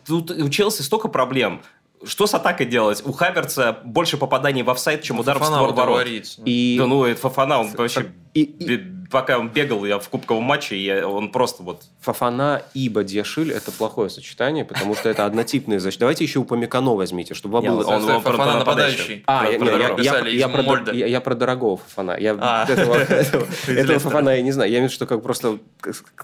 Тут 0.06 0.30
у 0.30 0.48
Челси 0.48 0.82
столько 0.82 1.08
проблем 1.08 1.62
что 2.06 2.26
с 2.26 2.34
атакой 2.34 2.66
делать? 2.66 3.02
У 3.04 3.12
Хаверца 3.12 3.78
больше 3.84 4.16
попаданий 4.16 4.62
в 4.62 4.70
офсайд, 4.70 5.02
чем 5.02 5.20
ударов 5.20 5.42
в 5.42 5.46
створ 5.46 5.72
ворот. 5.72 6.06
И... 6.44 6.76
Да 6.78 6.86
ну, 6.86 7.04
это 7.04 7.20
Фафана, 7.20 7.60
он 7.60 7.70
вообще 7.72 8.12
и, 8.34 8.42
и... 8.42 8.95
Пока 9.10 9.38
он 9.38 9.48
бегал, 9.48 9.84
я 9.84 9.98
в 9.98 10.08
кубковом 10.08 10.44
матче, 10.44 10.76
я, 10.76 11.06
он 11.06 11.30
просто 11.30 11.62
вот... 11.62 11.82
Фафана 12.00 12.62
и 12.74 12.88
Бадьяшиль– 12.88 13.52
это 13.52 13.70
плохое 13.72 14.10
сочетание, 14.10 14.64
потому 14.64 14.94
что 14.94 15.08
это 15.08 15.26
однотипные 15.26 15.80
защиты. 15.80 16.00
Давайте 16.00 16.24
еще 16.24 16.40
у 16.40 16.42
Упамекано 16.42 16.94
возьмите, 16.94 17.34
чтобы 17.34 17.60
было... 17.60 17.84
Он, 17.84 18.04
он, 18.04 18.10
он 18.10 18.22
Фафана 18.22 18.58
нападающий. 18.58 19.22
А, 19.26 19.46
я, 19.48 21.20
про, 21.20 21.34
дорогого 21.34 21.76
Фафана. 21.76 22.16
А. 22.40 22.66
этого, 22.68 23.98
Фафана 23.98 24.30
я 24.30 24.42
не 24.42 24.52
знаю. 24.52 24.70
Я 24.70 24.78
имею 24.78 24.88
в 24.88 24.92
виду, 24.92 24.96
что 24.96 25.06
как 25.06 25.22
просто 25.22 25.58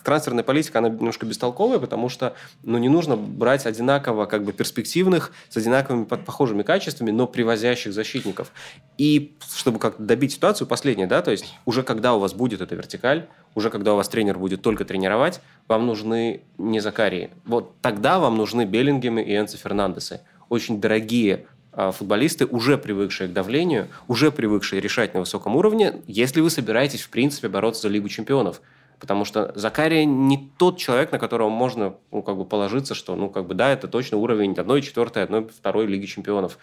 трансферная 0.05 0.45
политика, 0.45 0.79
она 0.79 0.89
немножко 0.89 1.27
бестолковая, 1.27 1.79
потому 1.79 2.09
что 2.09 2.35
ну, 2.63 2.79
не 2.79 2.89
нужно 2.89 3.17
брать 3.17 3.67
одинаково 3.67 4.27
как 4.27 4.45
бы 4.45 4.53
перспективных, 4.53 5.33
с 5.49 5.57
одинаковыми 5.57 6.05
похожими 6.05 6.63
качествами, 6.63 7.11
но 7.11 7.27
привозящих 7.27 7.93
защитников. 7.93 8.53
И 8.99 9.37
чтобы 9.55 9.79
как-то 9.79 10.03
добить 10.03 10.33
ситуацию, 10.33 10.67
последнее, 10.67 11.07
да, 11.07 11.23
то 11.23 11.31
есть 11.31 11.55
уже 11.65 11.83
когда 11.83 12.15
у 12.15 12.19
вас 12.19 12.33
будет 12.33 12.61
эта 12.73 12.77
вертикаль, 12.77 13.27
уже 13.55 13.71
когда 13.71 13.93
у 13.93 13.97
вас 13.97 14.09
тренер 14.09 14.39
будет 14.39 14.63
только 14.63 14.85
тренировать, 14.85 15.41
вам 15.69 15.87
нужны 15.87 16.43
не 16.59 16.81
Закарии. 16.81 17.31
Вот 17.45 17.75
тогда 17.83 18.19
вам 18.19 18.37
нужны 18.37 18.65
Беллингемы 18.65 19.23
и 19.23 19.37
Энцо 19.37 19.59
Фернандесы. 19.59 20.21
Очень 20.49 20.81
дорогие 20.81 21.47
а, 21.73 21.93
футболисты, 21.93 22.47
уже 22.47 22.79
привыкшие 22.79 23.29
к 23.29 23.33
давлению, 23.33 23.89
уже 24.09 24.31
привыкшие 24.31 24.81
решать 24.81 25.15
на 25.15 25.21
высоком 25.21 25.57
уровне, 25.57 26.03
если 26.07 26.41
вы 26.41 26.51
собираетесь, 26.51 27.03
в 27.03 27.11
принципе, 27.11 27.49
бороться 27.49 27.83
за 27.83 27.89
Лигу 27.89 28.09
чемпионов. 28.09 28.61
Потому 28.99 29.25
что 29.25 29.53
Закария 29.57 30.05
не 30.05 30.51
тот 30.59 30.79
человек, 30.79 31.11
на 31.11 31.19
которого 31.19 31.49
можно 31.49 31.95
ну, 32.13 32.23
как 32.23 32.37
бы 32.37 32.45
положиться, 32.45 32.95
что, 32.95 33.17
ну, 33.17 33.31
как 33.31 33.47
бы, 33.47 33.55
да, 33.55 33.73
это 33.73 33.89
точно 33.89 34.17
уровень 34.17 34.53
1-4, 34.53 35.51
1-2 35.63 35.87
Лиги 35.87 36.07
чемпионов. 36.07 36.59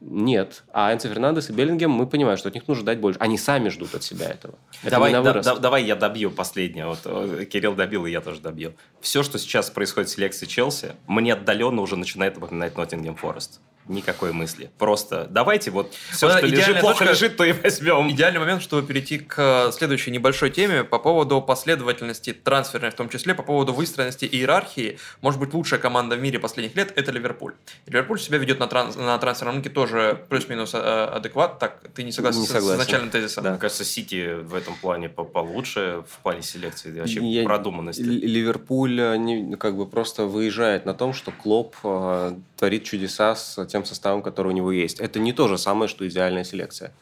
Нет. 0.00 0.64
А 0.72 0.92
Энцо 0.92 1.08
Фернандес 1.08 1.48
и 1.50 1.52
Беллингем, 1.52 1.90
мы 1.90 2.06
понимаем, 2.06 2.36
что 2.36 2.48
от 2.48 2.54
них 2.54 2.68
нужно 2.68 2.82
ждать 2.82 2.98
больше. 3.00 3.18
Они 3.20 3.38
сами 3.38 3.68
ждут 3.70 3.94
от 3.94 4.02
себя 4.02 4.28
этого. 4.28 4.54
Это 4.82 4.90
давай, 4.90 5.12
да, 5.12 5.42
да, 5.42 5.56
давай 5.56 5.84
я 5.84 5.96
добью 5.96 6.30
последнее. 6.30 6.86
Вот 6.86 7.00
э, 7.04 7.46
Кирилл 7.46 7.74
добил, 7.74 8.04
и 8.06 8.10
я 8.10 8.20
тоже 8.20 8.40
добью. 8.40 8.74
Все, 9.00 9.22
что 9.22 9.38
сейчас 9.38 9.70
происходит 9.70 10.10
в 10.10 10.12
селекции 10.12 10.46
Челси, 10.46 10.92
мне 11.06 11.32
отдаленно 11.32 11.80
уже 11.80 11.96
начинает 11.96 12.38
напоминать 12.38 12.76
Ноттингем 12.76 13.16
Форест 13.16 13.60
никакой 13.88 14.32
мысли. 14.32 14.70
Просто 14.78 15.26
давайте 15.30 15.70
вот 15.70 15.94
все, 16.10 16.30
что 16.30 16.46
лежит, 16.46 16.80
плохо 16.80 17.00
точка, 17.00 17.12
лежит, 17.12 17.36
то 17.36 17.44
и 17.44 17.52
возьмем. 17.52 18.10
Идеальный 18.10 18.40
момент, 18.40 18.62
чтобы 18.62 18.86
перейти 18.86 19.18
к 19.18 19.70
следующей 19.72 20.10
небольшой 20.10 20.50
теме 20.50 20.84
по 20.84 20.98
поводу 20.98 21.40
последовательности 21.40 22.32
трансферной, 22.32 22.90
в 22.90 22.94
том 22.94 23.08
числе 23.08 23.34
по 23.34 23.42
поводу 23.42 23.72
выстроенности 23.72 24.24
иерархии. 24.24 24.98
Может 25.20 25.40
быть, 25.40 25.52
лучшая 25.54 25.80
команда 25.80 26.16
в 26.16 26.20
мире 26.20 26.38
последних 26.38 26.76
лет– 26.76 26.92
это 26.96 27.12
Ливерпуль. 27.12 27.54
Ливерпуль 27.86 28.20
себя 28.20 28.38
ведет 28.38 28.58
на, 28.58 28.66
транс, 28.66 28.96
на 28.96 29.18
трансферном 29.18 29.56
рынке 29.56 29.70
тоже 29.70 30.24
плюс-минус 30.28 30.74
э, 30.74 30.78
адекват. 30.78 31.58
Так, 31.58 31.80
ты 31.94 32.02
не 32.02 32.12
согласен, 32.12 32.40
не 32.40 32.46
согласен. 32.46 32.80
с, 32.80 32.82
с 32.82 32.86
начальным 32.86 33.10
тезисом? 33.10 33.44
Да. 33.44 33.50
Мне 33.50 33.58
кажется, 33.58 33.84
Сити 33.84 34.34
в 34.40 34.54
этом 34.54 34.74
плане 34.76 35.08
получше 35.08 36.04
в 36.08 36.22
плане 36.22 36.42
селекции, 36.42 36.98
вообще 36.98 37.20
Я, 37.20 37.44
продуманности. 37.44 38.02
Ливерпуль 38.02 39.00
э, 39.00 39.16
не, 39.16 39.56
как 39.56 39.76
бы 39.76 39.86
просто 39.86 40.24
выезжает 40.24 40.86
на 40.86 40.94
том, 40.94 41.12
что 41.12 41.30
Клоп 41.30 41.76
э, 41.84 42.34
творит 42.56 42.84
чудеса 42.84 43.34
с 43.34 43.64
тем 43.74 43.84
составом, 43.84 44.22
который 44.22 44.48
у 44.48 44.52
него 44.52 44.70
есть. 44.70 45.00
Это 45.00 45.18
не 45.18 45.32
то 45.32 45.48
же 45.48 45.58
самое, 45.58 45.88
что 45.88 46.06
идеальная 46.06 46.44
селекция. 46.44 46.92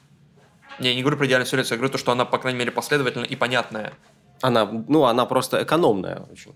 Не, 0.79 0.89
я 0.89 0.95
не 0.95 1.03
говорю 1.03 1.19
про 1.19 1.27
идеальную 1.27 1.47
селекцию, 1.47 1.77
я 1.77 1.79
говорю 1.79 1.93
то, 1.93 1.99
что 1.99 2.13
она, 2.13 2.25
по 2.25 2.39
крайней 2.39 2.59
мере, 2.59 2.71
последовательная 2.71 3.29
и 3.29 3.37
понятная. 3.37 3.93
Она, 4.41 4.65
ну, 4.65 5.05
она 5.05 5.27
просто 5.27 5.63
экономная 5.63 6.23
очень. 6.33 6.55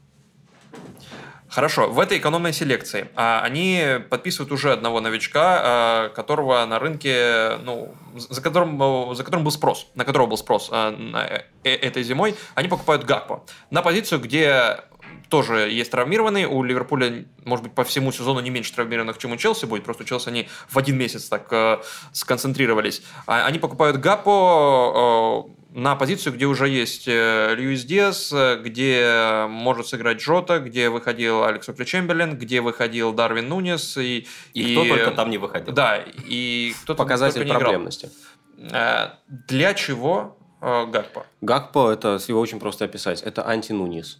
Хорошо, 1.49 1.89
в 1.91 2.01
этой 2.01 2.17
экономной 2.17 2.55
селекции 2.55 3.09
а, 3.15 3.43
они 3.43 3.99
подписывают 4.09 4.53
уже 4.53 4.73
одного 4.73 5.01
новичка, 5.01 5.61
а, 5.63 6.09
которого 6.09 6.65
на 6.65 6.79
рынке, 6.79 7.59
ну, 7.63 7.95
за 8.15 8.41
которым, 8.41 9.15
за 9.15 9.23
которым 9.23 9.45
был 9.45 9.53
спрос, 9.53 9.87
на 9.95 10.05
которого 10.07 10.29
был 10.29 10.39
спрос 10.39 10.71
а, 10.73 10.91
на, 10.91 11.27
э, 11.63 11.75
этой 11.75 12.03
зимой, 12.03 12.35
они 12.55 12.69
покупают 12.69 13.05
Гакпо 13.05 13.45
на 13.71 13.83
позицию, 13.83 14.21
где 14.21 14.81
тоже 15.29 15.71
есть 15.71 15.91
травмированные. 15.91 16.49
У 16.49 16.63
Ливерпуля, 16.63 17.25
может 17.45 17.65
быть, 17.65 17.75
по 17.75 17.85
всему 17.85 18.13
сезону 18.13 18.41
не 18.41 18.51
меньше 18.51 18.75
травмированных, 18.75 19.19
чем 19.19 19.33
у 19.33 19.37
Челси 19.37 19.67
будет. 19.67 19.85
Просто 19.85 20.03
у 20.03 20.07
Челси 20.07 20.29
они 20.29 20.49
в 20.69 20.79
один 20.79 20.97
месяц 20.97 21.25
так 21.25 21.47
э, 21.51 21.79
сконцентрировались. 22.13 23.03
А, 23.27 23.47
они 23.47 23.59
покупают 23.59 23.99
Гапо 23.99 25.47
э, 25.73 25.79
на 25.79 25.97
позицию, 25.97 26.35
где 26.35 26.47
уже 26.47 26.69
есть 26.69 27.07
э, 27.07 27.55
Льюис 27.57 27.85
Диас, 27.85 28.33
где 28.63 29.47
может 29.49 29.89
сыграть 29.89 30.19
Джота, 30.19 30.61
где 30.61 30.89
выходил 30.89 31.45
Алекс 31.45 31.69
Окли 31.69 31.85
Чемберлин, 31.85 32.37
где 32.39 32.61
выходил 32.61 33.13
Дарвин 33.13 33.49
Нунес. 33.49 33.97
И, 33.97 34.27
и, 34.53 34.63
и 34.63 34.73
кто 34.75 34.85
только 34.87 35.11
там 35.11 35.31
не 35.31 35.39
выходил. 35.39 35.73
Да, 35.75 35.99
и 35.99 36.75
кто-то 36.83 37.03
Показатель 37.03 37.45
не 37.45 37.51
проблемности. 37.51 38.07
Играл. 38.07 38.37
Э, 38.59 39.11
для 39.49 39.75
чего 39.75 40.39
э, 40.61 40.87
Гакпо? 40.87 41.27
Гакпо, 41.41 41.93
это 41.93 42.19
его 42.27 42.41
очень 42.41 42.59
просто 42.59 42.85
описать, 42.85 43.23
это 43.23 43.47
анти-Нунис. 43.47 44.19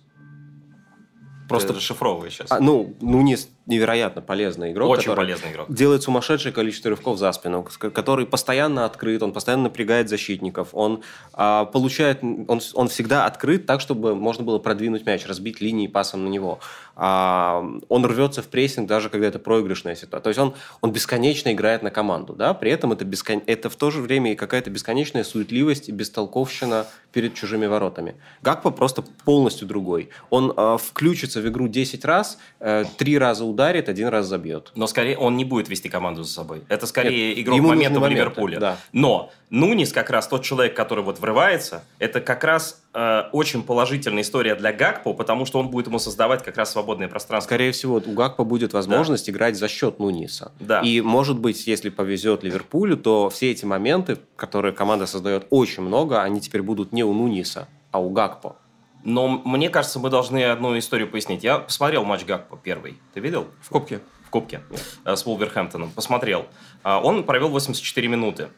Просто 1.49 1.73
расшифровывай 1.73 2.31
сейчас. 2.31 2.51
А, 2.51 2.61
ну, 2.61 2.95
Нунис 3.01 3.49
невероятно 3.67 4.23
полезный 4.23 4.73
игрок. 4.73 4.91
Очень 4.91 5.15
полезный 5.15 5.51
игрок. 5.51 5.67
Делает 5.73 6.03
сумасшедшее 6.03 6.53
количество 6.53 6.91
рывков 6.91 7.19
за 7.19 7.33
спину, 7.33 7.67
который 7.79 8.27
постоянно 8.27 8.85
открыт, 8.85 9.23
он 9.23 9.33
постоянно 9.33 9.65
напрягает 9.65 10.09
защитников, 10.09 10.69
он 10.73 11.03
а, 11.33 11.65
получает, 11.65 12.23
он, 12.23 12.61
он 12.75 12.89
всегда 12.89 13.27
открыт 13.27 13.67
так, 13.67 13.81
чтобы 13.81 14.15
можно 14.15 14.45
было 14.45 14.59
продвинуть 14.59 15.05
мяч, 15.05 15.27
разбить 15.27 15.61
линии 15.61 15.89
пасом 15.89 16.25
на 16.25 16.29
него. 16.29 16.61
А, 16.95 17.65
он 17.89 18.07
рвется 18.07 18.43
в 18.43 18.47
прессинг, 18.47 18.89
даже 18.89 19.11
когда 19.11 19.27
это 19.27 19.39
проигрышная 19.39 19.97
ситуация. 19.97 20.23
То 20.23 20.31
есть 20.31 20.39
он, 20.39 20.55
он 20.81 20.93
бесконечно 20.93 21.53
играет 21.53 21.83
на 21.83 21.91
команду, 21.91 22.35
да, 22.35 22.55
при 22.55 22.71
этом 22.71 22.93
это, 22.93 23.05
бескон... 23.05 23.43
это 23.47 23.69
в 23.69 23.77
то 23.77 23.91
же 23.91 24.01
время 24.01 24.33
и 24.33 24.37
какая-то 24.37 24.71
бесконечная 24.71 25.25
суетливость 25.25 25.89
и 25.89 25.93
бестолковщина 25.93 26.87
перед 27.13 27.35
чужими 27.35 27.67
воротами. 27.67 28.15
Гакпо 28.43 28.71
просто 28.71 29.03
полностью 29.25 29.67
другой. 29.67 30.11
Он 30.31 30.53
а, 30.57 30.79
включится 30.79 31.41
в 31.41 31.49
игру 31.49 31.69
10 31.69 32.05
раз, 32.05 32.39
а, 32.61 32.83
э, 32.83 32.85
3 32.97 33.19
раза 33.19 33.45
ударит, 33.57 33.89
один 33.89 34.09
раз 34.09 34.27
забьет. 34.27 34.71
Но 34.75 34.87
скорее 34.87 35.17
он 35.17 35.37
не 35.37 35.45
будет 35.47 35.71
вести 35.71 35.89
команду 35.89 36.23
за 36.23 36.33
собой. 36.33 36.63
Это 36.69 36.87
скорее 36.87 37.29
Нет, 37.29 37.39
игрок 37.39 37.61
момента 37.61 38.01
в 38.01 38.07
Ливерпуле. 38.07 38.59
Да. 38.59 38.77
Но 38.93 39.33
Нунис 39.49 39.93
как 39.93 40.11
раз 40.11 40.29
тот 40.29 40.45
человек, 40.45 40.77
который 40.77 41.03
вот 41.03 41.19
врывается, 41.19 41.83
это 41.99 42.21
как 42.21 42.45
раз 42.45 42.83
э, 42.93 43.23
очень 43.33 43.63
положительная 43.63 44.23
история 44.23 44.55
для 44.57 44.73
Гакпо, 44.73 45.15
потому 45.15 45.47
что 45.47 45.59
он 45.59 45.69
будет 45.69 45.87
ему 45.87 45.99
создавать 45.99 46.45
как 46.45 46.59
раз 46.59 46.73
свободное 46.73 47.09
пространство. 47.09 47.49
Скорее 47.49 47.73
всего, 47.73 47.97
у 48.05 48.13
Гакпо 48.13 48.45
будет 48.45 48.75
возможность 48.75 49.27
да. 49.27 49.33
играть 49.33 49.57
за 49.57 49.69
счет 49.69 49.99
Нуниса. 49.99 50.53
Да. 50.61 50.83
И, 50.83 51.01
может 51.01 51.39
быть, 51.39 51.67
если 51.67 51.89
повезет 51.89 52.43
Ливерпулю, 52.43 52.99
то 52.99 53.31
все 53.31 53.51
эти 53.51 53.65
моменты, 53.65 54.19
которые 54.37 54.75
команда 54.75 55.07
создает 55.07 55.47
очень 55.49 55.83
много, 55.83 56.23
они 56.23 56.43
теперь 56.43 56.63
будут 56.63 56.93
не 56.93 57.05
у 57.05 57.15
Нуниса, 57.15 57.69
а 57.91 58.01
у 58.01 58.11
Гакпо. 58.11 58.57
Но 59.07 59.29
мне 59.29 59.71
кажется, 59.71 60.01
мы 60.01 60.11
должны 60.11 60.43
одну 60.43 60.77
историю 60.77 61.09
пояснить. 61.09 61.45
Я 61.45 61.61
посмотрел 61.61 62.05
матч 62.05 62.25
Гакпо 62.25 62.59
первый. 62.61 62.99
Ты 63.15 63.21
видел? 63.21 63.47
В 63.63 63.69
Кубке. 63.71 64.01
В 64.25 64.31
Кубке. 64.31 64.63
Э, 65.05 65.15
с 65.15 65.25
Вулверхэмптоном. 65.25 65.93
Посмотрел. 65.93 66.47
Э, 66.83 66.97
он 66.97 67.23
провел 67.23 67.49
84 67.51 68.09
минуты. 68.09 68.49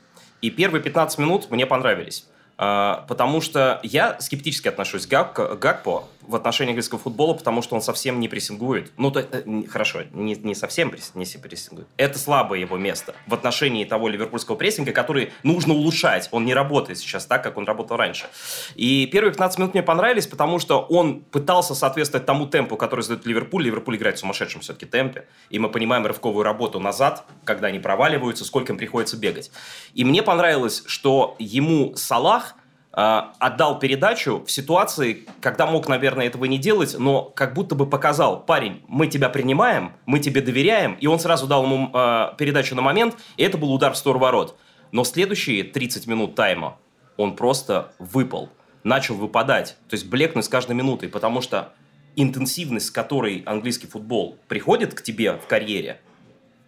И 0.41 0.49
первые 0.49 0.83
15 0.83 1.19
минут 1.19 1.51
мне 1.51 1.67
понравились. 1.67 2.27
Э, 2.57 2.95
потому 3.07 3.43
что 3.43 3.79
я 3.83 4.19
скептически 4.21 4.69
отношусь 4.69 5.07
к 5.07 5.11
Гакпо 5.11 6.09
в 6.29 6.37
отношении 6.37 6.73
английского 6.73 7.01
футбола, 7.01 7.33
потому 7.33 7.63
что 7.63 7.75
он 7.75 7.81
совсем 7.81 8.21
не 8.21 8.29
прессингует. 8.29 8.93
Ну, 8.99 9.11
то, 9.11 9.21
э, 9.21 9.63
хорошо, 9.69 10.03
не, 10.13 10.35
не 10.35 10.55
совсем 10.55 10.95
не 11.15 11.25
прессингует. 11.25 11.89
Это 11.97 12.19
слабое 12.19 12.61
его 12.61 12.77
место 12.77 13.15
в 13.27 13.33
отношении 13.33 13.85
того 13.85 14.09
ливерпульского 14.09 14.55
прессинга, 14.55 14.93
который 14.93 15.33
нужно 15.43 15.73
улучшать. 15.73 16.29
Он 16.31 16.45
не 16.45 16.53
работает 16.53 16.99
сейчас 16.99 17.25
так, 17.25 17.43
как 17.43 17.57
он 17.57 17.65
работал 17.65 17.97
раньше. 17.97 18.27
И 18.75 19.07
первые 19.07 19.33
15 19.33 19.59
минут 19.59 19.75
мне 19.75 19.83
понравились, 19.83 20.27
потому 20.27 20.59
что 20.59 20.81
он 20.83 21.21
пытался 21.21 21.75
соответствовать 21.75 22.27
тому 22.27 22.47
темпу, 22.47 22.77
который 22.77 23.01
задает 23.01 23.25
Ливерпуль. 23.25 23.65
Ливерпуль 23.65 23.97
играет 23.97 24.19
в 24.19 24.21
сумасшедшем 24.21 24.61
все-таки 24.61 24.85
темпе. 24.85 25.27
И 25.49 25.59
мы 25.59 25.71
понимаем 25.71 26.05
рывковую 26.05 26.45
работу 26.45 26.79
назад, 26.79 27.25
когда 27.45 27.69
они 27.69 27.79
проваливаются, 27.79 28.45
сколько 28.45 28.73
им 28.73 28.79
приходится 28.79 29.17
бегать. 29.17 29.51
И 29.95 30.05
мне 30.05 30.23
понравилось, 30.23 30.83
что 30.87 31.37
ему 31.39 31.95
Салах– 31.97 32.55
отдал 33.01 33.79
передачу 33.79 34.43
в 34.45 34.51
ситуации, 34.51 35.25
когда 35.41 35.67
мог, 35.67 35.87
наверное, 35.87 36.27
этого 36.27 36.47
не 36.47 36.59
делать, 36.59 36.97
но 36.99 37.23
как 37.23 37.55
будто 37.55 37.77
бы 37.77 37.87
показал, 37.87 38.45
парень, 38.45 38.83
мы 38.89 39.07
тебя 39.07 39.29
принимаем, 39.29 39.93
мы 40.05 40.19
тебе 40.19 40.41
доверяем, 40.41 40.95
и 40.95 41.07
он 41.07 41.21
сразу 41.21 41.47
дал 41.47 41.63
ему 41.63 41.93
э, 41.95 42.33
передачу 42.37 42.75
на 42.75 42.83
момент, 42.83 43.17
и 43.37 43.45
это 43.45 43.57
был 43.57 43.73
удар 43.73 43.93
в 43.93 43.97
сторону 43.97 44.25
ворот. 44.25 44.59
Но 44.91 45.05
следующие 45.05 45.63
30 45.63 46.09
минут 46.09 46.35
тайма 46.35 46.77
он 47.17 47.37
просто 47.37 47.93
выпал, 48.01 48.49
начал 48.83 49.15
выпадать, 49.15 49.77
то 49.89 49.95
есть 49.95 50.09
блекнуть 50.09 50.47
с 50.47 50.49
каждой 50.49 50.75
минутой, 50.75 51.09
потому 51.09 51.41
что 51.41 51.73
интенсивность, 52.17 52.87
с 52.87 52.91
которой 52.91 53.45
английский 53.47 53.87
футбол 53.87 54.39
приходит 54.49 54.95
к 54.95 55.03
тебе 55.03 55.35
в 55.35 55.47
карьере, 55.47 56.01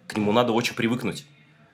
к 0.06 0.16
нему 0.16 0.30
надо 0.30 0.52
очень 0.52 0.76
привыкнуть. 0.76 1.26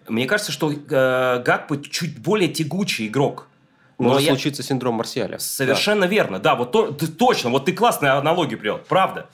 Мне 0.08 0.24
кажется, 0.24 0.50
что 0.50 0.72
э, 0.72 1.42
Гакпо 1.44 1.76
чуть 1.82 2.18
более 2.22 2.48
тягучий 2.48 3.08
игрок– 3.08 3.48
может 3.98 4.22
я... 4.22 4.28
случиться 4.28 4.62
синдром 4.62 4.94
Марсиаля. 4.94 5.38
Совершенно 5.38 6.02
да. 6.02 6.06
верно, 6.06 6.38
да, 6.38 6.54
вот 6.54 6.72
то, 6.72 6.92
ты, 6.92 7.06
точно, 7.06 7.50
вот 7.50 7.64
ты 7.64 7.72
классную 7.72 8.18
аналогию 8.18 8.58
привел, 8.58 8.78
правда. 8.78 9.28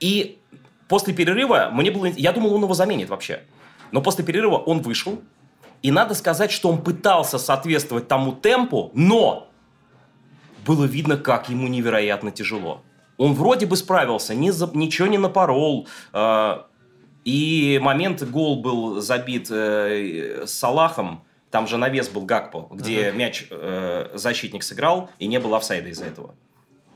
И 0.00 0.38
после 0.88 1.12
перерыва 1.12 1.70
мне 1.72 1.90
было, 1.90 2.06
я 2.06 2.32
думал, 2.32 2.54
он 2.54 2.62
его 2.62 2.74
заменит 2.74 3.08
вообще, 3.10 3.42
но 3.92 4.00
после 4.00 4.24
перерыва 4.24 4.56
он 4.56 4.80
вышел, 4.80 5.20
и 5.82 5.90
надо 5.90 6.14
сказать, 6.14 6.50
что 6.50 6.70
он 6.70 6.82
пытался 6.82 7.38
соответствовать 7.38 8.08
тому 8.08 8.32
темпу, 8.32 8.90
но 8.94 9.48
было 10.66 10.84
видно, 10.84 11.16
как 11.16 11.48
ему 11.48 11.68
невероятно 11.68 12.30
тяжело. 12.30 12.82
Он 13.16 13.34
вроде 13.34 13.66
бы 13.66 13.76
справился, 13.76 14.34
ни 14.34 14.50
за, 14.50 14.70
ничего 14.74 15.08
не 15.08 15.18
напорол, 15.18 15.88
э, 16.12 16.58
и 17.24 17.80
момент 17.82 18.22
гол 18.22 18.62
был 18.62 19.00
забит 19.00 19.48
э, 19.50 20.44
Салахом, 20.46 21.24
там 21.50 21.66
же 21.66 21.76
навес 21.76 22.08
был 22.08 22.22
Гакпо, 22.22 22.68
где 22.70 23.08
uh-huh. 23.08 23.12
мяч 23.12 23.46
э, 23.50 24.10
защитник 24.14 24.62
сыграл, 24.62 25.10
и 25.18 25.26
не 25.26 25.38
было 25.38 25.56
офсайда 25.56 25.88
из-за 25.88 26.04
этого. 26.04 26.34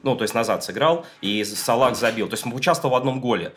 Ну, 0.02 0.16
то 0.16 0.22
есть 0.22 0.34
назад 0.34 0.64
сыграл, 0.64 1.06
и 1.20 1.44
Салах 1.44 1.96
забил. 1.96 2.28
То 2.28 2.34
есть 2.34 2.44
он 2.46 2.52
участвовал 2.52 2.94
в 2.94 2.98
одном 2.98 3.20
голе. 3.20 3.52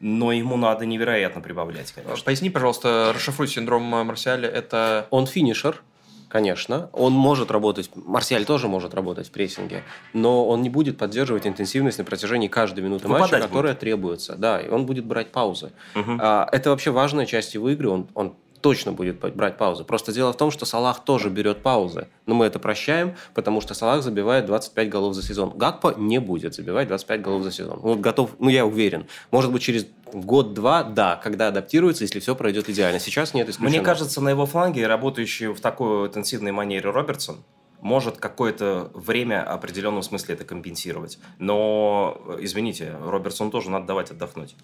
Но 0.00 0.32
ему 0.32 0.56
надо 0.56 0.84
невероятно 0.84 1.40
прибавлять, 1.40 1.92
конечно. 1.92 2.24
Поясни, 2.24 2.50
пожалуйста, 2.50 3.12
расшифруй 3.14 3.46
синдром 3.46 3.82
Марсиаля. 3.82 4.48
Это... 4.48 5.06
Он 5.10 5.26
финишер, 5.26 5.80
конечно. 6.28 6.90
Он 6.92 7.12
может 7.12 7.52
работать, 7.52 7.90
Марсиаль 7.94 8.44
тоже 8.44 8.66
может 8.66 8.94
работать 8.94 9.28
в 9.28 9.30
прессинге, 9.30 9.84
но 10.12 10.48
он 10.48 10.62
не 10.62 10.70
будет 10.70 10.98
поддерживать 10.98 11.46
интенсивность 11.46 11.98
на 11.98 12.04
протяжении 12.04 12.48
каждой 12.48 12.82
минуты 12.82 13.06
Выпадать 13.06 13.32
матча, 13.32 13.46
которая 13.46 13.74
будет. 13.74 13.80
требуется. 13.80 14.34
Да, 14.34 14.60
и 14.60 14.68
он 14.68 14.86
будет 14.86 15.04
брать 15.04 15.30
паузы. 15.30 15.70
Угу. 15.94 16.18
А, 16.20 16.48
это 16.50 16.70
вообще 16.70 16.90
важная 16.90 17.26
часть 17.26 17.54
его 17.54 17.70
игры. 17.70 17.90
Он, 17.90 18.08
он 18.14 18.34
точно 18.62 18.92
будет 18.92 19.18
брать 19.34 19.58
паузы. 19.58 19.84
Просто 19.84 20.12
дело 20.12 20.32
в 20.32 20.36
том, 20.36 20.50
что 20.50 20.64
Салах 20.64 21.04
тоже 21.04 21.28
берет 21.28 21.62
паузы. 21.62 22.08
Но 22.26 22.34
мы 22.34 22.46
это 22.46 22.58
прощаем, 22.58 23.14
потому 23.34 23.60
что 23.60 23.74
Салах 23.74 24.02
забивает 24.02 24.46
25 24.46 24.88
голов 24.88 25.14
за 25.14 25.22
сезон. 25.22 25.50
Гакпо 25.56 25.94
не 25.98 26.18
будет 26.18 26.54
забивать 26.54 26.88
25 26.88 27.20
голов 27.20 27.42
за 27.42 27.52
сезон. 27.52 27.80
Вот 27.80 27.98
готов, 27.98 28.30
ну 28.38 28.48
я 28.48 28.64
уверен. 28.64 29.06
Может 29.30 29.52
быть, 29.52 29.62
через 29.62 29.86
год-два, 30.12 30.84
да, 30.84 31.16
когда 31.16 31.48
адаптируется, 31.48 32.04
если 32.04 32.20
все 32.20 32.34
пройдет 32.34 32.68
идеально. 32.68 33.00
Сейчас 33.00 33.34
нет 33.34 33.48
исключено. 33.48 33.76
Мне 33.76 33.80
кажется, 33.80 34.20
на 34.20 34.30
его 34.30 34.46
фланге, 34.46 34.86
работающий 34.86 35.48
в 35.48 35.60
такой 35.60 36.06
интенсивной 36.06 36.52
манере 36.52 36.90
Робертсон, 36.90 37.42
может 37.82 38.18
какое-то 38.18 38.90
время 38.94 39.44
в 39.44 39.54
определенном 39.54 40.02
смысле 40.02 40.36
это 40.36 40.44
компенсировать. 40.44 41.18
Но, 41.38 42.16
извините, 42.38 42.94
Робертсон 43.04 43.50
тоже 43.50 43.70
надо 43.70 43.86
давать 43.86 44.12
отдохнуть. 44.12 44.54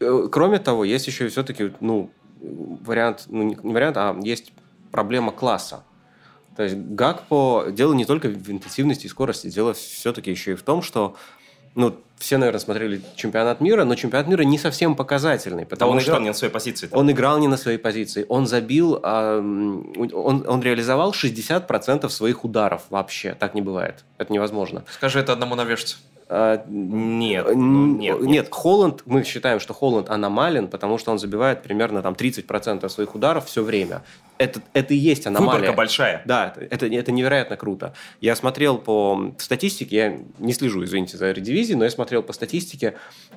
Э, 0.00 0.28
кроме 0.32 0.58
того, 0.58 0.84
есть 0.84 1.06
еще 1.06 1.26
и 1.26 1.28
все-таки, 1.28 1.72
ну, 1.80 2.10
вариант, 2.42 3.24
ну 3.28 3.42
не 3.42 3.56
вариант, 3.72 3.96
а 3.96 4.18
есть 4.22 4.52
проблема 4.90 5.32
класса. 5.32 5.84
То 6.56 6.64
есть 6.64 6.76
Гакпо 6.76 7.66
дело 7.70 7.94
не 7.94 8.04
только 8.04 8.28
в 8.28 8.50
интенсивности 8.50 9.06
и 9.06 9.08
скорости, 9.08 9.48
дело 9.48 9.72
все-таки 9.72 10.30
еще 10.30 10.52
и 10.52 10.54
в 10.54 10.62
том, 10.62 10.82
что 10.82 11.16
ну, 11.74 11.96
все, 12.18 12.36
наверное, 12.36 12.60
смотрели 12.60 13.00
чемпионат 13.16 13.60
мира, 13.60 13.84
но 13.84 13.94
чемпионат 13.94 14.28
мира 14.28 14.42
не 14.42 14.58
совсем 14.58 14.94
показательный. 14.94 15.64
Потому 15.64 15.92
он 15.92 16.00
что 16.00 16.10
играл 16.10 16.20
не 16.20 16.28
на 16.28 16.34
своей 16.34 16.52
позиции. 16.52 16.86
Там. 16.86 16.98
Он 16.98 17.10
играл 17.10 17.38
не 17.38 17.48
на 17.48 17.56
своей 17.56 17.78
позиции. 17.78 18.26
Он 18.28 18.46
забил, 18.46 19.00
э, 19.02 19.38
он, 19.38 20.44
он 20.46 20.62
реализовал 20.62 21.12
60% 21.12 22.08
своих 22.10 22.44
ударов 22.44 22.82
вообще. 22.90 23.34
Так 23.34 23.54
не 23.54 23.62
бывает. 23.62 24.04
Это 24.18 24.32
невозможно. 24.32 24.84
Скажи 24.90 25.18
это 25.18 25.32
одному 25.32 25.54
навешаться. 25.54 25.96
А, 26.34 26.64
нет, 26.66 27.44
ну, 27.54 27.86
нет, 27.86 28.20
нет. 28.20 28.30
Нет, 28.30 28.48
Холланд, 28.50 29.02
мы 29.04 29.22
считаем, 29.22 29.60
что 29.60 29.74
Холланд 29.74 30.08
аномален, 30.08 30.68
потому 30.68 30.96
что 30.96 31.12
он 31.12 31.18
забивает 31.18 31.62
примерно 31.62 32.00
там 32.00 32.14
30% 32.14 32.88
своих 32.88 33.14
ударов 33.14 33.44
все 33.44 33.62
время. 33.62 34.02
Это, 34.38 34.62
это 34.72 34.94
и 34.94 34.96
есть 34.96 35.26
аномалия. 35.26 35.60
Выборка 35.60 35.76
большая. 35.76 36.22
Да, 36.24 36.54
это, 36.70 36.86
это 36.86 37.12
невероятно 37.12 37.58
круто. 37.58 37.92
Я 38.22 38.34
смотрел 38.34 38.78
по 38.78 39.34
статистике, 39.36 39.94
я 39.94 40.18
не 40.38 40.54
слежу, 40.54 40.82
извините, 40.82 41.18
за 41.18 41.32
редивизией, 41.32 41.76
но 41.76 41.84
я 41.84 41.90
смотрел 41.90 42.22
по 42.22 42.32
статистике, 42.32 42.94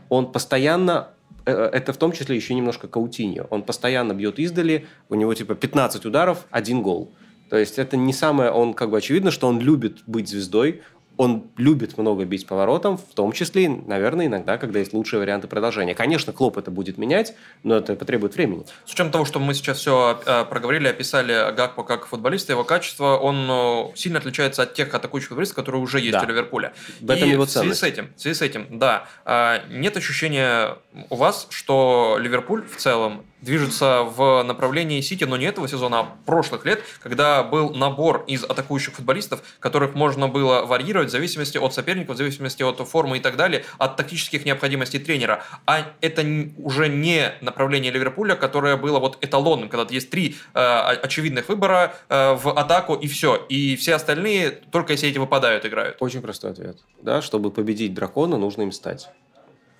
он 0.07 0.31
постоянно 0.31 1.09
э, 1.45 1.51
это 1.51 1.91
в 1.91 1.97
том 1.97 2.13
числе 2.13 2.37
еще 2.37 2.53
немножко 2.53 2.87
Каутиньо. 2.87 3.45
Он 3.49 3.63
постоянно 3.63 4.13
бьет 4.13 4.39
издали, 4.39 4.87
у 5.09 5.15
него 5.15 5.33
типа 5.33 5.55
15 5.55 6.05
ударов, 6.05 6.45
один 6.49 6.81
гол. 6.81 7.11
То 7.49 7.57
есть 7.57 7.77
это 7.77 7.95
не 7.97 8.13
самое, 8.13 8.51
он 8.51 8.73
как 8.73 8.89
бы 8.89 8.97
очевидно, 8.97 9.31
что 9.31 9.47
он 9.47 9.59
любит 9.59 9.99
быть 10.07 10.27
звездой, 10.27 10.81
он 11.17 11.45
любит 11.57 11.97
много 11.97 12.25
бить 12.25 12.45
поворотом, 12.47 12.97
в 12.97 13.13
том 13.13 13.31
числе, 13.31 13.69
наверное, 13.69 14.27
иногда, 14.27 14.57
когда 14.57 14.79
есть 14.79 14.93
лучшие 14.93 15.19
варианты 15.19 15.47
продолжения. 15.47 15.95
Конечно, 15.95 16.33
Клоп 16.33 16.57
это 16.57 16.71
будет 16.71 16.97
менять, 16.97 17.35
но 17.63 17.77
это 17.77 17.95
потребует 17.95 18.35
времени. 18.35 18.65
С 18.85 18.93
учетом 18.93 19.11
того, 19.11 19.25
что 19.25 19.39
мы 19.39 19.53
сейчас 19.53 19.79
все 19.79 20.19
э, 20.25 20.45
проговорили, 20.45 20.87
описали 20.87 21.53
Гакпо 21.55 21.83
как 21.83 22.07
футболиста, 22.07 22.53
его 22.53 22.63
качество, 22.63 23.17
он 23.17 23.47
э, 23.49 23.95
сильно 23.95 24.19
отличается 24.19 24.63
от 24.63 24.73
тех 24.73 24.93
атакующих 24.93 25.29
футболистов, 25.29 25.55
которые 25.55 25.81
уже 25.81 25.99
есть 25.99 26.11
да. 26.11 26.21
у 26.21 26.27
Ливерпуля. 26.27 26.73
В 26.99 27.09
этом 27.09 27.27
И 27.27 27.31
его 27.31 27.45
ценность. 27.45 27.77
В 27.77 27.79
связи 27.79 27.93
с 27.93 27.93
этим, 27.93 28.09
в 28.15 28.21
связи 28.21 28.35
с 28.35 28.41
этим, 28.41 28.79
да, 28.79 29.07
э, 29.25 29.59
нет 29.69 29.95
ощущения 29.97 30.77
у 31.09 31.15
вас, 31.15 31.47
что 31.49 32.17
Ливерпуль 32.19 32.63
в 32.67 32.77
целом 32.77 33.23
движется 33.45 34.03
в 34.03 34.43
направлении 34.43 34.99
Сити, 35.01 35.23
но 35.23 35.37
не 35.37 35.45
этого 35.45 35.67
сезона, 35.67 35.99
а 35.99 36.17
прошлых 36.25 36.65
лет, 36.65 36.83
когда 36.99 37.43
был 37.43 37.69
набор 37.69 38.23
из 38.27 38.43
атакующих 38.43 38.95
футболистов, 38.95 39.41
которых 39.59 39.93
можно 39.95 40.27
было 40.27 40.65
варьировать 40.65 41.09
в 41.09 41.11
зависимости 41.11 41.57
от 41.57 41.73
соперников, 41.73 42.15
в 42.15 42.17
зависимости 42.17 42.63
от 42.63 42.79
формы 42.87 43.17
и 43.17 43.19
так 43.21 43.37
далее, 43.37 43.63
от 43.77 43.95
тактических 43.95 44.45
необходимостей 44.45 44.99
тренера. 44.99 45.43
А 45.65 45.93
это 46.01 46.25
уже 46.57 46.89
не 46.89 47.33
направление 47.41 47.91
Ливерпуля, 47.91 48.35
которое 48.35 48.75
было 48.75 48.99
вот 48.99 49.23
эталонным, 49.23 49.69
когда 49.69 49.85
есть 49.93 50.09
три 50.09 50.35
э, 50.53 50.59
очевидных 50.59 51.47
выбора 51.47 51.95
э, 52.09 52.33
в 52.33 52.49
атаку 52.49 52.95
и 52.95 53.07
все. 53.07 53.35
И 53.35 53.75
все 53.75 53.95
остальные, 53.95 54.51
только 54.71 54.93
если 54.93 55.07
эти 55.07 55.19
выпадают, 55.19 55.65
играют. 55.65 55.97
Очень 55.99 56.21
простой 56.21 56.51
ответ. 56.51 56.77
Да, 57.01 57.21
чтобы 57.21 57.51
победить 57.51 57.93
дракона, 57.93 58.37
нужно 58.37 58.63
им 58.63 58.71
стать. 58.71 59.09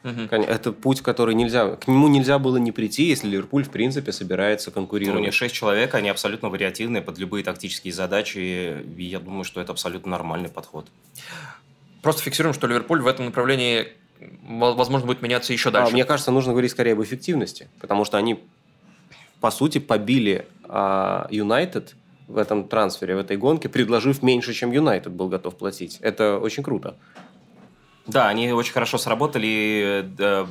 Угу. 0.06 0.36
Это 0.36 0.72
путь, 0.72 1.02
который 1.02 1.34
нельзя... 1.34 1.76
К 1.78 1.88
нему 1.88 2.08
нельзя 2.08 2.38
было 2.38 2.58
не 2.58 2.72
прийти, 2.72 3.06
если 3.06 3.28
Ливерпуль, 3.28 3.64
в 3.64 3.72
принципе, 3.72 4.12
собирается 4.12 4.70
конкурировать. 4.70 5.16
Ну, 5.16 5.22
у 5.22 5.26
них 5.26 5.34
шесть 5.34 5.56
человек, 5.56 5.96
они 5.96 6.10
абсолютно 6.10 6.50
вариативные 6.50 7.02
под 7.02 7.18
любые 7.18 7.44
тактические 7.44 7.92
задачи, 7.92 8.38
и 8.38 9.04
я 9.04 9.20
думаю, 9.20 9.44
что 9.44 9.62
это 9.62 9.72
абсолютно 9.72 10.12
нормальный 10.12 10.50
подход. 10.50 10.86
Просто 12.04 12.22
фиксируем, 12.22 12.54
что 12.54 12.68
Ливерпуль 12.68 13.02
в 13.02 13.08
этом 13.08 13.26
направлении, 13.26 13.88
возможно, 14.48 15.08
будет 15.08 15.24
меняться 15.24 15.54
еще 15.54 15.72
дальше. 15.72 15.90
А, 15.90 15.94
мне 15.94 16.06
кажется, 16.06 16.30
нужно 16.30 16.52
говорить 16.52 16.70
скорее 16.70 16.94
об 16.94 17.02
эффективности, 17.02 17.68
потому 17.82 18.06
что 18.06 18.18
они, 18.18 18.44
по 19.42 19.50
сути, 19.50 19.80
побили 19.80 20.46
а, 20.66 21.28
Юнайтед 21.32 21.96
в 22.28 22.38
этом 22.38 22.68
трансфере, 22.68 23.16
в 23.16 23.20
этой 23.20 23.38
гонке, 23.38 23.70
предложив 23.70 24.22
меньше, 24.22 24.54
чем 24.54 24.72
Юнайтед 24.72 25.14
был 25.14 25.30
готов 25.30 25.58
платить. 25.58 25.98
Это 26.02 26.38
очень 26.38 26.62
круто. 26.62 26.96
Да, 28.08 28.28
они 28.28 28.52
очень 28.52 28.74
хорошо 28.74 28.98
сработали. 28.98 30.06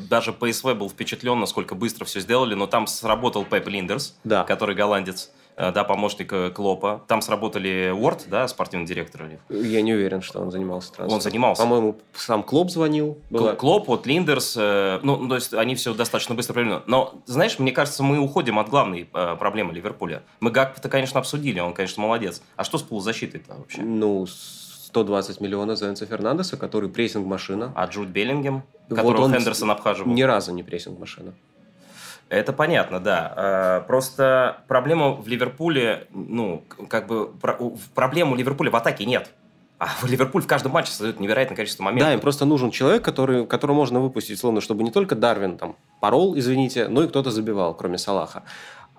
Даже 0.09 0.33
ПСВ 0.33 0.75
был 0.75 0.89
впечатлен, 0.91 1.39
насколько 1.39 1.75
быстро 1.75 2.05
все 2.05 2.21
сделали. 2.21 2.55
Но 2.55 2.67
там 2.67 2.87
сработал 2.87 3.45
Пеп 3.45 3.69
Линдерс, 3.69 4.17
да. 4.25 4.45
который 4.45 4.75
голландец 4.75 5.31
э, 5.57 5.71
да, 5.73 5.85
помощник 5.85 6.33
э, 6.33 6.51
Клопа. 6.51 7.03
Там 7.07 7.23
сработали 7.23 7.91
Уорд, 7.91 8.27
да, 8.29 8.49
спортивный 8.49 8.87
директор. 8.87 9.29
Я 9.49 9.83
не 9.83 9.95
уверен, 9.95 10.21
что 10.21 10.41
он 10.41 10.51
занимался 10.51 10.93
трансфером. 10.93 11.15
Он 11.15 11.21
занимался. 11.21 11.63
По-моему, 11.63 11.97
сам 12.15 12.43
Клоп 12.43 12.71
звонил. 12.71 13.19
Была... 13.31 13.55
Клоп, 13.55 13.89
вот 13.89 14.07
Линдерс, 14.07 14.57
э, 14.59 14.99
ну, 15.03 15.17
ну, 15.17 15.29
то 15.29 15.35
есть 15.37 15.55
они 15.55 15.77
все 15.77 15.95
достаточно 15.95 16.35
быстро 16.35 16.55
провели. 16.55 16.81
Но, 16.87 17.15
знаешь, 17.27 17.59
мне 17.59 17.73
кажется, 17.73 18.03
мы 18.03 18.19
уходим 18.19 18.59
от 18.59 18.69
главной 18.69 19.05
проблемы 19.05 19.73
Ливерпуля. 19.73 20.23
Мы 20.41 20.51
Гакпа-то, 20.51 20.89
конечно, 20.89 21.21
обсудили, 21.21 21.61
он, 21.61 21.73
конечно, 21.73 22.03
молодец. 22.03 22.43
А 22.57 22.65
что 22.65 22.79
с 22.79 22.83
полузащитой-то 22.83 23.55
вообще? 23.55 23.83
Ну, 23.83 24.27
120 24.95 25.41
миллионов 25.41 25.77
за 25.77 25.89
Энцо 25.89 26.07
Фернандеса, 26.07 26.57
который 26.57 26.89
прессинг-машина. 26.89 27.73
А 27.75 27.87
Джуд 27.87 28.09
Беллингем, 28.09 28.63
которого 28.89 29.17
вот 29.17 29.21
он 29.25 29.33
Хендерсон 29.33 29.73
обхаживал? 29.73 30.13
Ни 30.13 30.23
разу 30.23 30.53
не 30.53 30.63
прессинг-машина. 30.63 31.35
Это 32.29 32.53
понятно, 32.53 33.01
да. 33.01 33.33
А, 33.37 33.81
просто 33.81 34.63
проблема 34.69 35.11
в 35.11 35.27
Ливерпуле, 35.27 36.07
ну, 36.11 36.63
как 36.89 37.09
бы, 37.09 37.33
проблему 37.95 38.37
Ливерпуля 38.37 38.71
в 38.71 38.77
атаке 38.77 39.05
нет. 39.05 39.31
А 39.79 39.87
в 39.87 40.05
Ливерпуль 40.05 40.43
в 40.43 40.47
каждом 40.47 40.71
матче 40.71 40.93
создает 40.93 41.19
невероятное 41.19 41.57
количество 41.57 41.83
моментов. 41.83 42.09
Да, 42.09 42.15
им 42.15 42.21
просто 42.21 42.45
нужен 42.45 42.71
человек, 42.71 43.05
который, 43.05 43.45
которого 43.47 43.75
можно 43.75 43.99
выпустить, 43.99 44.39
словно, 44.39 44.61
чтобы 44.61 44.85
не 44.85 44.93
только 44.93 45.17
Дарвин 45.17 45.59
там 45.59 45.75
порол, 46.01 46.39
извините, 46.39 46.87
но 46.87 47.03
и 47.03 47.09
кто-то 47.09 47.33
забивал, 47.33 47.75
кроме 47.75 47.99
Салаха. 47.99 48.45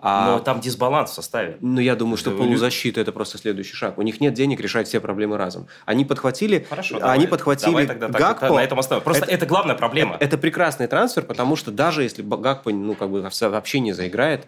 А... 0.08 0.28
Но 0.28 0.40
там 0.40 0.60
дисбаланс 0.60 1.10
в 1.10 1.14
составе. 1.16 1.58
Ну, 1.62 1.82
я 1.82 1.96
думаю, 1.96 2.16
что 2.16 2.30
полузащита– 2.30 3.02
это 3.02 3.12
просто 3.12 3.40
следующий 3.40 3.74
шаг. 3.74 3.98
У 3.98 4.04
них 4.04 4.22
нет 4.22 4.36
денег 4.36 4.60
решать 4.60 4.88
все 4.88 5.00
проблемы 5.00 5.36
разом. 5.36 5.66
Они 5.86 6.06
подхватили, 6.06 6.68
Хорошо, 6.70 7.00
давай, 7.00 7.16
они 7.16 7.26
подхватили 7.26 7.72
давай 7.72 7.88
тогда 7.88 8.08
Гакпо. 8.10 8.42
Так, 8.42 8.52
на 8.52 8.64
этом 8.64 8.78
оставим. 8.78 9.02
Просто 9.02 9.26
это, 9.26 9.34
это 9.34 9.46
главная 9.48 9.74
проблема. 9.74 10.14
Это, 10.14 10.26
это 10.26 10.38
прекрасный 10.38 10.86
трансфер, 10.86 11.24
потому 11.24 11.56
что 11.56 11.72
даже 11.72 12.04
если 12.04 12.22
Гакпо 12.22 12.70
ну, 12.70 12.94
как 12.94 13.10
бы 13.10 13.28
вообще 13.42 13.80
не 13.80 13.94
заиграет, 13.94 14.46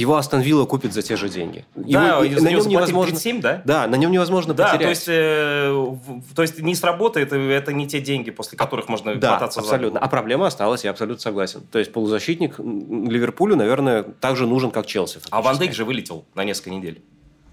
его 0.00 0.16
Астон 0.16 0.40
Вилла 0.40 0.64
купит 0.64 0.94
за 0.94 1.02
те 1.02 1.16
же 1.16 1.28
деньги. 1.28 1.64
Да, 1.74 2.24
его, 2.24 2.40
на 2.40 2.48
нем 2.48 2.66
невозможно, 2.66 3.12
37, 3.12 3.40
да? 3.40 3.62
Да, 3.64 3.86
на 3.86 3.96
нем 3.96 4.10
невозможно 4.10 4.54
да, 4.54 4.64
потерять. 4.64 4.82
То 4.82 4.88
есть, 4.88 5.04
э, 5.08 6.34
то 6.34 6.42
есть 6.42 6.60
не 6.60 6.74
сработает, 6.74 7.32
это 7.32 7.72
не 7.72 7.86
те 7.86 8.00
деньги, 8.00 8.30
после 8.30 8.56
которых 8.56 8.88
а, 8.88 8.92
можно 8.92 9.14
да, 9.16 9.34
кататься 9.34 9.60
абсолютно. 9.60 10.00
А 10.00 10.08
проблема 10.08 10.46
осталась, 10.46 10.84
я 10.84 10.90
абсолютно 10.90 11.20
согласен. 11.20 11.60
То 11.70 11.78
есть 11.78 11.92
полузащитник 11.92 12.58
Ливерпулю, 12.58 13.56
наверное, 13.56 14.02
также 14.02 14.46
нужен, 14.46 14.70
как 14.70 14.86
Челси. 14.86 15.14
Фактически. 15.14 15.34
А 15.34 15.42
Ван 15.42 15.58
Дейк 15.58 15.74
же 15.74 15.84
вылетел 15.84 16.24
на 16.34 16.44
несколько 16.44 16.70
недель. 16.70 17.02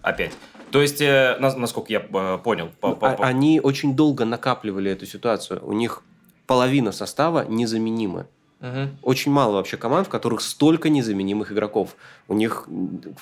Опять. 0.01 0.31
То 0.71 0.81
есть, 0.81 1.01
э, 1.01 1.37
насколько 1.39 1.91
я 1.91 1.99
э, 1.99 2.37
понял... 2.43 2.69
По, 2.79 2.93
по, 2.93 3.11
по... 3.11 3.25
Они 3.25 3.59
очень 3.59 3.95
долго 3.95 4.25
накапливали 4.25 4.91
эту 4.91 5.05
ситуацию. 5.05 5.61
У 5.65 5.73
них 5.73 6.03
половина 6.45 6.91
состава 6.91 7.45
незаменимы. 7.45 8.27
Угу. 8.59 8.89
Очень 9.03 9.31
мало 9.31 9.53
вообще 9.53 9.77
команд, 9.77 10.07
в 10.07 10.09
которых 10.09 10.41
столько 10.41 10.89
незаменимых 10.89 11.51
игроков. 11.51 11.95
У 12.27 12.33
них 12.33 12.65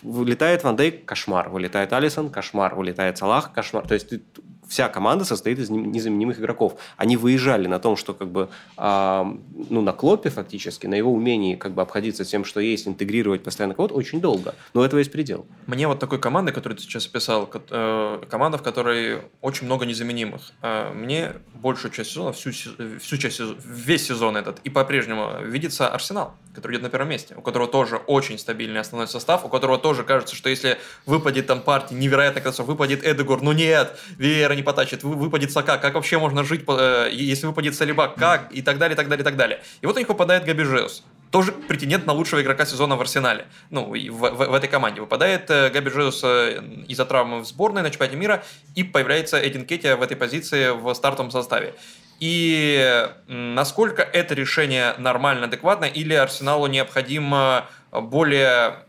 вылетает 0.01 0.63
Ван 0.63 0.75
Дейк– 0.75 1.05
кошмар, 1.07 1.49
вылетает 1.49 1.91
Алисон– 1.91 2.29
кошмар, 2.31 2.75
вылетает 2.75 3.17
Салах– 3.17 3.51
кошмар. 3.53 3.86
То 3.86 3.95
есть 3.95 4.09
ты 4.09 4.21
вся 4.68 4.89
команда 4.89 5.26
состоит 5.26 5.59
из 5.59 5.70
незаменимых 5.70 6.39
игроков. 6.39 6.76
Они 6.97 7.18
выезжали 7.18 7.68
на 7.68 7.80
том, 7.80 7.95
что 7.95 8.13
как 8.13 8.30
бы, 8.30 8.49
э, 8.78 9.24
ну, 9.70 9.82
на 9.82 9.91
Клопе 9.91 10.30
фактически, 10.30 10.88
на 10.88 10.95
его 10.95 11.13
умении 11.13 11.55
как 11.55 11.74
бы 11.74 11.82
обходиться 11.82 12.26
тем, 12.26 12.45
что 12.45 12.59
есть, 12.59 12.88
интегрировать 12.88 13.43
постоянно 13.43 13.74
кого-то 13.74 13.95
очень 13.95 14.22
долго. 14.22 14.55
Но 14.74 14.84
этого 14.84 14.99
есть 14.99 15.11
предел. 15.11 15.45
Мне 15.68 15.88
вот 15.88 15.99
такой 15.99 16.20
команды, 16.20 16.51
которую 16.51 16.78
ты 16.78 16.84
сейчас 16.84 17.07
описал, 17.07 17.49
э, 17.53 18.24
команда, 18.30 18.57
в 18.57 18.63
которой 18.63 19.22
очень 19.41 19.66
много 19.66 19.86
незаменимых. 19.86 20.51
Э, 20.61 20.91
мне 20.93 21.34
большую 21.53 21.91
часть 21.91 22.11
сезона, 22.11 22.32
всю, 22.34 22.51
всю 22.51 23.18
часть 23.18 23.41
весь 23.66 24.05
сезон 24.05 24.38
этот, 24.38 24.59
и 24.63 24.70
по-прежнему 24.70 25.41
видится 25.43 25.88
Арсенал, 25.88 26.36
который 26.53 26.74
идет 26.74 26.84
на 26.84 26.89
первом 26.89 27.09
месте, 27.09 27.36
у 27.36 27.41
которого 27.41 27.68
тоже 27.68 27.97
очень 27.97 28.38
стабильный 28.38 28.80
основной 28.80 29.07
состав, 29.07 29.45
у 29.45 29.49
которого 29.49 29.78
тоже 29.78 30.03
кажется, 30.03 30.36
что 30.36 30.49
если 30.49 30.78
выпадет 31.05 31.47
там 31.47 31.61
партия, 31.61 31.95
невероятно 31.95 32.41
катастрофа, 32.41 32.72
выпадет 32.72 33.05
Эдегор, 33.05 33.41
ну 33.41 33.51
нет, 33.51 33.97
Вера 34.18 34.55
не 34.56 34.64
потащит, 34.64 35.03
выпадет 35.03 35.51
Сака, 35.51 35.78
как 35.78 35.95
вообще 35.95 36.18
можно 36.18 36.43
жить, 36.43 36.64
э, 36.68 37.10
если 37.12 37.47
выпадет 37.47 37.76
Салиба, 37.76 38.08
как, 38.08 38.51
и 38.51 38.62
так 38.62 38.78
далее, 38.78 38.93
и 38.93 38.97
так 38.97 39.08
далее, 39.08 39.22
и 39.22 39.26
так 39.26 39.36
далее. 39.36 39.62
И 39.82 39.86
вот 39.86 39.95
у 39.95 39.99
них 39.99 40.08
попадает 40.08 40.45
Габи 40.45 40.64
Жеус, 40.64 41.03
тоже 41.32 41.51
претендент 41.51 42.06
на 42.06 42.14
лучшего 42.14 42.41
игрока 42.41 42.66
сезона 42.66 42.95
в 42.95 43.01
Арсенале. 43.01 43.45
Ну, 43.70 43.91
в, 43.91 43.93
в, 43.93 44.47
в 44.47 44.53
этой 44.53 44.70
команде. 44.70 45.01
Выпадает 45.01 45.49
э, 45.49 45.70
Габи 45.70 45.89
Жеус 45.89 46.22
э, 46.24 46.62
из-за 46.88 47.06
травмы 47.06 47.41
в 47.41 47.45
сборной 47.45 47.82
на 47.82 47.89
чемпионате 47.89 48.18
мира, 48.18 48.43
и 48.76 48.84
появляется 48.84 49.38
Эдин 49.38 49.66
Кетти 49.66 49.93
в 49.93 50.01
этой 50.01 50.18
позиции 50.18 50.70
в 50.70 50.93
стартовом 50.93 51.32
составе. 51.32 51.76
И 52.20 53.10
насколько 53.28 54.01
это 54.01 54.34
решение 54.36 54.95
нормально, 54.97 55.47
адекватно, 55.47 55.86
или 55.86 56.14
Арсеналу 56.14 56.68
необходимо 56.68 57.68
более 57.91 58.86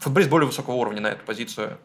футболист 0.00 0.30
более 0.30 0.46
высокого 0.46 0.74
уровня 0.74 1.00
на 1.00 1.06
эту 1.08 1.24
позицию? 1.24 1.78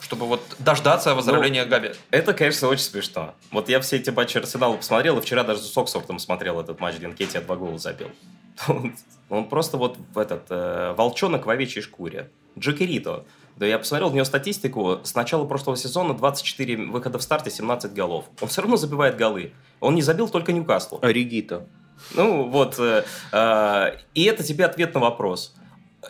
Чтобы 0.00 0.26
вот 0.26 0.42
дождаться 0.58 1.14
выздоровления 1.14 1.64
ну, 1.64 1.70
Габи. 1.70 1.92
Это, 2.10 2.32
конечно, 2.34 2.68
очень 2.68 2.84
смешно. 2.84 3.34
Вот 3.50 3.68
я 3.68 3.80
все 3.80 3.96
эти 3.96 4.10
матчи 4.10 4.38
Арсенала 4.38 4.76
посмотрел, 4.76 5.18
и 5.18 5.20
вчера 5.20 5.42
даже 5.42 5.60
с 5.60 5.76
Оксфордом 5.76 6.18
смотрел 6.18 6.60
этот 6.60 6.80
матч, 6.80 6.96
где 6.96 7.08
Нкетти 7.08 7.38
два 7.38 7.56
гола 7.56 7.78
забил. 7.78 8.10
Он, 8.68 8.94
он 9.28 9.48
просто 9.48 9.76
вот 9.76 9.98
этот 10.14 10.46
э, 10.48 10.94
волчонок 10.96 11.44
в 11.44 11.50
овечьей 11.50 11.82
шкуре. 11.82 12.30
Джокерито. 12.58 13.26
Да 13.56 13.66
я 13.66 13.78
посмотрел 13.78 14.08
у 14.08 14.12
него 14.12 14.24
статистику. 14.24 15.00
С 15.02 15.14
начала 15.14 15.44
прошлого 15.46 15.76
сезона 15.76 16.14
24 16.14 16.86
выхода 16.86 17.18
в 17.18 17.22
старте, 17.22 17.50
17 17.50 17.92
голов. 17.92 18.26
Он 18.40 18.48
все 18.48 18.62
равно 18.62 18.76
забивает 18.76 19.16
голы. 19.16 19.52
Он 19.80 19.94
не 19.94 20.02
забил 20.02 20.28
только 20.28 20.52
Ньюкаслу. 20.52 21.00
Оригито. 21.02 21.66
Ну 22.14 22.48
вот. 22.48 22.76
Э, 22.78 23.04
э, 23.32 23.98
и 24.14 24.24
это 24.24 24.42
тебе 24.42 24.64
ответ 24.64 24.94
на 24.94 25.00
вопрос. 25.00 25.54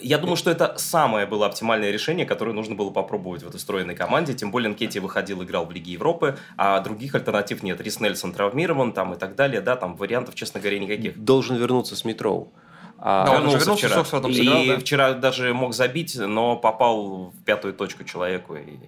Я 0.01 0.19
думаю, 0.19 0.37
что 0.37 0.51
это 0.51 0.75
самое 0.77 1.27
было 1.27 1.47
оптимальное 1.47 1.91
решение, 1.91 2.27
которое 2.27 2.53
нужно 2.53 2.75
было 2.75 2.91
попробовать 2.91 3.43
в 3.43 3.49
этой 3.49 3.61
стройной 3.61 3.95
команде. 3.95 4.35
Тем 4.35 4.51
более 4.51 4.71
Нкетти 4.71 5.01
выходил, 5.01 5.43
играл 5.43 5.67
в 5.67 5.73
Лиге 5.73 5.93
Европы, 5.93 6.37
а 6.57 6.81
других 6.81 7.15
альтернатив 7.15 7.63
нет. 7.63 7.81
Рис 7.81 8.01
Нельсон 8.01 8.33
травмирован 8.33 8.93
там 8.93 9.15
и 9.15 9.17
так 9.17 9.35
далее. 9.35 9.61
Да, 9.61 9.77
там 9.77 9.97
вариантов, 9.97 10.35
честно 10.35 10.61
говоря, 10.61 10.79
никаких. 10.79 11.19
Должен 11.19 11.57
вернуться 11.57 11.97
с 11.97 12.05
Митроу. 12.05 12.53
А, 12.99 13.27
да, 13.27 13.33
он 13.33 13.37
вернулся, 13.39 13.59
вернулся 13.59 13.87
вчера. 13.87 13.95
Соксфордом 14.01 14.33
сыграл, 14.33 14.63
и 14.63 14.69
да? 14.69 14.79
вчера 14.79 15.13
даже 15.13 15.53
мог 15.53 15.75
забить, 15.75 16.17
но 16.17 16.57
попал 16.57 17.31
в 17.31 17.45
пятую 17.45 17.75
точку 17.75 18.05
человеку. 18.05 18.57
И... 18.57 18.79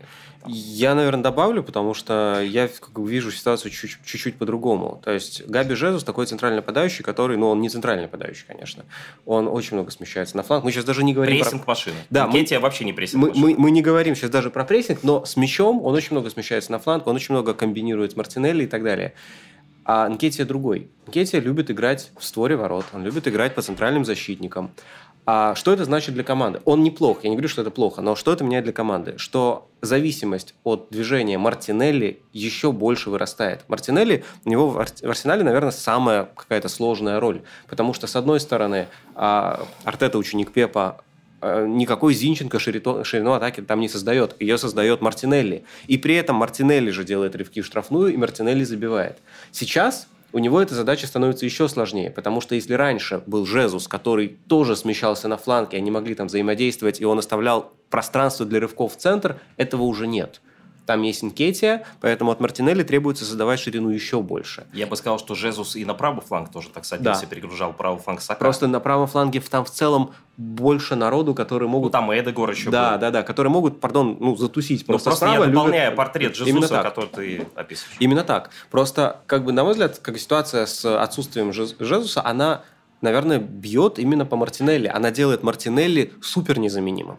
Я, 0.47 0.95
наверное, 0.95 1.23
добавлю, 1.23 1.63
потому 1.63 1.95
что 1.95 2.41
я 2.41 2.69
как 2.69 2.93
бы, 2.93 3.09
вижу 3.11 3.31
ситуацию 3.31 3.71
чуть-чуть 3.71 4.37
по-другому. 4.37 5.01
То 5.05 5.11
есть 5.11 5.47
Габи 5.47 5.75
Жезус 5.75 6.05
такой 6.05 6.27
центральный 6.27 6.57
нападающий, 6.57 7.05
который, 7.05 7.37
ну, 7.37 7.49
он 7.49 7.61
не 7.61 7.69
центральный 7.69 8.05
нападающий, 8.05 8.45
конечно. 8.47 8.85
Он 9.27 9.49
очень 9.49 9.75
много 9.75 9.91
смещается 9.91 10.37
на 10.37 10.43
фланг. 10.43 10.65
Мы 10.65 10.73
сейчас 10.73 10.85
даже 10.85 11.05
не 11.05 11.13
говорим 11.13 11.39
прессинг 11.39 11.65
про... 11.65 11.73
машины. 11.73 11.97
Да, 12.09 12.27
мы, 12.27 12.47
вообще 12.61 12.85
не 12.85 12.93
прессинг 12.93 13.23
мы, 13.23 13.33
мы, 13.35 13.55
мы 13.59 13.71
не 13.71 13.83
говорим 13.83 14.15
сейчас 14.15 14.31
даже 14.31 14.51
про 14.51 14.65
прессинг, 14.65 15.01
но 15.03 15.25
с 15.25 15.37
мячом 15.37 15.85
он 15.85 15.95
очень 15.95 16.13
много 16.13 16.31
смещается 16.31 16.73
на 16.73 16.79
фланг, 16.79 17.07
он 17.07 17.17
очень 17.17 17.35
много 17.35 17.53
комбинирует 17.53 18.13
с 18.13 18.17
Мартинелли 18.17 18.65
и 18.65 18.69
так 18.69 18.83
далее. 18.83 19.15
А 19.91 20.07
Нкетия 20.07 20.45
другой. 20.45 20.91
Нкетия 21.07 21.41
любит 21.41 21.71
играть 21.71 22.11
в 22.19 22.23
створе 22.23 22.57
ворот, 22.57 22.85
он 22.93 23.05
любит 23.05 23.27
играть 23.27 23.55
по 23.55 23.63
центральным 23.63 24.05
защитникам. 24.05 24.71
А 25.25 25.55
что 25.55 25.73
это 25.73 25.87
значит 25.87 26.13
для 26.13 26.25
команды? 26.25 26.61
Он 26.67 26.83
неплох, 26.83 27.25
я 27.25 27.31
не 27.31 27.37
говорю, 27.37 27.49
что 27.49 27.63
это 27.63 27.71
плохо, 27.71 28.03
но 28.03 28.15
что 28.15 28.35
это 28.35 28.45
меняет 28.45 28.65
для 28.65 28.75
команды? 28.75 29.15
Что 29.17 29.71
зависимость 29.81 30.55
от 30.63 30.89
движения 30.91 31.39
Мартинелли 31.39 32.21
еще 32.35 32.71
больше 32.71 33.09
вырастает. 33.09 33.65
Мартинелли, 33.69 34.25
у 34.45 34.51
него 34.51 34.69
в 34.69 34.79
арсенале, 34.79 35.43
наверное, 35.43 35.71
самая 35.71 36.29
какая-то 36.37 36.69
сложная 36.69 37.19
роль. 37.19 37.41
Потому 37.67 37.95
что, 37.95 38.07
с 38.07 38.15
одной 38.15 38.41
стороны, 38.41 38.89
а, 39.15 39.67
Артета 39.85 40.19
ученик 40.19 40.53
Пепа, 40.53 41.03
никакой 41.43 42.15
Зинченко 42.15 42.59
ширину, 42.59 43.05
ширину 43.05 43.33
атаки 43.33 43.61
там 43.61 43.81
не 43.81 43.89
создает. 43.89 44.35
Ее 44.41 44.59
создает 44.59 45.01
Мартинелли. 45.01 45.65
И 45.87 45.99
при 45.99 46.15
этом 46.15 46.37
Мартинелли 46.37 46.91
же 46.91 47.05
делает 47.05 47.37
рывки 47.37 47.61
в 47.61 47.67
штрафную, 47.67 48.13
и 48.13 48.17
Мартинелли 48.17 48.65
забивает. 48.65 49.19
Сейчас 49.53 50.09
у 50.33 50.39
него 50.39 50.61
эта 50.61 50.75
задача 50.75 51.07
становится 51.07 51.47
еще 51.47 51.69
сложнее, 51.69 52.11
потому 52.11 52.41
что 52.41 52.55
если 52.55 52.75
раньше 52.75 53.23
был 53.27 53.47
Жезус, 53.47 53.89
который 53.89 54.37
тоже 54.49 54.77
смещался 54.77 55.29
на 55.29 55.37
фланге, 55.37 55.79
они 55.79 55.91
могли 55.91 56.15
там 56.15 56.27
взаимодействовать, 56.27 57.01
и 57.01 57.05
он 57.05 57.19
оставлял 57.19 57.73
пространство 57.89 58.45
для 58.45 58.61
рывков 58.61 58.95
в 58.95 58.97
центр, 58.97 59.41
этого 59.57 59.83
уже 59.83 60.07
нет. 60.07 60.41
Там 60.89 61.03
есть 61.03 61.23
Инкетия, 61.23 61.85
поэтому 62.01 62.31
от 62.31 62.41
Мартинелли 62.41 62.83
требуется 62.83 63.27
задавать 63.27 63.61
ширину 63.61 63.91
еще 63.91 64.23
больше. 64.23 64.67
Я 64.73 64.87
бы 64.87 64.97
сказал, 64.97 65.19
что 65.19 65.35
Жезус 65.35 65.77
и 65.77 65.85
на 65.85 65.93
правый 65.93 66.23
фланг 66.23 66.51
тоже 66.51 66.71
так 66.71 66.87
садился, 66.87 67.21
да. 67.21 67.27
перегружал 67.27 67.75
правый 67.75 68.01
фланг 68.01 68.23
Сака. 68.23 68.41
Просто 68.41 68.69
на 68.69 68.81
правом 68.81 69.07
фланге 69.07 69.43
там 69.43 69.67
в 69.67 69.71
целом 69.71 70.13
больше 70.39 70.95
народу, 70.95 71.35
которые 71.35 71.69
могут... 71.69 71.93
Ну, 71.93 71.99
там 71.99 72.11
Эдегор 72.11 72.49
еще 72.49 72.71
Да, 72.71 72.93
был. 72.93 73.01
да, 73.01 73.11
да, 73.11 73.23
которые 73.23 73.51
могут, 73.53 73.83
пардон, 73.83 74.17
ну, 74.19 74.35
затусить. 74.35 74.81
Ну, 74.89 74.95
просто, 74.95 75.11
просто 75.11 75.27
справа 75.27 75.45
я 75.45 75.51
дополняю 75.51 75.91
любят... 75.91 75.97
портрет 75.99 76.35
Жезуса, 76.35 76.57
Именно 76.57 76.69
так. 76.69 76.83
который 76.85 77.11
ты 77.11 77.47
описываешь. 77.55 77.97
Именно 78.01 78.25
так. 78.25 78.49
Просто, 78.71 79.21
как 79.27 79.45
бы, 79.45 79.53
на 79.53 79.65
мой 79.65 79.73
взгляд, 79.73 79.99
как 79.99 80.19
ситуация 80.19 80.65
с 80.65 80.87
отсутствием 80.87 81.53
Жезуса, 81.53 82.25
она 82.25 82.63
наверное, 83.03 83.39
бьет 83.39 83.99
именно 83.99 84.25
по 84.25 84.37
Мартинелли. 84.37 84.87
Она 84.89 85.11
делает 85.11 85.43
Мартинелли 85.43 86.15
супер 86.23 86.59
незаменимым. 86.59 87.19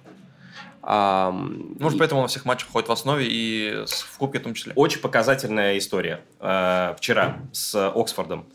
А, 0.92 1.30
Может, 1.32 1.98
и... 1.98 2.00
поэтому 2.00 2.22
он 2.22 2.24
во 2.24 2.28
всех 2.30 2.46
матчах 2.46 2.72
ходит 2.72 2.90
в 2.90 2.92
основе 2.92 3.28
и 3.30 3.86
в 3.88 4.18
Кубке 4.18 4.40
в 4.40 4.42
том 4.44 4.56
числе. 4.56 4.74
Очень 4.76 5.02
показательная 5.02 5.78
история. 5.78 6.22
Э, 6.40 6.96
вчера 6.98 7.38
с 7.52 7.76
Оксфордом. 7.90 8.48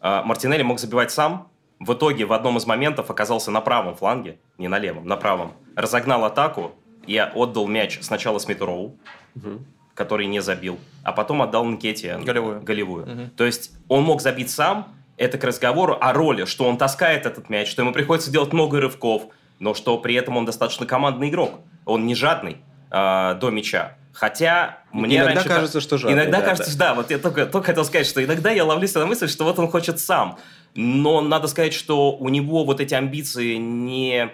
Э, 0.00 0.22
Мартинелли 0.24 0.62
мог 0.62 0.80
забивать 0.80 1.10
сам. 1.10 1.48
В 1.80 1.92
итоге 1.92 2.24
в 2.24 2.32
одном 2.32 2.56
из 2.56 2.64
моментов 2.64 3.10
оказался 3.10 3.50
на 3.50 3.60
правом 3.60 3.94
фланге, 3.94 4.38
не 4.56 4.68
на 4.68 4.78
левом, 4.78 5.06
на 5.06 5.16
правом. 5.16 5.52
Разогнал 5.76 6.24
атаку 6.24 6.72
и 7.06 7.18
отдал 7.18 7.66
мяч 7.66 7.98
сначала 8.00 8.38
Смиту 8.38 8.64
Роу, 8.64 8.96
угу. 9.36 9.58
который 9.92 10.24
не 10.24 10.40
забил, 10.40 10.78
а 11.04 11.12
потом 11.12 11.42
отдал 11.42 11.66
Нкете 11.66 12.16
голевую. 12.16 12.62
голевую. 12.62 13.04
Угу. 13.04 13.30
То 13.36 13.44
есть 13.44 13.70
он 13.88 14.04
мог 14.04 14.22
забить 14.22 14.48
сам, 14.48 14.94
это 15.18 15.36
к 15.36 15.44
разговору 15.44 15.98
о 16.00 16.14
роли, 16.14 16.46
что 16.46 16.64
он 16.64 16.78
таскает 16.78 17.26
этот 17.26 17.50
мяч, 17.50 17.68
что 17.68 17.82
ему 17.82 17.92
приходится 17.92 18.30
делать 18.30 18.54
много 18.54 18.80
рывков, 18.80 19.24
но 19.58 19.74
что 19.74 19.98
при 19.98 20.14
этом 20.14 20.38
он 20.38 20.46
достаточно 20.46 20.86
командный 20.86 21.28
игрок. 21.28 21.60
Он 21.84 22.06
не 22.06 22.14
жадный 22.14 22.58
э, 22.90 23.34
до 23.40 23.50
мяча. 23.50 23.96
Хотя 24.12 24.78
мне 24.92 25.16
иногда 25.16 25.34
раньше 25.34 25.48
кажется, 25.48 25.80
что 25.80 25.96
жадный. 25.98 26.14
Иногда 26.14 26.40
да, 26.40 26.46
кажется, 26.46 26.78
да. 26.78 26.88
да. 26.88 26.94
Вот 26.94 27.10
я 27.10 27.18
только, 27.18 27.46
только 27.46 27.66
хотел 27.68 27.84
сказать, 27.84 28.06
что 28.06 28.22
иногда 28.22 28.50
я 28.50 28.64
ловлюсь 28.64 28.94
на 28.94 29.06
мысль, 29.06 29.28
что 29.28 29.44
вот 29.44 29.58
он 29.58 29.68
хочет 29.68 29.98
сам. 30.00 30.38
Но 30.74 31.20
надо 31.20 31.48
сказать, 31.48 31.72
что 31.72 32.12
у 32.12 32.28
него 32.28 32.64
вот 32.64 32.80
эти 32.80 32.94
амбиции 32.94 33.56
не 33.56 34.30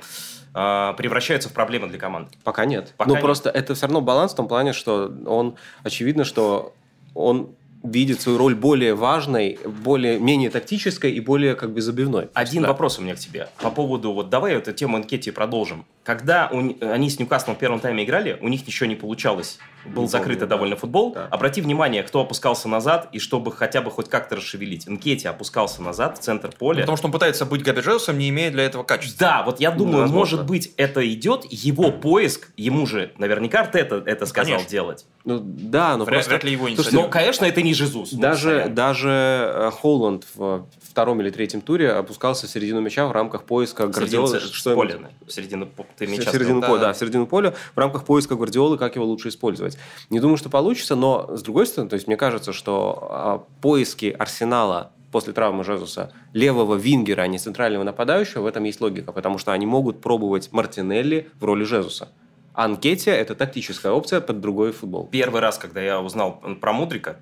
э, 0.54 0.94
превращаются 0.96 1.48
в 1.48 1.52
проблемы 1.52 1.88
для 1.88 1.98
команды. 1.98 2.32
Пока 2.42 2.64
нет. 2.64 2.92
Пока 2.96 3.08
ну, 3.08 3.14
нет. 3.14 3.22
просто 3.22 3.50
это 3.50 3.74
все 3.74 3.86
равно 3.86 4.00
баланс 4.00 4.32
в 4.32 4.36
том 4.36 4.48
плане, 4.48 4.72
что 4.72 5.12
он, 5.26 5.56
очевидно, 5.84 6.24
что 6.24 6.74
он 7.14 7.50
видит 7.90 8.20
свою 8.20 8.38
роль 8.38 8.54
более 8.54 8.94
важной, 8.94 9.58
более 9.64 10.18
менее 10.18 10.50
тактической 10.50 11.12
и 11.12 11.20
более 11.20 11.54
как 11.54 11.72
бы 11.72 11.80
забивной. 11.80 12.28
Один 12.34 12.62
да. 12.62 12.68
вопрос 12.68 12.98
у 12.98 13.02
меня 13.02 13.14
к 13.14 13.18
тебе 13.18 13.48
по 13.60 13.70
поводу 13.70 14.12
вот 14.12 14.30
давай 14.30 14.54
эту 14.54 14.72
тему 14.72 14.96
анкете 14.96 15.32
продолжим. 15.32 15.84
Когда 16.04 16.48
у, 16.52 16.74
они 16.80 17.10
с 17.10 17.18
Ньюкаслом 17.18 17.56
в 17.56 17.58
первом 17.58 17.80
тайме 17.80 18.04
играли, 18.04 18.38
у 18.40 18.48
них 18.48 18.66
ничего 18.66 18.88
не 18.88 18.96
получалось. 18.96 19.58
Был 19.94 20.02
не 20.02 20.08
закрытый 20.08 20.40
помню, 20.40 20.50
довольно 20.50 20.74
да. 20.76 20.80
футбол. 20.80 21.12
Да. 21.14 21.26
Обрати 21.30 21.60
внимание, 21.60 22.02
кто 22.02 22.20
опускался 22.20 22.68
назад, 22.68 23.08
и 23.12 23.18
чтобы 23.18 23.52
хотя 23.52 23.80
бы 23.80 23.90
хоть 23.90 24.08
как-то 24.08 24.36
расшевелить. 24.36 24.86
Нкети 24.88 25.26
опускался 25.26 25.82
назад 25.82 26.18
в 26.18 26.20
центр 26.20 26.50
поля. 26.56 26.80
Потому 26.80 26.96
что 26.96 27.06
он 27.06 27.12
пытается 27.12 27.46
быть 27.46 27.62
Габи 27.62 27.80
Джеусом, 27.80 28.18
не 28.18 28.28
имея 28.30 28.50
для 28.50 28.64
этого 28.64 28.82
качества. 28.82 29.18
Да, 29.18 29.42
вот 29.44 29.60
я 29.60 29.70
думаю, 29.70 30.06
ну, 30.06 30.12
может 30.12 30.46
быть, 30.46 30.72
это 30.76 31.06
идет, 31.12 31.44
его 31.50 31.90
поиск, 31.90 32.50
ему 32.56 32.86
же 32.86 33.12
наверняка 33.18 33.60
Артета 33.60 34.02
это 34.06 34.26
сказал 34.26 34.54
Конечно. 34.54 34.70
делать. 34.70 35.06
Ну 35.24 35.40
да, 35.42 35.96
но 35.96 36.04
вряд, 36.04 36.16
просто... 36.16 36.30
Вряд 36.30 36.44
ли 36.44 36.52
его 36.52 36.68
не 36.68 36.74
Слушайте, 36.74 36.96
Ну, 36.96 37.08
конечно, 37.08 37.44
это 37.44 37.62
не 37.62 37.74
Жезус. 37.74 38.12
Даже, 38.12 38.68
даже 38.68 39.08
э, 39.10 39.70
Холланд 39.72 40.24
в 40.34 40.66
втором 40.88 41.20
или 41.20 41.30
третьем 41.30 41.60
туре 41.60 41.92
опускался 41.92 42.46
в 42.46 42.50
середину 42.50 42.80
мяча 42.80 43.06
в 43.06 43.12
рамках 43.12 43.44
поиска 43.44 43.86
Гвардиолы. 43.86 44.40
Что 44.40 44.74
поля, 44.74 44.98
в 45.26 45.32
середину 45.32 45.68
ты 45.96 46.06
мяча. 46.06 46.30
В 46.30 46.34
середину 46.34 46.62
поля, 46.62 46.80
да, 46.80 46.92
в 46.92 46.96
середину 46.96 47.26
поля 47.26 47.54
в 47.74 47.78
рамках 47.78 48.04
поиска 48.04 48.34
Гвардиолы, 48.34 48.78
как 48.78 48.96
его 48.96 49.04
лучше 49.04 49.28
использовать. 49.28 49.78
Не 50.10 50.20
думаю, 50.20 50.36
что 50.36 50.48
получится, 50.48 50.96
но 50.96 51.36
с 51.36 51.42
другой 51.42 51.66
стороны, 51.66 51.90
то 51.90 51.94
есть 51.94 52.06
мне 52.06 52.16
кажется, 52.16 52.52
что 52.52 53.08
а, 53.10 53.44
поиски 53.60 54.14
Арсенала 54.18 54.92
после 55.12 55.32
травмы 55.32 55.64
Жезуса 55.64 56.12
левого 56.32 56.74
вингера, 56.74 57.22
а 57.22 57.26
не 57.26 57.38
центрального 57.38 57.82
нападающего, 57.84 58.42
в 58.42 58.46
этом 58.46 58.64
есть 58.64 58.80
логика, 58.80 59.12
потому 59.12 59.38
что 59.38 59.52
они 59.52 59.66
могут 59.66 60.00
пробовать 60.00 60.50
Мартинелли 60.52 61.30
в 61.38 61.44
роли 61.44 61.64
Жезуса. 61.64 62.08
Анкетия– 62.54 63.14
это 63.14 63.34
тактическая 63.34 63.92
опция 63.92 64.20
под 64.20 64.40
другой 64.40 64.72
футбол. 64.72 65.08
Первый 65.10 65.40
раз, 65.40 65.58
когда 65.58 65.80
я 65.80 66.00
узнал 66.00 66.42
про 66.60 66.72
Мудрика, 66.72 67.18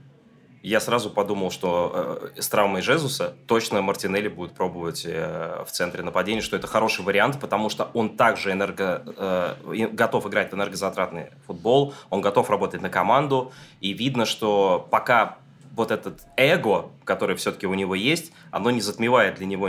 я 0.68 0.80
сразу 0.80 1.10
подумал, 1.10 1.52
что 1.52 2.30
э, 2.34 2.40
с 2.40 2.48
травмой 2.48 2.82
Жезуса 2.82 3.34
точно 3.46 3.82
Мартинелли 3.82 4.26
будет 4.26 4.52
пробовать 4.52 5.04
э, 5.06 5.62
в 5.64 5.70
центре 5.70 6.02
нападения, 6.02 6.40
что 6.40 6.56
это 6.56 6.66
хороший 6.66 7.04
вариант, 7.04 7.38
потому 7.38 7.68
что 7.68 7.88
он 7.94 8.16
также 8.16 8.50
энерго, 8.50 9.04
э, 9.16 9.86
готов 9.92 10.26
играть 10.26 10.50
в 10.50 10.56
энергозатратный 10.56 11.26
футбол, 11.46 11.94
он 12.10 12.20
готов 12.20 12.50
работать 12.50 12.82
на 12.82 12.90
команду, 12.90 13.52
и 13.80 13.92
видно, 13.92 14.26
что 14.26 14.88
пока 14.90 15.38
вот 15.76 15.90
этот 15.90 16.22
эго, 16.36 16.90
который 17.04 17.36
все-таки 17.36 17.66
у 17.66 17.74
него 17.74 17.94
есть, 17.94 18.32
оно 18.50 18.70
не 18.70 18.80
затмевает 18.80 19.36
для 19.36 19.46
него 19.46 19.68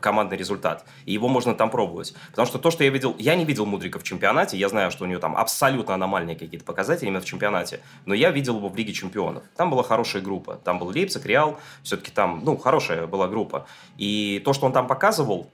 командный 0.00 0.38
результат. 0.38 0.86
И 1.04 1.12
его 1.12 1.28
можно 1.28 1.54
там 1.54 1.70
пробовать. 1.70 2.14
Потому 2.30 2.46
что 2.46 2.58
то, 2.58 2.70
что 2.70 2.82
я 2.82 2.90
видел... 2.90 3.14
Я 3.18 3.36
не 3.36 3.44
видел 3.44 3.66
Мудрика 3.66 3.98
в 3.98 4.02
чемпионате. 4.02 4.56
Я 4.56 4.68
знаю, 4.70 4.90
что 4.90 5.04
у 5.04 5.06
него 5.06 5.20
там 5.20 5.36
абсолютно 5.36 5.94
аномальные 5.94 6.36
какие-то 6.36 6.64
показатели 6.64 7.08
именно 7.08 7.20
в 7.20 7.26
чемпионате. 7.26 7.80
Но 8.06 8.14
я 8.14 8.30
видел 8.30 8.56
его 8.56 8.68
в 8.68 8.76
Лиге 8.76 8.94
чемпионов. 8.94 9.44
Там 9.54 9.70
была 9.70 9.82
хорошая 9.82 10.22
группа. 10.22 10.56
Там 10.64 10.78
был 10.78 10.88
Лейпциг, 10.88 11.26
Реал. 11.26 11.58
Все-таки 11.82 12.10
там, 12.10 12.40
ну, 12.42 12.56
хорошая 12.56 13.06
была 13.06 13.28
группа. 13.28 13.66
И 13.98 14.40
то, 14.44 14.54
что 14.54 14.64
он 14.66 14.72
там 14.72 14.86
показывал, 14.86 15.50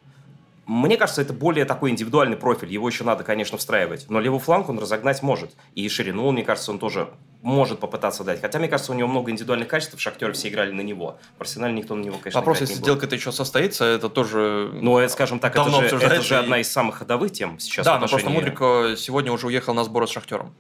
мне 0.70 0.96
кажется, 0.96 1.20
это 1.20 1.32
более 1.32 1.64
такой 1.64 1.90
индивидуальный 1.90 2.36
профиль. 2.36 2.72
Его 2.72 2.88
еще 2.88 3.02
надо, 3.02 3.24
конечно, 3.24 3.58
встраивать. 3.58 4.06
Но 4.08 4.20
левый 4.20 4.38
фланг 4.38 4.68
он 4.68 4.78
разогнать 4.78 5.20
может. 5.20 5.50
И 5.74 5.88
ширину, 5.88 6.30
мне 6.30 6.44
кажется, 6.44 6.70
он 6.70 6.78
тоже 6.78 7.10
может 7.42 7.80
попытаться 7.80 8.22
дать. 8.22 8.40
Хотя, 8.40 8.60
мне 8.60 8.68
кажется, 8.68 8.92
у 8.92 8.94
него 8.94 9.08
много 9.08 9.32
индивидуальных 9.32 9.66
качеств, 9.66 9.96
в 9.96 10.00
Шахтере 10.00 10.32
все 10.32 10.48
играли 10.48 10.70
на 10.70 10.82
него. 10.82 11.18
В 11.38 11.40
Арсенале 11.40 11.74
никто 11.74 11.96
на 11.96 12.04
него, 12.04 12.18
конечно, 12.18 12.38
Вопрос, 12.38 12.60
если 12.60 12.74
сделка 12.74 13.06
это 13.06 13.16
еще 13.16 13.32
состоится, 13.32 13.84
это 13.84 14.08
тоже 14.08 14.70
Ну, 14.72 14.98
это, 14.98 15.12
скажем 15.12 15.40
так, 15.40 15.56
это 15.56 15.70
же, 15.70 15.96
это 15.96 16.22
же 16.22 16.36
одна 16.36 16.58
из 16.58 16.70
самых 16.70 16.98
ходовых 16.98 17.32
тем 17.32 17.58
сейчас 17.58 17.84
Да, 17.84 17.98
но 17.98 18.06
просто 18.06 18.30
Мудрик 18.30 18.58
сегодня 18.96 19.32
уже 19.32 19.48
уехал 19.48 19.74
на 19.74 19.82
сборы 19.82 20.06
с 20.06 20.10
Шахтером. 20.10 20.54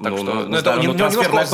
Так 0.00 0.10
ну, 0.10 0.16
что, 0.16 0.34
ну, 0.34 0.48
ну, 0.48 0.56
это 0.56 0.74
ну, 0.74 0.82
немножко 0.82 1.44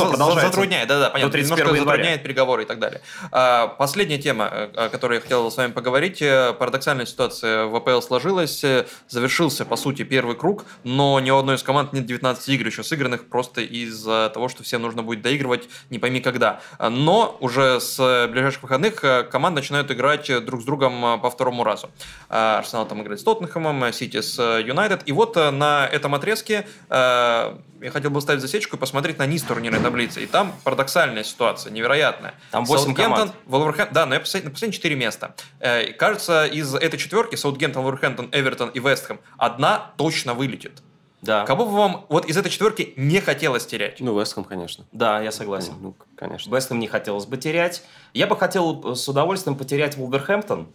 затрудняет, 0.41 0.87
да, 0.87 0.99
да, 0.99 1.09
понятно, 1.09 1.37
немножко 1.37 1.59
января. 1.59 1.83
затрудняет 1.83 2.23
переговоры 2.23 2.63
и 2.63 2.65
так 2.65 2.79
далее. 2.79 3.01
А, 3.31 3.67
последняя 3.67 4.17
тема, 4.17 4.47
о 4.47 4.89
которой 4.89 5.15
я 5.15 5.21
хотел 5.21 5.51
с 5.51 5.57
вами 5.57 5.71
поговорить. 5.71 6.19
Парадоксальная 6.19 7.05
ситуация 7.05 7.65
в 7.65 7.75
АПЛ 7.75 7.99
сложилась. 8.01 8.63
Завершился, 9.07 9.65
по 9.65 9.75
сути, 9.75 10.03
первый 10.03 10.35
круг, 10.35 10.65
но 10.83 11.19
ни 11.19 11.31
у 11.31 11.37
одной 11.37 11.55
из 11.55 11.63
команд 11.63 11.91
нет 11.91 12.05
19 12.05 12.47
игр 12.49 12.67
еще 12.67 12.83
сыгранных, 12.83 13.27
просто 13.27 13.61
из-за 13.61 14.31
того, 14.33 14.47
что 14.47 14.63
всем 14.63 14.83
нужно 14.83 15.03
будет 15.03 15.21
доигрывать 15.21 15.67
не 15.89 15.99
пойми 15.99 16.21
когда. 16.21 16.61
Но 16.79 17.37
уже 17.41 17.81
с 17.81 18.27
ближайших 18.31 18.63
выходных 18.63 19.03
команды 19.29 19.59
начинают 19.59 19.91
играть 19.91 20.45
друг 20.45 20.61
с 20.61 20.63
другом 20.63 21.19
по 21.19 21.29
второму 21.29 21.63
разу. 21.65 21.89
Арсенал 22.29 22.87
там 22.87 23.01
играет 23.01 23.19
с 23.19 23.23
Тоттенхэмом, 23.23 23.91
Сити 23.91 24.21
с 24.21 24.41
Юнайтед. 24.59 25.01
И 25.07 25.11
вот 25.11 25.35
на 25.35 25.87
этом 25.91 26.15
отрезке 26.15 26.65
я 26.89 27.91
хотел 27.91 28.11
бы 28.11 28.21
ставить 28.29 28.41
засечку 28.43 28.75
и 28.75 28.79
посмотреть 28.79 29.17
на 29.17 29.25
низ 29.25 29.41
турнирной 29.41 29.79
таблицы. 29.79 30.23
И 30.23 30.27
там 30.27 30.53
парадоксальная 30.63 31.23
ситуация, 31.23 31.71
невероятная. 31.71 32.35
Там 32.51 32.63
8 32.63 32.93
команд. 32.93 33.33
Волверхэмптон, 33.47 33.93
да, 33.93 34.05
но 34.05 34.13
я 34.13 34.19
посмотрел 34.19 34.49
на 34.49 34.51
последние 34.51 34.75
4 34.75 34.95
места. 34.95 35.35
Э, 35.59 35.91
кажется, 35.93 36.45
из 36.45 36.75
этой 36.75 36.97
четверки 36.97 37.35
Саутгемптон, 37.35 37.83
Волверхэмптон, 37.83 38.29
Эвертон 38.31 38.69
и 38.69 38.79
Вестхэм 38.79 39.19
одна 39.37 39.93
точно 39.97 40.35
вылетит. 40.35 40.83
Да. 41.21 41.43
Кого 41.45 41.65
бы 41.65 41.71
вам 41.71 42.05
вот 42.07 42.27
из 42.27 42.37
этой 42.37 42.49
четверки 42.49 42.93
не 42.95 43.19
хотелось 43.19 43.65
терять? 43.65 43.99
Ну, 43.99 44.17
Вестхэм, 44.17 44.43
конечно. 44.43 44.85
Да, 44.91 45.19
я 45.21 45.31
согласен. 45.31 45.73
Ну, 45.81 45.95
конечно. 46.15 46.55
Вестхэм 46.55 46.79
не 46.79 46.87
хотелось 46.87 47.25
бы 47.25 47.35
терять. 47.37 47.83
Я 48.13 48.27
бы 48.27 48.37
хотел 48.37 48.95
с 48.95 49.07
удовольствием 49.09 49.57
потерять 49.57 49.97
Вулверхэмптон. 49.97 50.69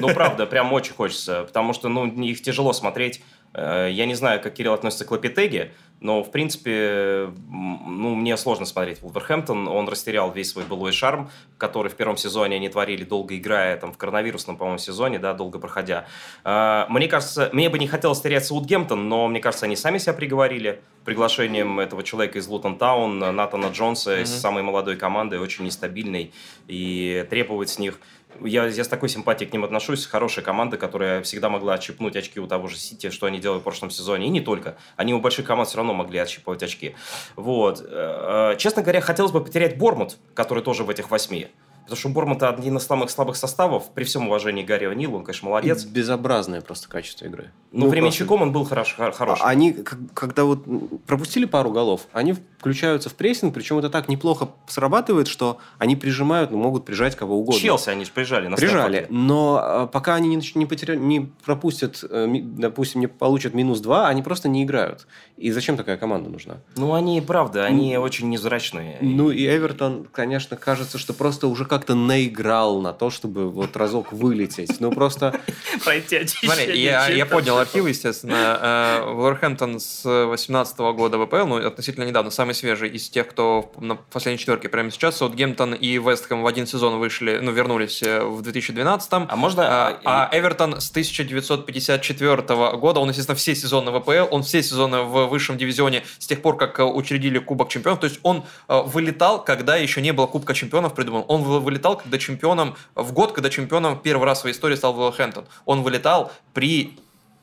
Ну, 0.00 0.14
правда, 0.14 0.46
прям 0.46 0.72
очень 0.72 0.94
хочется. 0.94 1.44
Потому 1.44 1.72
что, 1.72 1.88
ну, 1.88 2.06
их 2.06 2.42
тяжело 2.42 2.72
смотреть. 2.72 3.22
Э, 3.54 3.88
я 3.90 4.06
не 4.06 4.14
знаю, 4.14 4.40
как 4.40 4.54
Кирилл 4.54 4.74
относится 4.74 5.04
к 5.04 5.10
Лапитеге, 5.10 5.72
но, 6.00 6.22
в 6.22 6.30
принципе, 6.30 7.30
ну, 7.50 8.14
мне 8.14 8.36
сложно 8.38 8.64
смотреть 8.64 9.02
Вулверхэмптон. 9.02 9.68
Он 9.68 9.86
растерял 9.86 10.32
весь 10.32 10.50
свой 10.50 10.64
былой 10.64 10.92
шарм, 10.92 11.30
который 11.58 11.90
в 11.90 11.94
первом 11.94 12.16
сезоне 12.16 12.56
они 12.56 12.70
творили, 12.70 13.04
долго 13.04 13.36
играя, 13.36 13.76
там, 13.76 13.92
в 13.92 13.98
коронавирусном, 13.98 14.56
по-моему, 14.56 14.78
сезоне, 14.78 15.18
да, 15.18 15.34
долго 15.34 15.58
проходя. 15.58 16.06
А, 16.42 16.86
мне 16.88 17.06
кажется, 17.06 17.50
мне 17.52 17.68
бы 17.68 17.78
не 17.78 17.86
хотелось 17.86 18.20
терять 18.20 18.46
Саутгемптон, 18.46 19.08
но, 19.08 19.28
мне 19.28 19.40
кажется, 19.40 19.66
они 19.66 19.76
сами 19.76 19.98
себя 19.98 20.14
приговорили 20.14 20.80
приглашением 21.04 21.78
этого 21.80 22.02
человека 22.02 22.38
из 22.38 22.46
Лутон 22.48 22.78
Таун, 22.78 23.18
Натана 23.18 23.66
Джонса, 23.66 24.18
mm-hmm. 24.18 24.22
из 24.22 24.40
самой 24.40 24.62
молодой 24.62 24.96
команды, 24.96 25.38
очень 25.38 25.64
нестабильной, 25.66 26.32
и 26.66 27.26
требовать 27.28 27.68
с 27.68 27.78
них 27.78 28.00
я, 28.44 28.66
я 28.66 28.84
с 28.84 28.88
такой 28.88 29.08
симпатией 29.08 29.48
к 29.48 29.52
ним 29.52 29.64
отношусь. 29.64 30.06
Хорошая 30.06 30.44
команда, 30.44 30.76
которая 30.76 31.22
всегда 31.22 31.48
могла 31.48 31.74
отщипнуть 31.74 32.16
очки 32.16 32.40
у 32.40 32.46
того 32.46 32.68
же 32.68 32.76
Сити, 32.76 33.10
что 33.10 33.26
они 33.26 33.38
делали 33.38 33.60
в 33.60 33.62
прошлом 33.62 33.90
сезоне. 33.90 34.26
И 34.26 34.30
не 34.30 34.40
только. 34.40 34.76
Они 34.96 35.14
у 35.14 35.20
больших 35.20 35.46
команд 35.46 35.68
все 35.68 35.78
равно 35.78 35.94
могли 35.94 36.18
отщипывать 36.18 36.62
очки. 36.62 36.94
Вот. 37.36 37.80
Э, 37.80 38.52
э, 38.52 38.56
честно 38.58 38.82
говоря, 38.82 39.00
хотелось 39.00 39.32
бы 39.32 39.42
потерять 39.42 39.76
Бормут, 39.78 40.16
который 40.34 40.62
тоже 40.62 40.84
в 40.84 40.90
этих 40.90 41.10
восьми. 41.10 41.48
Потому 41.90 41.98
что 41.98 42.08
у 42.08 42.12
Бормута 42.12 42.48
один 42.48 42.76
из 42.76 42.86
самых 42.86 43.10
слабых 43.10 43.34
составов, 43.34 43.90
при 43.92 44.04
всем 44.04 44.28
уважении 44.28 44.62
Гарри 44.62 44.94
Нилу, 44.94 45.18
он, 45.18 45.24
конечно, 45.24 45.48
молодец. 45.48 45.84
И 45.84 45.88
безобразное 45.88 46.60
просто 46.60 46.88
качество 46.88 47.24
игры. 47.24 47.50
Ну, 47.72 47.86
ну 47.86 47.90
временщиком 47.90 48.38
просто... 48.38 48.44
он 48.44 48.52
был 48.52 48.64
хорош, 48.64 48.94
хороший. 48.96 49.42
Они, 49.42 49.72
когда 50.14 50.44
вот 50.44 50.64
пропустили 51.04 51.46
пару 51.46 51.72
голов, 51.72 52.02
они 52.12 52.36
включаются 52.60 53.10
в 53.10 53.14
прессинг, 53.14 53.54
причем 53.54 53.78
это 53.78 53.90
так 53.90 54.08
неплохо 54.08 54.50
срабатывает, 54.68 55.26
что 55.26 55.58
они 55.78 55.96
прижимают, 55.96 56.52
ну, 56.52 56.58
могут 56.58 56.84
прижать 56.84 57.16
кого 57.16 57.38
угодно. 57.38 57.60
Челси 57.60 57.90
они 57.90 58.04
же 58.04 58.12
прижали 58.12 58.46
на 58.46 58.56
Прижали, 58.56 59.06
но 59.08 59.60
а, 59.60 59.86
пока 59.86 60.14
они 60.14 60.28
не, 60.28 60.40
не, 60.54 60.66
потеряли, 60.66 60.98
не 60.98 61.32
пропустят, 61.44 62.04
э, 62.08 62.28
допустим, 62.40 63.00
не 63.00 63.08
получат 63.08 63.54
минус 63.54 63.80
два, 63.80 64.08
они 64.08 64.22
просто 64.22 64.48
не 64.48 64.62
играют. 64.62 65.06
И 65.36 65.50
зачем 65.52 65.78
такая 65.78 65.96
команда 65.96 66.28
нужна? 66.28 66.58
Ну, 66.76 66.92
они, 66.92 67.20
правда, 67.22 67.64
они 67.64 67.96
ну, 67.96 68.02
очень 68.02 68.28
невзрачные. 68.28 68.98
Ну, 69.00 69.30
и 69.30 69.46
Эвертон, 69.46 70.06
конечно, 70.12 70.56
кажется, 70.56 70.98
что 70.98 71.14
просто 71.14 71.46
уже 71.46 71.64
как-то 71.80 71.94
наиграл 71.94 72.82
на 72.82 72.92
то, 72.92 73.08
чтобы 73.08 73.50
вот 73.50 73.74
разок 73.74 74.12
вылететь. 74.12 74.80
Ну, 74.80 74.92
просто... 74.92 75.40
Пройти 75.84 76.26
Смотри, 76.26 76.78
я, 76.78 77.08
я 77.08 77.24
поднял 77.24 77.56
архивы, 77.56 77.88
естественно. 77.88 78.58
Э, 78.60 79.12
Вулверхэмптон 79.14 79.80
с 79.80 80.04
18 80.04 80.78
года 80.78 81.18
ВПЛ, 81.24 81.46
ну, 81.46 81.66
относительно 81.66 82.04
недавно, 82.04 82.30
самый 82.30 82.54
свежий 82.54 82.90
из 82.90 83.08
тех, 83.08 83.28
кто 83.28 83.72
на 83.78 83.94
последней 83.94 84.38
четверке 84.38 84.68
прямо 84.68 84.90
сейчас. 84.90 85.16
Саутгемптон 85.16 85.72
и 85.72 85.96
Вестхэм 85.96 86.42
в 86.42 86.46
один 86.46 86.66
сезон 86.66 86.98
вышли, 86.98 87.38
ну, 87.40 87.50
вернулись 87.50 88.02
э, 88.02 88.24
в 88.24 88.42
2012 88.42 89.12
А 89.12 89.36
можно... 89.36 89.62
А, 89.66 90.00
а 90.04 90.38
Эвертон 90.38 90.82
с 90.82 90.90
1954 90.90 92.36
года, 92.76 93.00
он, 93.00 93.08
естественно, 93.08 93.36
все 93.36 93.54
сезоны 93.54 93.90
ВПЛ, 93.98 94.26
он 94.30 94.42
все 94.42 94.62
сезоны 94.62 95.00
в 95.00 95.28
высшем 95.28 95.56
дивизионе 95.56 96.04
с 96.18 96.26
тех 96.26 96.42
пор, 96.42 96.58
как 96.58 96.78
э, 96.78 96.84
учредили 96.84 97.38
Кубок 97.38 97.70
Чемпионов. 97.70 98.00
То 98.00 98.06
есть 98.06 98.20
он 98.22 98.44
вылетал, 98.68 99.42
когда 99.42 99.76
еще 99.76 100.02
не 100.02 100.12
было 100.12 100.26
Кубка 100.26 100.52
Чемпионов 100.52 100.94
придуман. 100.94 101.24
Он 101.26 101.42
вылетал, 101.60 101.96
когда 101.96 102.18
чемпионом, 102.18 102.76
в 102.94 103.12
год, 103.12 103.32
когда 103.32 103.50
чемпионом 103.50 103.98
первый 103.98 104.24
раз 104.24 104.38
в 104.38 104.40
своей 104.42 104.54
истории 104.54 104.76
стал 104.76 104.92
Вулверхэмптон. 104.92 105.46
Он 105.64 105.82
вылетал 105.82 106.32
при 106.54 106.98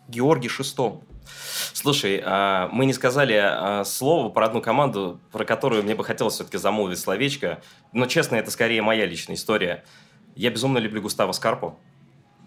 Георгии 0.07 0.47
Шестом. 0.47 1.03
Слушай, 1.73 2.21
а, 2.23 2.69
мы 2.71 2.85
не 2.85 2.93
сказали 2.93 3.33
а, 3.33 3.83
слово 3.85 4.29
про 4.29 4.45
одну 4.45 4.61
команду, 4.61 5.19
про 5.31 5.45
которую 5.45 5.83
мне 5.83 5.95
бы 5.95 6.03
хотелось 6.03 6.35
все-таки 6.35 6.57
замолвить 6.57 6.99
словечко. 6.99 7.61
Но, 7.93 8.05
честно, 8.05 8.35
это 8.35 8.51
скорее 8.51 8.81
моя 8.81 9.05
личная 9.05 9.35
история. 9.35 9.83
Я 10.35 10.49
безумно 10.49 10.77
люблю 10.77 11.01
Густава 11.01 11.31
Скарпу. 11.31 11.77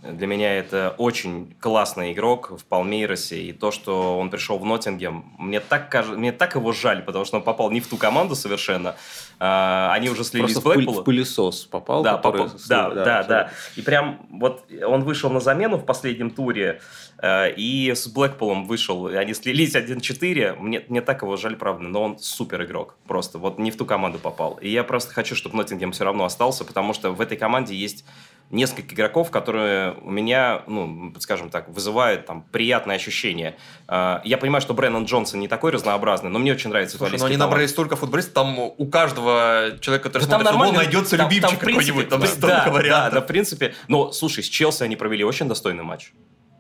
Для 0.03 0.27
меня 0.27 0.55
это 0.57 0.95
очень 0.97 1.55
классный 1.61 2.13
игрок 2.13 2.59
в 2.59 2.65
Палмейросе, 2.65 3.43
и 3.43 3.53
то, 3.53 3.71
что 3.71 4.19
он 4.19 4.31
пришел 4.31 4.59
в 4.59 4.65
Ноттингем, 4.65 5.27
мне 5.39 5.61
так, 5.61 5.91
кажется, 5.91 6.19
мне 6.19 6.33
так 6.33 6.55
его 6.55 6.73
жаль, 6.73 7.03
потому 7.03 7.27
что 7.27 7.37
он 7.37 7.43
попал 7.43 7.71
не 7.71 7.81
в 7.81 7.87
ту 7.87 7.99
команду 7.99 8.35
совершенно. 8.35 8.97
А, 9.39 9.93
они 9.93 10.09
уже 10.09 10.25
слились 10.25 10.55
Просто 10.55 10.71
в 10.71 10.75
Блэкпула. 10.75 11.03
в 11.03 11.05
пылесос 11.05 11.67
попал. 11.67 12.03
Да, 12.03 12.17
попал, 12.17 12.49
да, 12.67 12.91
да, 12.91 13.05
да, 13.05 13.23
да. 13.25 13.51
И 13.77 13.83
прям 13.83 14.27
вот 14.31 14.65
он 14.87 15.05
вышел 15.05 15.29
на 15.29 15.41
замену 15.41 15.77
в 15.77 15.85
последнем 15.85 16.31
туре, 16.31 16.81
э, 17.19 17.53
и 17.55 17.93
с 17.95 18.09
Блэкпулом 18.09 18.65
вышел, 18.67 19.07
они 19.07 19.35
слились 19.35 19.75
1-4. 19.75 20.57
Мне, 20.57 20.83
мне 20.89 21.03
так 21.03 21.21
его 21.21 21.37
жаль, 21.37 21.57
правда, 21.57 21.85
но 21.85 22.03
он 22.05 22.19
супер 22.19 22.65
игрок. 22.65 22.97
Просто 23.07 23.37
вот 23.37 23.59
не 23.59 23.71
в 23.71 23.77
ту 23.77 23.85
команду 23.85 24.19
попал. 24.19 24.59
И 24.63 24.71
я 24.71 24.83
просто 24.83 25.13
хочу, 25.13 25.35
чтобы 25.35 25.57
Ноттингем 25.57 25.93
все 25.93 26.05
равно 26.05 26.25
остался, 26.25 26.65
потому 26.65 26.95
что 26.95 27.11
в 27.13 27.21
этой 27.21 27.37
команде 27.37 27.75
есть 27.75 28.07
несколько 28.51 28.95
игроков, 28.95 29.31
которые 29.31 29.95
у 30.03 30.11
меня, 30.11 30.63
ну, 30.67 31.15
скажем 31.21 31.51
так, 31.51 31.69
вызывают 31.69 32.27
там 32.27 32.43
приятные 32.51 32.97
ощущения. 32.97 33.57
А, 33.87 34.21
я 34.25 34.39
понимаю, 34.39 34.61
что 34.61 34.75
Брэннон 34.75 35.05
Джонсон 35.05 35.41
не 35.41 35.49
такой 35.49 35.71
разнообразный, 35.71 36.31
но 36.31 36.39
мне 36.39 36.53
очень 36.53 36.71
нравится 36.71 36.99
Слушай, 36.99 37.19
но 37.19 37.27
они 37.27 37.37
талант. 37.37 37.51
набрали 37.51 37.67
столько 37.67 37.97
футболистов, 37.97 38.35
там 38.35 38.59
у 38.59 38.87
каждого 38.87 39.79
человека, 39.81 40.09
который 40.09 40.25
да 40.25 40.29
смотрит 40.29 40.49
футбол, 40.49 40.73
найдется 40.73 41.17
там, 41.17 41.31
любимчик 41.31 41.59
какой-нибудь, 41.61 42.09
там 42.09 42.27
столько 42.27 42.65
да, 42.65 42.71
вариантов. 42.71 43.13
Да, 43.13 43.21
да, 43.21 43.25
в 43.25 43.27
принципе. 43.27 43.75
Но, 43.89 44.13
слушай, 44.13 44.43
с 44.43 44.49
Челси 44.49 44.83
они 44.83 44.97
провели 44.97 45.25
очень 45.25 45.47
достойный 45.47 45.85
матч. 45.85 46.13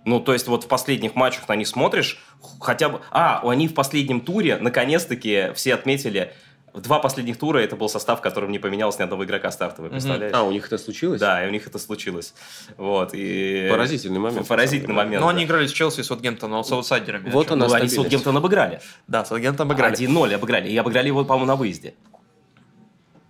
Ну, 0.05 0.20
то 0.20 0.32
есть 0.32 0.47
вот 0.47 0.64
в 0.64 0.68
последних 0.68 1.14
матчах 1.14 1.49
на 1.49 1.57
них 1.57 1.68
смотришь, 1.68 2.18
хотя 2.61 2.88
бы... 2.88 3.01
А, 3.11 3.43
они 3.45 3.68
в 3.68 3.74
последнем 3.74 4.20
туре, 4.20 4.57
наконец-таки, 4.57 5.53
все 5.55 5.74
отметили, 5.74 6.32
два 6.74 6.98
последних 6.98 7.38
тура 7.38 7.58
это 7.58 7.76
был 7.76 7.88
состав, 7.88 8.18
в 8.20 8.22
котором 8.22 8.50
не 8.50 8.58
поменялось 8.58 8.98
ни 8.98 9.02
одного 9.02 9.24
игрока 9.24 9.50
стартовый, 9.50 9.90
представляешь? 9.90 10.32
А, 10.34 10.42
у 10.42 10.50
них 10.50 10.66
это 10.66 10.78
случилось? 10.78 11.20
Да, 11.20 11.44
и 11.44 11.48
у 11.48 11.50
них 11.50 11.66
это 11.66 11.78
случилось. 11.78 12.34
Вот, 12.76 13.10
и... 13.12 13.68
Поразительный 13.70 14.20
момент. 14.20 14.46
Поразительный 14.46 14.94
момент. 14.94 15.20
Но 15.20 15.26
да. 15.28 15.34
они 15.34 15.44
играли 15.44 15.66
с 15.66 15.72
Челси 15.72 16.00
и 16.00 16.02
с 16.02 16.06
Саутгемптоном, 16.06 16.64
с 16.64 16.72
аутсайдерами. 16.72 17.30
Вот 17.30 17.50
она 17.50 17.68
ну, 17.68 17.74
они 17.74 17.88
Саутгемптон 17.88 18.36
обыграли. 18.36 18.80
Да, 19.06 19.24
Саутгемптон 19.24 19.66
обыграли. 19.70 19.96
1-0 19.96 20.34
обыграли. 20.34 20.68
И 20.68 20.76
обыграли 20.76 21.08
его, 21.08 21.24
по-моему, 21.24 21.46
на 21.46 21.56
выезде. 21.56 21.94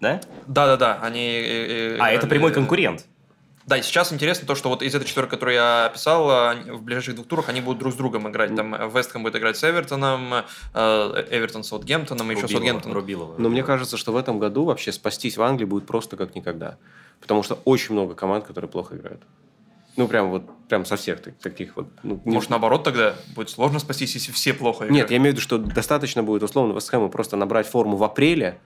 Да? 0.01 0.20
Да-да-да. 0.47 0.99
Они... 1.03 1.26
Э, 1.26 1.97
э, 1.97 1.99
а, 1.99 2.11
это 2.11 2.26
прямой 2.26 2.53
конкурент. 2.53 3.05
Да, 3.71 3.77
и 3.77 3.83
сейчас 3.83 4.12
интересно 4.12 4.49
то, 4.49 4.57
что 4.57 4.68
вот 4.68 4.83
из 4.83 4.93
этой 4.97 5.05
четверки, 5.05 5.31
которую 5.31 5.55
я 5.55 5.87
описал, 5.87 6.27
в 6.27 6.83
ближайших 6.83 7.14
двух 7.14 7.29
турах 7.29 7.49
они 7.51 7.61
будут 7.61 7.79
друг 7.79 7.93
с 7.93 7.97
другом 7.97 8.29
играть. 8.29 8.57
Там 8.57 8.75
Вестхэм 8.93 9.23
будет 9.23 9.37
играть 9.37 9.57
с 9.57 9.62
Эвертоном, 9.62 10.45
э, 10.75 11.25
Эвертон 11.31 11.62
с 11.62 11.68
Саутгемптоном, 11.68 12.33
и 12.33 12.35
еще 12.35 12.49
Саутгемптон. 12.49 12.93
Рубилова. 12.93 13.37
Но 13.39 13.49
мне 13.49 13.62
кажется, 13.62 13.97
что 13.97 14.11
в 14.11 14.16
этом 14.16 14.41
году 14.41 14.64
вообще 14.64 14.91
спастись 14.91 15.37
в 15.37 15.43
Англии 15.43 15.66
будет 15.66 15.87
просто 15.87 16.16
как 16.16 16.35
никогда. 16.35 16.79
Потому 17.21 17.45
что 17.45 17.61
очень 17.64 17.95
много 17.95 18.16
команд, 18.16 18.45
которые 18.45 18.68
плохо 18.68 18.97
играют. 18.97 19.23
Ну, 19.95 20.09
прям 20.09 20.31
вот, 20.31 20.43
прям 20.68 20.85
со 20.85 20.97
всех 20.97 21.23
таких 21.23 21.77
вот. 21.77 21.87
Ну, 22.03 22.21
Может, 22.25 22.51
наоборот 22.51 22.83
тогда 22.83 23.14
будет 23.37 23.51
сложно 23.51 23.79
спастись, 23.79 24.14
если 24.14 24.33
все 24.33 24.53
плохо 24.53 24.87
играют? 24.87 24.95
Нет, 24.95 25.11
я 25.12 25.18
имею 25.18 25.31
в 25.31 25.35
виду, 25.37 25.43
что 25.43 25.59
достаточно 25.59 26.25
будет, 26.25 26.43
условно, 26.43 26.73
Вестхэму 26.73 27.09
просто 27.09 27.37
набрать 27.37 27.68
форму 27.68 27.97
в 27.97 28.03
апреле, 28.03 28.59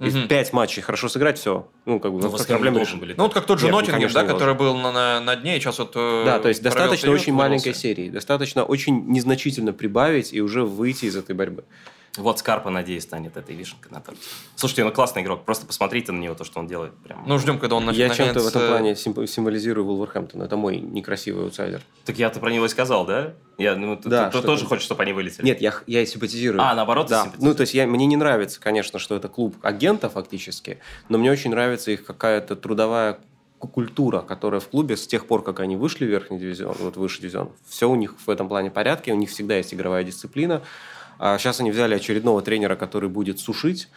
из 0.00 0.28
пять 0.28 0.52
матчей 0.52 0.82
хорошо 0.82 1.08
сыграть, 1.08 1.38
все. 1.38 1.68
Ну, 1.84 2.00
как 2.00 2.12
бы, 2.12 2.20
ну, 2.20 2.30
проблемы 2.30 2.78
должен 2.78 2.98
были. 2.98 3.14
Ну, 3.16 3.24
вот 3.24 3.34
как 3.34 3.46
тот 3.46 3.60
же 3.60 3.68
Ноттингем, 3.68 4.10
да, 4.12 4.24
который 4.24 4.54
был 4.54 4.76
на, 4.76 4.92
на, 4.92 5.20
на 5.20 5.36
дне, 5.36 5.56
и 5.56 5.60
сейчас 5.60 5.78
вот... 5.78 5.92
Э, 5.94 6.22
да, 6.24 6.38
то 6.38 6.48
есть 6.48 6.62
достаточно 6.62 7.10
очень 7.10 7.32
маленькой 7.32 7.74
серии, 7.74 8.08
достаточно 8.08 8.64
очень 8.64 9.06
незначительно 9.06 9.72
прибавить 9.72 10.32
и 10.32 10.40
уже 10.40 10.64
выйти 10.64 11.06
из 11.06 11.16
этой 11.16 11.34
борьбы. 11.34 11.64
Вот 12.16 12.40
Скарпа, 12.40 12.70
надеюсь, 12.70 13.04
станет 13.04 13.36
этой 13.36 13.54
вишенкой 13.54 13.92
на 13.92 14.00
торте. 14.00 14.20
Слушайте, 14.56 14.84
ну 14.84 14.90
классный 14.90 15.22
игрок. 15.22 15.44
Просто 15.44 15.64
посмотрите 15.64 16.10
на 16.10 16.18
него, 16.18 16.34
то, 16.34 16.44
что 16.44 16.58
он 16.58 16.66
делает. 16.66 16.92
Прям. 17.04 17.22
Ну, 17.26 17.38
ждем, 17.38 17.58
когда 17.58 17.76
он 17.76 17.84
начнет. 17.84 18.08
Я 18.08 18.14
чем-то 18.14 18.40
в 18.40 18.46
этом 18.48 18.66
плане 18.66 18.96
символизирую 18.96 19.86
Вулверхэмптон. 19.86 20.42
Это 20.42 20.56
мой 20.56 20.78
некрасивый 20.78 21.44
аутсайдер. 21.44 21.82
Так 22.04 22.18
я-то 22.18 22.40
про 22.40 22.50
него 22.50 22.66
и 22.66 22.68
сказал, 22.68 23.06
да? 23.06 23.34
Я, 23.58 23.76
ну, 23.76 23.98
да, 24.02 24.30
ты, 24.30 24.40
ты 24.40 24.46
тоже 24.46 24.66
хочешь, 24.66 24.84
чтобы 24.84 25.02
они 25.02 25.12
вылетели? 25.12 25.44
Нет, 25.44 25.60
я, 25.60 25.74
я 25.86 26.04
симпатизирую. 26.04 26.60
А, 26.60 26.74
наоборот, 26.74 27.08
да. 27.08 27.30
Ну, 27.38 27.54
то 27.54 27.60
есть 27.60 27.74
я, 27.74 27.86
мне 27.86 28.06
не 28.06 28.16
нравится, 28.16 28.60
конечно, 28.60 28.98
что 28.98 29.14
это 29.14 29.28
клуб 29.28 29.56
агента 29.62 30.08
фактически, 30.08 30.78
но 31.08 31.18
мне 31.18 31.30
очень 31.30 31.50
нравится 31.50 31.90
их 31.90 32.04
какая-то 32.04 32.56
трудовая 32.56 33.18
культура, 33.58 34.22
которая 34.22 34.60
в 34.60 34.68
клубе 34.68 34.96
с 34.96 35.06
тех 35.06 35.26
пор, 35.26 35.42
как 35.42 35.60
они 35.60 35.76
вышли 35.76 36.06
в 36.06 36.08
верхний 36.08 36.38
дивизион, 36.38 36.76
вот 36.80 36.96
выше 36.96 37.20
дивизион, 37.20 37.50
все 37.68 37.88
у 37.88 37.94
них 37.94 38.14
в 38.26 38.30
этом 38.30 38.48
плане 38.48 38.70
порядке, 38.70 39.12
у 39.12 39.16
них 39.16 39.30
всегда 39.30 39.56
есть 39.56 39.74
игровая 39.74 40.02
дисциплина. 40.02 40.62
А 41.22 41.36
сейчас 41.36 41.60
они 41.60 41.70
взяли 41.70 41.94
очередного 41.94 42.40
тренера, 42.40 42.76
который 42.76 43.10
будет 43.10 43.38
сушить. 43.38 43.88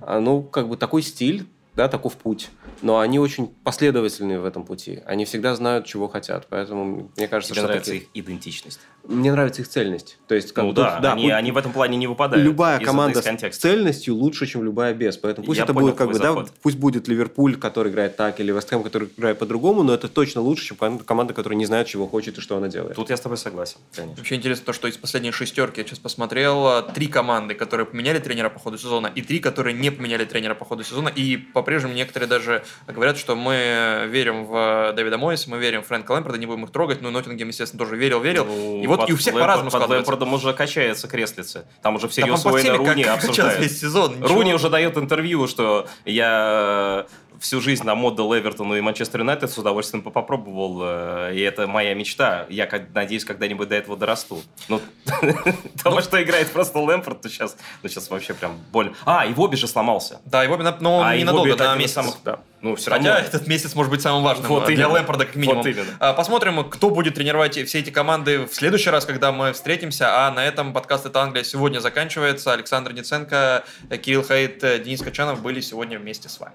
А, 0.00 0.18
ну, 0.18 0.42
как 0.42 0.66
бы 0.66 0.78
такой 0.78 1.02
стиль, 1.02 1.46
да, 1.74 1.88
таков 1.88 2.16
путь 2.16 2.48
но 2.82 2.98
они 2.98 3.18
очень 3.18 3.48
последовательные 3.64 4.40
в 4.40 4.44
этом 4.44 4.64
пути. 4.64 5.00
Они 5.06 5.24
всегда 5.24 5.54
знают, 5.54 5.86
чего 5.86 6.08
хотят. 6.08 6.46
Поэтому 6.48 7.10
мне 7.16 7.28
кажется, 7.28 7.52
Тебе 7.52 7.60
что 7.60 7.68
нравится 7.68 7.90
такие... 7.92 8.08
их 8.12 8.24
идентичность. 8.24 8.80
Мне 9.04 9.32
нравится 9.32 9.62
их 9.62 9.68
цельность. 9.68 10.18
То 10.26 10.34
есть, 10.34 10.52
как 10.52 10.64
ну 10.64 10.72
да, 10.72 11.00
да 11.00 11.12
они, 11.12 11.30
они 11.30 11.52
в 11.52 11.56
этом 11.56 11.72
плане 11.72 11.96
не 11.96 12.06
выпадают. 12.06 12.44
Любая 12.44 12.78
команда 12.78 13.22
с 13.22 13.56
цельностью 13.56 14.14
лучше, 14.14 14.46
чем 14.46 14.62
любая 14.62 14.94
без. 14.94 15.16
Поэтому 15.16 15.46
пусть 15.46 15.58
Я 15.58 15.64
это 15.64 15.72
будет 15.72 15.96
как 15.96 16.08
бы, 16.08 16.14
заход. 16.14 16.46
да, 16.46 16.52
пусть 16.62 16.76
будет 16.76 17.08
Ливерпуль, 17.08 17.56
который 17.56 17.90
играет 17.90 18.16
так, 18.16 18.40
или 18.40 18.52
Вестхэм, 18.52 18.82
который 18.82 19.08
играет 19.16 19.38
по-другому, 19.38 19.82
но 19.82 19.94
это 19.94 20.08
точно 20.08 20.40
лучше, 20.42 20.66
чем 20.66 20.98
команда, 20.98 21.34
которая 21.34 21.56
не 21.56 21.66
знает, 21.66 21.86
чего 21.86 22.06
хочет 22.06 22.38
и 22.38 22.40
что 22.40 22.56
она 22.56 22.68
делает. 22.68 22.96
Тут 22.96 23.10
я 23.10 23.16
с 23.16 23.20
тобой 23.20 23.38
согласен. 23.38 23.78
Конечно. 23.94 24.16
Вообще 24.16 24.34
интересно 24.36 24.66
то, 24.66 24.72
что 24.72 24.88
из 24.88 24.96
последней 24.96 25.32
шестерки 25.32 25.80
я 25.80 25.86
сейчас 25.86 25.98
посмотрел 25.98 26.82
три 26.94 27.06
команды, 27.06 27.54
которые 27.54 27.86
поменяли 27.86 28.18
тренера 28.18 28.50
по 28.50 28.58
ходу 28.58 28.78
сезона, 28.78 29.10
и 29.14 29.22
три, 29.22 29.38
которые 29.40 29.74
не 29.74 29.90
поменяли 29.90 30.24
тренера 30.24 30.54
по 30.54 30.64
ходу 30.64 30.84
сезона, 30.84 31.08
и 31.08 31.36
по-прежнему 31.36 31.94
некоторые 31.94 32.28
даже 32.28 32.64
говорят, 32.86 33.16
что 33.16 33.36
мы 33.36 34.06
верим 34.08 34.44
в 34.46 34.92
Дэвида 34.94 35.18
Мойса, 35.18 35.50
мы 35.50 35.58
верим 35.58 35.82
в 35.82 35.86
Фрэнка 35.86 36.12
Лэмпорда, 36.12 36.38
не 36.38 36.46
будем 36.46 36.64
их 36.64 36.70
трогать, 36.70 37.02
но 37.02 37.10
Ноттингем, 37.10 37.48
естественно, 37.48 37.78
тоже 37.78 37.96
верил, 37.96 38.20
верил. 38.20 38.44
Ну, 38.44 38.82
и 38.82 38.86
вот 38.86 39.08
и 39.08 39.12
у 39.12 39.16
всех 39.16 39.34
по-разному 39.34 39.70
Под 39.70 39.88
Лэмпордом 39.88 40.32
уже 40.34 40.52
качается 40.52 41.08
креслица. 41.08 41.66
Там 41.82 41.96
уже 41.96 42.08
всерьез 42.08 42.44
Уэйна 42.44 42.76
Руни 42.76 43.02
обсуждают. 43.04 43.60
Весь 43.60 43.80
сезон, 43.80 44.22
Руни 44.22 44.54
уже 44.54 44.68
дает 44.70 44.96
интервью, 44.96 45.46
что 45.46 45.88
я 46.04 47.06
всю 47.40 47.60
жизнь 47.60 47.84
нам 47.84 48.04
отдал 48.04 48.32
Эвертону 48.36 48.76
и 48.76 48.80
Манчестер 48.80 49.20
Юнайтед, 49.20 49.50
с 49.50 49.58
удовольствием 49.58 50.04
попробовал, 50.04 50.80
э, 50.82 51.32
и 51.34 51.40
это 51.40 51.66
моя 51.66 51.94
мечта. 51.94 52.46
Я 52.50 52.68
надеюсь, 52.94 53.24
когда-нибудь 53.24 53.68
до 53.68 53.74
этого 53.74 53.96
дорасту. 53.96 54.42
Ну, 54.68 54.80
того, 55.82 56.02
что 56.02 56.22
играет 56.22 56.50
просто 56.50 56.78
Лэмпорт, 56.78 57.22
то 57.22 57.28
сейчас, 57.28 57.56
ну, 57.82 57.88
сейчас 57.88 58.10
вообще 58.10 58.34
прям 58.34 58.58
боль. 58.70 58.92
А, 59.06 59.26
и 59.26 59.32
Вобби 59.32 59.56
же 59.56 59.66
сломался. 59.66 60.20
Да, 60.26 60.44
и 60.44 60.48
Вобби, 60.48 60.64
но 60.80 60.98
он 60.98 61.06
а, 61.06 61.16
ненадолго, 61.16 61.56
на 61.56 61.74
месяц. 61.76 61.94
Самых, 61.94 62.16
да. 62.22 62.40
Ну, 62.60 62.76
все 62.76 62.90
Хотя 62.90 63.14
равно. 63.14 63.26
этот 63.26 63.46
месяц 63.46 63.74
может 63.74 63.90
быть 63.90 64.02
самым 64.02 64.22
важным 64.22 64.46
вот 64.48 64.66
для 64.66 64.74
именно. 64.74 64.90
Лэмпорда, 64.90 65.24
как 65.24 65.34
минимум. 65.34 65.58
Вот 65.58 65.66
именно. 65.66 65.96
А, 65.98 66.12
посмотрим, 66.12 66.68
кто 66.68 66.90
будет 66.90 67.14
тренировать 67.14 67.56
все 67.66 67.78
эти 67.78 67.88
команды 67.88 68.44
в 68.46 68.54
следующий 68.54 68.90
раз, 68.90 69.06
когда 69.06 69.32
мы 69.32 69.54
встретимся. 69.54 70.26
А 70.26 70.30
на 70.30 70.44
этом 70.44 70.74
подкаст 70.74 71.06
«Это 71.06 71.22
Англия» 71.22 71.42
сегодня 71.42 71.80
заканчивается. 71.80 72.52
Александр 72.52 72.92
Ниценко, 72.92 73.64
Кирилл 74.02 74.22
Хаид, 74.22 74.58
Денис 74.58 75.00
Качанов 75.00 75.40
были 75.40 75.62
сегодня 75.62 75.98
вместе 75.98 76.28
с 76.28 76.38
вами. 76.38 76.54